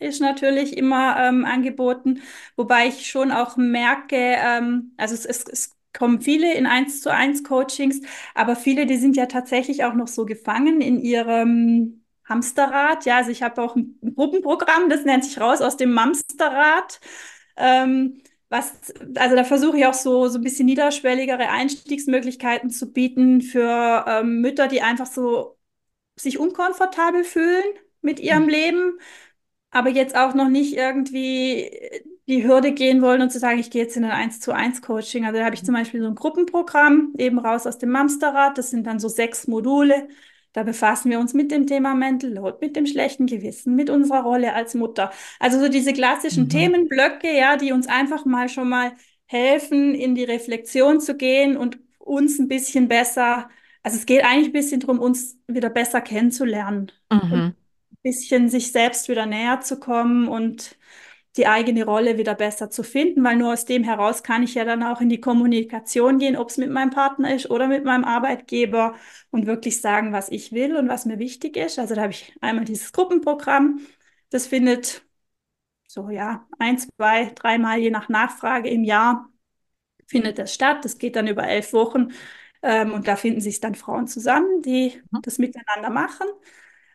[0.00, 2.22] ist natürlich immer ähm, angeboten,
[2.56, 7.12] wobei ich schon auch merke, ähm, also es, es, es kommen viele in eins zu
[7.12, 8.00] eins Coachings,
[8.34, 13.06] aber viele, die sind ja tatsächlich auch noch so gefangen in ihrem Hamsterrad.
[13.06, 17.00] Ja, also ich habe auch ein Gruppenprogramm, das nennt sich raus aus dem Mamsterrad.
[17.56, 18.72] Ähm, was,
[19.16, 24.40] also da versuche ich auch so, so ein bisschen niederschwelligere Einstiegsmöglichkeiten zu bieten für ähm,
[24.40, 25.58] Mütter, die einfach so
[26.16, 27.64] sich unkomfortabel fühlen
[28.02, 28.98] mit ihrem Leben,
[29.70, 31.70] aber jetzt auch noch nicht irgendwie
[32.28, 34.82] die Hürde gehen wollen und zu sagen, ich gehe jetzt in ein 1 zu 1
[34.82, 35.24] Coaching.
[35.24, 38.58] Also da habe ich zum Beispiel so ein Gruppenprogramm, eben raus aus dem Mamsterrad.
[38.58, 40.08] Das sind dann so sechs Module.
[40.52, 44.22] Da befassen wir uns mit dem Thema Mental Load, mit dem schlechten Gewissen, mit unserer
[44.22, 45.12] Rolle als Mutter.
[45.38, 46.48] Also so diese klassischen mhm.
[46.48, 48.92] Themenblöcke, ja, die uns einfach mal schon mal
[49.26, 53.50] helfen, in die Reflexion zu gehen und uns ein bisschen besser,
[53.82, 57.32] also es geht eigentlich ein bisschen darum, uns wieder besser kennenzulernen mhm.
[57.32, 57.54] ein
[58.02, 60.76] bisschen sich selbst wieder näher zu kommen und
[61.38, 64.64] die eigene Rolle wieder besser zu finden, weil nur aus dem heraus kann ich ja
[64.64, 68.04] dann auch in die Kommunikation gehen, ob es mit meinem Partner ist oder mit meinem
[68.04, 68.94] Arbeitgeber
[69.30, 71.78] und wirklich sagen, was ich will und was mir wichtig ist.
[71.78, 73.80] Also da habe ich einmal dieses Gruppenprogramm,
[74.30, 75.04] das findet
[75.86, 79.30] so ja ein, zwei, dreimal je nach Nachfrage im Jahr
[80.06, 80.84] findet das statt.
[80.84, 82.08] Das geht dann über elf Wochen
[82.62, 85.22] ähm, und da finden sich dann Frauen zusammen, die mhm.
[85.22, 86.26] das miteinander machen.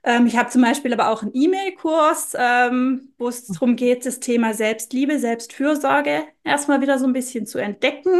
[0.04, 4.20] Ähm, ich habe zum Beispiel aber auch einen E-Mail-Kurs, ähm, wo es darum geht, das
[4.20, 8.12] Thema Selbstliebe, Selbstfürsorge erstmal wieder so ein bisschen zu entdecken.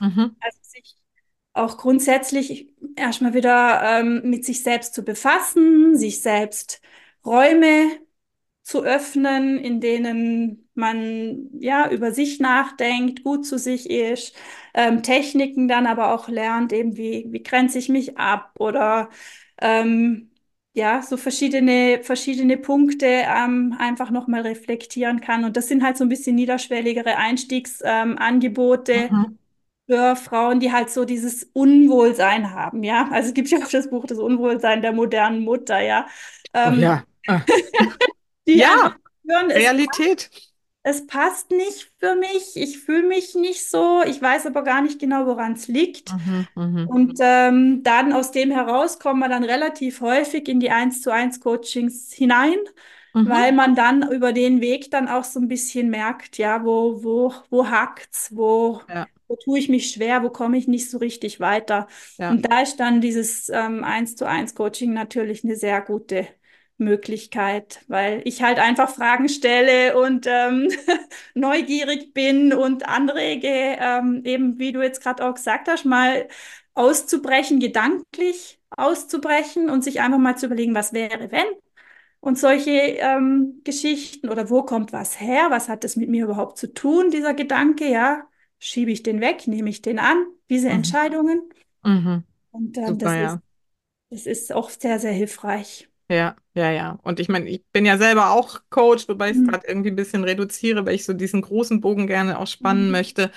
[0.00, 0.36] Mhm.
[0.40, 0.96] Also sich
[1.52, 6.80] auch grundsätzlich erstmal wieder ähm, mit sich selbst zu befassen, sich selbst
[7.24, 7.90] Räume
[8.62, 14.36] zu öffnen, in denen man ja über sich nachdenkt, gut zu sich ist,
[14.74, 19.08] ähm, Techniken dann aber auch lernt, eben wie, wie grenze ich mich ab oder
[19.60, 20.30] ähm,
[20.74, 25.44] ja, so verschiedene, verschiedene Punkte ähm, einfach nochmal reflektieren kann.
[25.44, 29.38] Und das sind halt so ein bisschen niederschwelligere Einstiegsangebote ähm, mhm.
[29.86, 33.08] für Frauen, die halt so dieses Unwohlsein haben, ja.
[33.10, 36.06] Also es gibt ja auch das Buch Das Unwohlsein der modernen Mutter, ja.
[36.54, 37.04] Ähm, oh ja.
[37.26, 37.40] Ah.
[38.46, 38.96] ja,
[39.26, 40.30] hören, Realität.
[40.82, 44.98] Es passt nicht für mich, ich fühle mich nicht so, ich weiß aber gar nicht
[44.98, 46.12] genau, woran es liegt.
[46.12, 46.84] Mhm, mh.
[46.86, 51.12] Und ähm, dann aus dem heraus kommen wir dann relativ häufig in die 1 zu
[51.12, 52.56] 1 Coachings hinein,
[53.12, 53.28] mhm.
[53.28, 57.34] weil man dann über den Weg dann auch so ein bisschen merkt, ja, wo, wo,
[57.50, 59.06] wo hakt's, wo, ja.
[59.26, 61.88] wo tue ich mich schwer, wo komme ich nicht so richtig weiter.
[62.18, 62.30] Ja.
[62.30, 66.28] Und da ist dann dieses ähm, 1 zu 1 Coaching natürlich eine sehr gute
[66.78, 70.70] Möglichkeit, weil ich halt einfach Fragen stelle und ähm,
[71.34, 76.28] neugierig bin und anrege, ähm, eben wie du jetzt gerade auch gesagt hast, mal
[76.74, 81.46] auszubrechen, gedanklich auszubrechen und sich einfach mal zu überlegen, was wäre, wenn.
[82.20, 86.58] Und solche ähm, Geschichten oder wo kommt was her, was hat das mit mir überhaupt
[86.58, 88.24] zu tun, dieser Gedanke, ja,
[88.58, 90.74] schiebe ich den weg, nehme ich den an, diese mhm.
[90.74, 91.42] Entscheidungen.
[91.84, 92.24] Mhm.
[92.50, 93.34] Und äh, Super, das, ja.
[93.34, 93.40] ist,
[94.10, 95.87] das ist oft sehr, sehr hilfreich.
[96.10, 96.98] Ja, ja, ja.
[97.02, 99.48] Und ich meine, ich bin ja selber auch Coach, wobei ich es mhm.
[99.48, 102.92] gerade irgendwie ein bisschen reduziere, weil ich so diesen großen Bogen gerne auch spannen mhm.
[102.92, 103.30] möchte.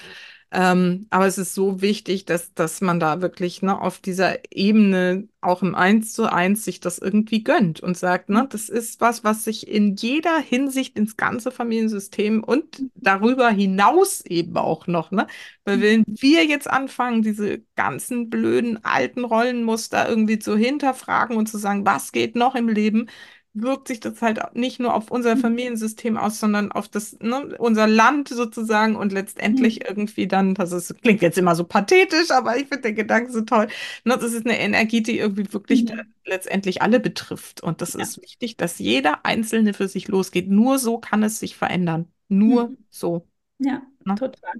[0.53, 5.29] Ähm, aber es ist so wichtig, dass, dass man da wirklich ne, auf dieser Ebene
[5.39, 9.23] auch im Eins zu eins sich das irgendwie gönnt und sagt, ne, das ist was,
[9.23, 15.25] was sich in jeder Hinsicht ins ganze Familiensystem und darüber hinaus eben auch noch, ne?
[15.63, 21.57] Weil wenn wir jetzt anfangen, diese ganzen blöden alten Rollenmuster irgendwie zu hinterfragen und zu
[21.57, 23.07] sagen, was geht noch im Leben,
[23.53, 25.41] wirkt sich das halt nicht nur auf unser mhm.
[25.41, 29.85] Familiensystem aus, sondern auf das, ne, unser Land sozusagen und letztendlich mhm.
[29.87, 33.41] irgendwie dann, das ist, klingt jetzt immer so pathetisch, aber ich finde den Gedanken so
[33.41, 33.67] toll.
[34.05, 36.01] Ne, das ist eine Energie, die irgendwie wirklich mhm.
[36.25, 37.61] letztendlich alle betrifft.
[37.61, 38.01] Und das ja.
[38.01, 40.49] ist wichtig, dass jeder Einzelne für sich losgeht.
[40.49, 42.07] Nur so kann es sich verändern.
[42.29, 42.77] Nur mhm.
[42.89, 43.27] so.
[43.59, 44.15] Ja, ne?
[44.15, 44.53] total.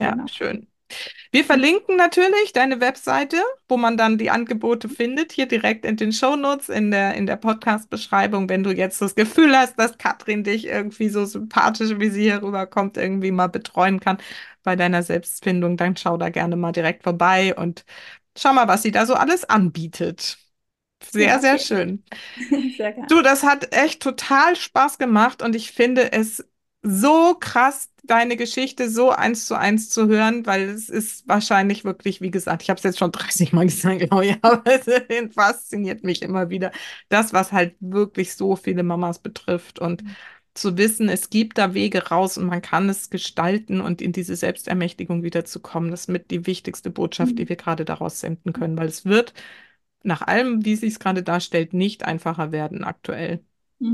[0.00, 0.26] Ja, genau.
[0.26, 0.66] schön.
[1.30, 3.36] Wir verlinken natürlich deine Webseite,
[3.68, 7.36] wo man dann die Angebote findet, hier direkt in den Shownotes, in der, in der
[7.36, 8.48] Podcast-Beschreibung.
[8.48, 12.42] Wenn du jetzt das Gefühl hast, dass Katrin dich irgendwie so sympathisch, wie sie hier
[12.42, 14.18] rüberkommt, irgendwie mal betreuen kann
[14.62, 17.84] bei deiner Selbstfindung, dann schau da gerne mal direkt vorbei und
[18.36, 20.38] schau mal, was sie da so alles anbietet.
[21.02, 22.04] Sehr, Ja, sehr schön.
[22.76, 22.94] Sehr.
[23.08, 26.44] Du, das hat echt total Spaß gemacht und ich finde es
[26.82, 32.20] so krass, deine Geschichte so eins zu eins zu hören, weil es ist wahrscheinlich wirklich,
[32.20, 36.04] wie gesagt, ich habe es jetzt schon 30 Mal gesagt, glaube ich, aber es fasziniert
[36.04, 36.72] mich immer wieder.
[37.08, 40.04] Das, was halt wirklich so viele Mamas betrifft und
[40.54, 44.34] zu wissen, es gibt da Wege raus und man kann es gestalten und in diese
[44.36, 48.88] Selbstermächtigung wiederzukommen, das ist mit die wichtigste Botschaft, die wir gerade daraus senden können, weil
[48.88, 49.34] es wird
[50.02, 53.44] nach allem, wie sich es gerade darstellt, nicht einfacher werden aktuell.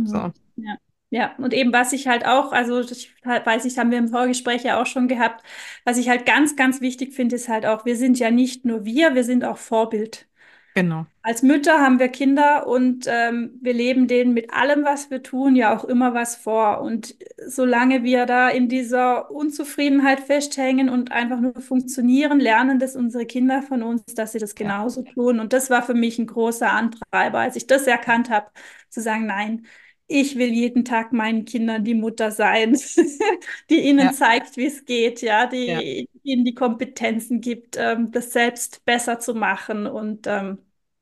[0.05, 0.19] So.
[0.19, 0.33] Mhm.
[0.57, 0.79] Ja.
[1.15, 4.65] Ja, und eben was ich halt auch, also ich weiß ich, haben wir im Vorgespräch
[4.65, 5.45] ja auch schon gehabt,
[5.85, 8.85] was ich halt ganz, ganz wichtig finde, ist halt auch, wir sind ja nicht nur
[8.85, 10.27] wir, wir sind auch Vorbild.
[10.75, 11.07] Genau.
[11.23, 15.57] Als Mütter haben wir Kinder und ähm, wir leben denen mit allem, was wir tun,
[15.57, 16.83] ja auch immer was vor.
[16.83, 17.17] Und
[17.47, 23.63] solange wir da in dieser Unzufriedenheit festhängen und einfach nur funktionieren, lernen das unsere Kinder
[23.63, 24.75] von uns, dass sie das Ja.
[24.75, 25.41] genauso tun.
[25.41, 28.49] Und das war für mich ein großer Antreiber, als ich das erkannt habe,
[28.91, 29.67] zu sagen, nein,
[30.07, 32.77] ich will jeden Tag meinen Kindern die Mutter sein,
[33.71, 34.13] die ihnen Ja.
[34.13, 35.85] zeigt, wie es geht, ja, Ja.
[35.87, 39.87] die ihnen die Kompetenzen gibt, ähm, das selbst besser zu machen.
[39.87, 40.59] Und ähm,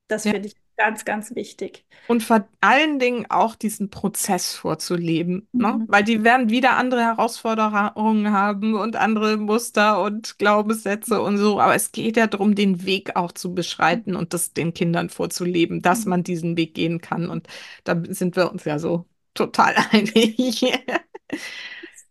[0.08, 0.32] das Ja.
[0.32, 1.86] finde ich ganz, ganz wichtig.
[2.08, 5.74] Und vor allen Dingen auch diesen Prozess vorzuleben, ne?
[5.78, 5.84] Mhm.
[5.88, 11.60] Weil die werden wieder andere Herausforderungen haben und andere Muster und Glaubenssätze und so.
[11.60, 15.82] Aber es geht ja darum, den Weg auch zu beschreiten und das den Kindern vorzuleben,
[15.82, 17.28] dass man diesen Weg gehen kann.
[17.28, 17.46] Und
[17.84, 20.64] da sind wir uns ja so total einig.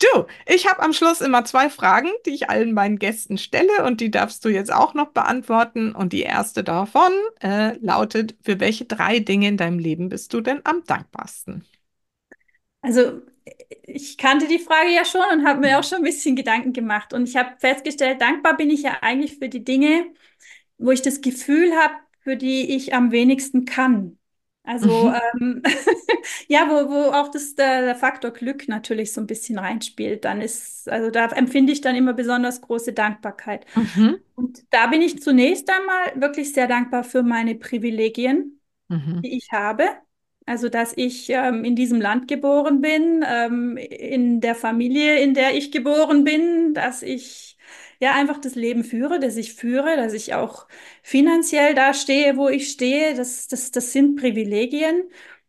[0.02, 4.02] Du, ich habe am Schluss immer zwei Fragen, die ich allen meinen Gästen stelle und
[4.02, 5.94] die darfst du jetzt auch noch beantworten.
[5.94, 7.11] Und die erste davon
[7.41, 11.65] äh, lautet, für welche drei Dinge in deinem Leben bist du denn am dankbarsten?
[12.82, 13.22] Also
[13.84, 17.14] ich kannte die Frage ja schon und habe mir auch schon ein bisschen Gedanken gemacht.
[17.14, 20.06] Und ich habe festgestellt, dankbar bin ich ja eigentlich für die Dinge,
[20.78, 24.19] wo ich das Gefühl habe, für die ich am wenigsten kann.
[24.63, 25.21] Also Mhm.
[25.39, 25.63] ähm,
[26.47, 30.23] ja, wo, wo auch das, der, der Faktor Glück natürlich so ein bisschen reinspielt.
[30.25, 33.65] Dann ist, also da empfinde ich dann immer besonders große Dankbarkeit.
[33.75, 34.21] Mhm.
[34.35, 39.21] Und da bin ich zunächst einmal wirklich sehr dankbar für meine Privilegien, Mhm.
[39.23, 39.85] die ich habe.
[40.47, 45.55] Also, dass ich ähm, in diesem Land geboren bin, ähm, in der Familie, in der
[45.55, 47.51] ich geboren bin, dass ich
[48.02, 50.68] ja einfach das Leben führe, das ich führe, dass ich auch
[51.03, 53.15] finanziell da stehe, wo ich stehe.
[53.15, 55.03] Das, das, das sind Privilegien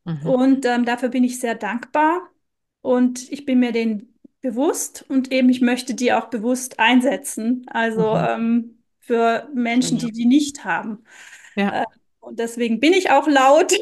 [0.06, 0.32] Mhm.
[0.32, 2.30] und ähm, dafür bin ich sehr dankbar
[2.82, 7.64] und ich bin mir denen bewusst und eben ich möchte die auch bewusst einsetzen.
[7.68, 8.16] Also Mhm.
[8.16, 11.04] ähm, für Menschen, die die nicht haben.
[11.56, 11.72] ja.
[11.72, 11.84] Äh,
[12.20, 13.72] und deswegen bin ich auch laut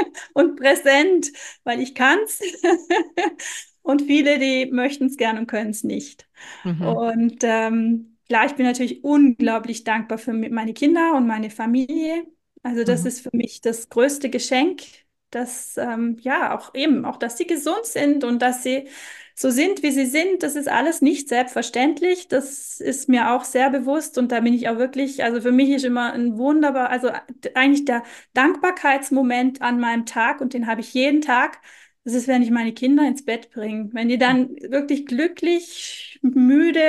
[0.34, 1.28] und präsent,
[1.64, 2.40] weil ich kann's.
[3.82, 6.27] Und viele, die möchten es gern und können es nicht.
[6.64, 7.08] Mhm.
[7.08, 12.26] Und ähm, klar, ich bin natürlich unglaublich dankbar für meine Kinder und meine Familie.
[12.62, 13.06] Also das Mhm.
[13.06, 14.82] ist für mich das größte Geschenk,
[15.30, 18.88] dass ähm, ja auch eben, auch dass sie gesund sind und dass sie
[19.34, 20.42] so sind, wie sie sind.
[20.42, 22.28] Das ist alles nicht selbstverständlich.
[22.28, 25.70] Das ist mir auch sehr bewusst und da bin ich auch wirklich, also für mich
[25.70, 27.10] ist immer ein wunderbar, also
[27.54, 28.02] eigentlich der
[28.34, 31.60] Dankbarkeitsmoment an meinem Tag und den habe ich jeden Tag.
[32.08, 33.90] Das ist, wenn ich meine Kinder ins Bett bringe.
[33.92, 36.80] Wenn die dann wirklich glücklich, müde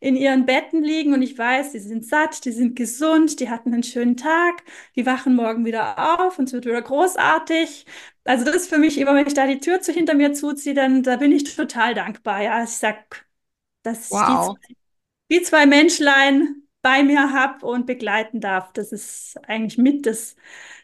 [0.00, 3.72] in ihren Betten liegen und ich weiß, die sind satt, die sind gesund, die hatten
[3.74, 4.62] einen schönen Tag,
[4.94, 7.86] die wachen morgen wieder auf und es wird wieder großartig.
[8.24, 10.74] Also das ist für mich immer, wenn ich da die Tür zu hinter mir zuziehe,
[10.74, 12.42] dann da bin ich total dankbar.
[12.42, 13.26] Ja, ich sag,
[13.82, 14.76] dass ich die Wow, zwei,
[15.30, 18.72] die zwei Menschlein bei mir habe und begleiten darf.
[18.72, 20.36] Das ist eigentlich mit das,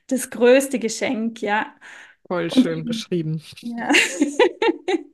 [0.08, 1.74] das größte Geschenk, ja.
[2.32, 3.42] Voll schön eben, beschrieben.
[3.60, 3.90] ja.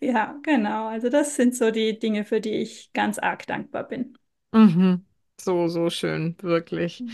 [0.00, 0.86] Ja, genau.
[0.88, 4.16] Also das sind so die Dinge, für die ich ganz arg dankbar bin.
[4.52, 5.04] Mhm.
[5.38, 7.04] So, so schön, wirklich.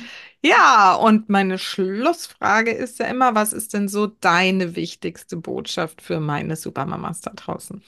[0.42, 6.20] Ja, und meine Schlussfrage ist ja immer, was ist denn so deine wichtigste Botschaft für
[6.20, 7.82] meine Supermamas da draußen?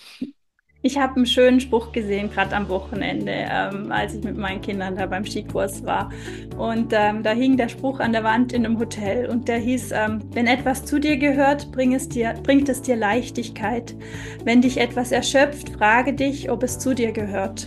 [0.87, 4.97] Ich habe einen schönen Spruch gesehen, gerade am Wochenende, ähm, als ich mit meinen Kindern
[4.97, 6.11] da beim Skikurs war.
[6.59, 9.93] Und ähm, da hing der Spruch an der Wand in einem Hotel und der hieß,
[9.93, 13.97] ähm, wenn etwas zu dir gehört, bring es dir, bringt es dir Leichtigkeit.
[14.45, 17.67] Wenn dich etwas erschöpft, frage dich, ob es zu dir gehört.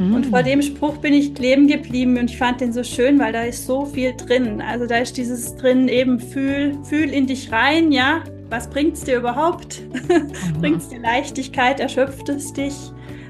[0.00, 0.46] Und vor Mm.
[0.46, 3.64] dem Spruch bin ich kleben geblieben und ich fand den so schön, weil da ist
[3.64, 4.60] so viel drin.
[4.60, 8.24] Also da ist dieses drin eben, fühl, fühl in dich rein, ja.
[8.50, 9.82] Was bringt's dir überhaupt?
[9.82, 10.32] Mhm.
[10.60, 11.80] Bringt's dir Leichtigkeit?
[11.80, 12.74] Erschöpft es dich?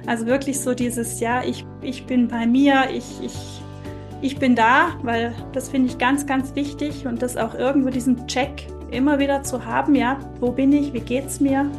[0.06, 3.62] Also wirklich so dieses, ja, ich, ich bin bei mir, ich, ich,
[4.22, 8.26] ich bin da, weil das finde ich ganz, ganz wichtig und das auch irgendwo diesen
[8.26, 11.72] Check immer wieder zu haben, ja, wo bin ich, wie geht es mir, mhm.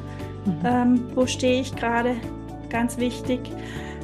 [0.63, 2.15] ähm, wo stehe ich gerade,
[2.69, 3.41] ganz wichtig.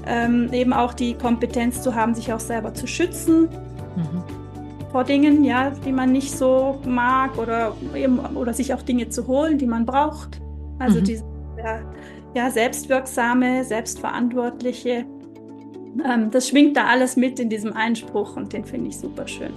[0.07, 3.49] Ähm, eben auch die Kompetenz zu haben, sich auch selber zu schützen
[3.95, 4.23] mhm.
[4.91, 7.75] Vor Dingen, ja, die man nicht so mag oder,
[8.35, 10.41] oder sich auch Dinge zu holen, die man braucht.
[10.79, 11.03] Also mhm.
[11.03, 11.23] diese
[11.57, 11.81] ja,
[12.35, 15.05] ja, selbstwirksame, selbstverantwortliche.
[16.05, 19.51] Ähm, das schwingt da alles mit in diesem Einspruch und den finde ich super schön.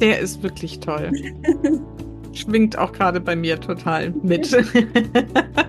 [0.00, 1.10] Der ist wirklich toll.
[2.32, 4.50] schwingt auch gerade bei mir total mit.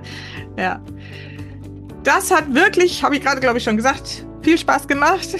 [0.57, 0.81] ja.
[2.03, 5.27] Das hat wirklich, habe ich gerade, glaube ich, schon gesagt, viel Spaß gemacht.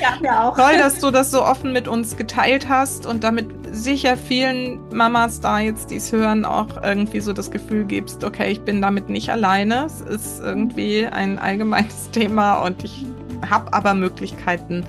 [0.00, 0.56] Ja, mir auch.
[0.56, 5.40] Toll, dass du das so offen mit uns geteilt hast und damit sicher vielen Mamas
[5.40, 9.08] da jetzt, die es hören, auch irgendwie so das Gefühl gibst, okay, ich bin damit
[9.08, 9.86] nicht alleine.
[9.86, 13.06] Es ist irgendwie ein allgemeines Thema und ich
[13.50, 14.86] habe aber Möglichkeiten,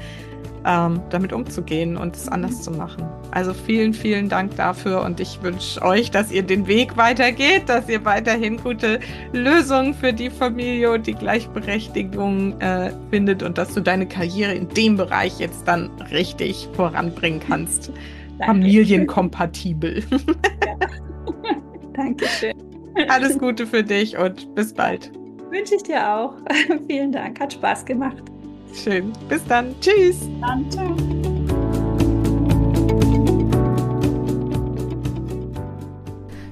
[0.65, 3.05] ähm, damit umzugehen und es anders zu machen.
[3.31, 7.87] Also vielen, vielen Dank dafür und ich wünsche euch, dass ihr den Weg weitergeht, dass
[7.89, 8.99] ihr weiterhin gute
[9.33, 14.69] Lösungen für die Familie und die Gleichberechtigung äh, findet und dass du deine Karriere in
[14.69, 17.91] dem Bereich jetzt dann richtig voranbringen kannst.
[18.45, 20.03] Familienkompatibel.
[20.09, 20.75] Ja.
[21.93, 22.53] Dankeschön.
[23.07, 25.11] Alles Gute für dich und bis bald.
[25.51, 26.35] Wünsche ich dir auch.
[26.87, 28.23] Vielen Dank, hat Spaß gemacht.
[28.73, 29.13] Schön.
[29.27, 29.75] Bis dann.
[29.79, 30.27] Tschüss.
[30.41, 31.28] Dann, ciao.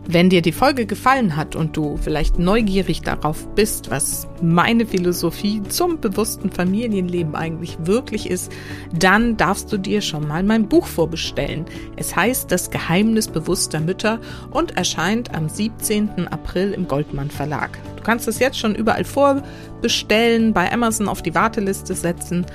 [0.09, 5.61] Wenn dir die Folge gefallen hat und du vielleicht neugierig darauf bist, was meine Philosophie
[5.67, 8.49] zum bewussten Familienleben eigentlich wirklich ist,
[8.97, 11.65] dann darfst du dir schon mal mein Buch vorbestellen.
[11.97, 14.21] Es heißt Das Geheimnis bewusster Mütter
[14.51, 16.29] und erscheint am 17.
[16.29, 17.77] April im Goldmann Verlag.
[17.97, 22.45] Du kannst es jetzt schon überall vorbestellen, bei Amazon auf die Warteliste setzen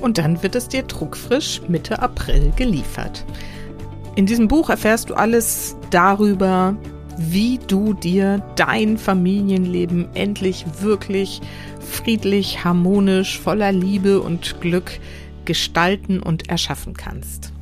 [0.00, 3.24] und dann wird es dir druckfrisch Mitte April geliefert.
[4.16, 6.74] In diesem Buch erfährst du alles darüber,
[7.18, 11.42] wie du dir dein Familienleben endlich wirklich
[11.80, 14.98] friedlich, harmonisch, voller Liebe und Glück
[15.44, 17.52] gestalten und erschaffen kannst.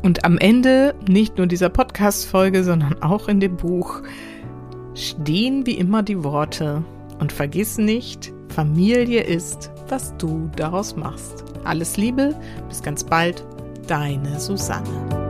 [0.00, 4.00] Und am Ende nicht nur dieser Podcast-Folge, sondern auch in dem Buch
[4.94, 6.84] stehen wie immer die Worte
[7.18, 11.44] und vergiss nicht, Familie ist, was du daraus machst.
[11.64, 12.36] Alles Liebe,
[12.68, 13.44] bis ganz bald,
[13.88, 15.27] deine Susanne.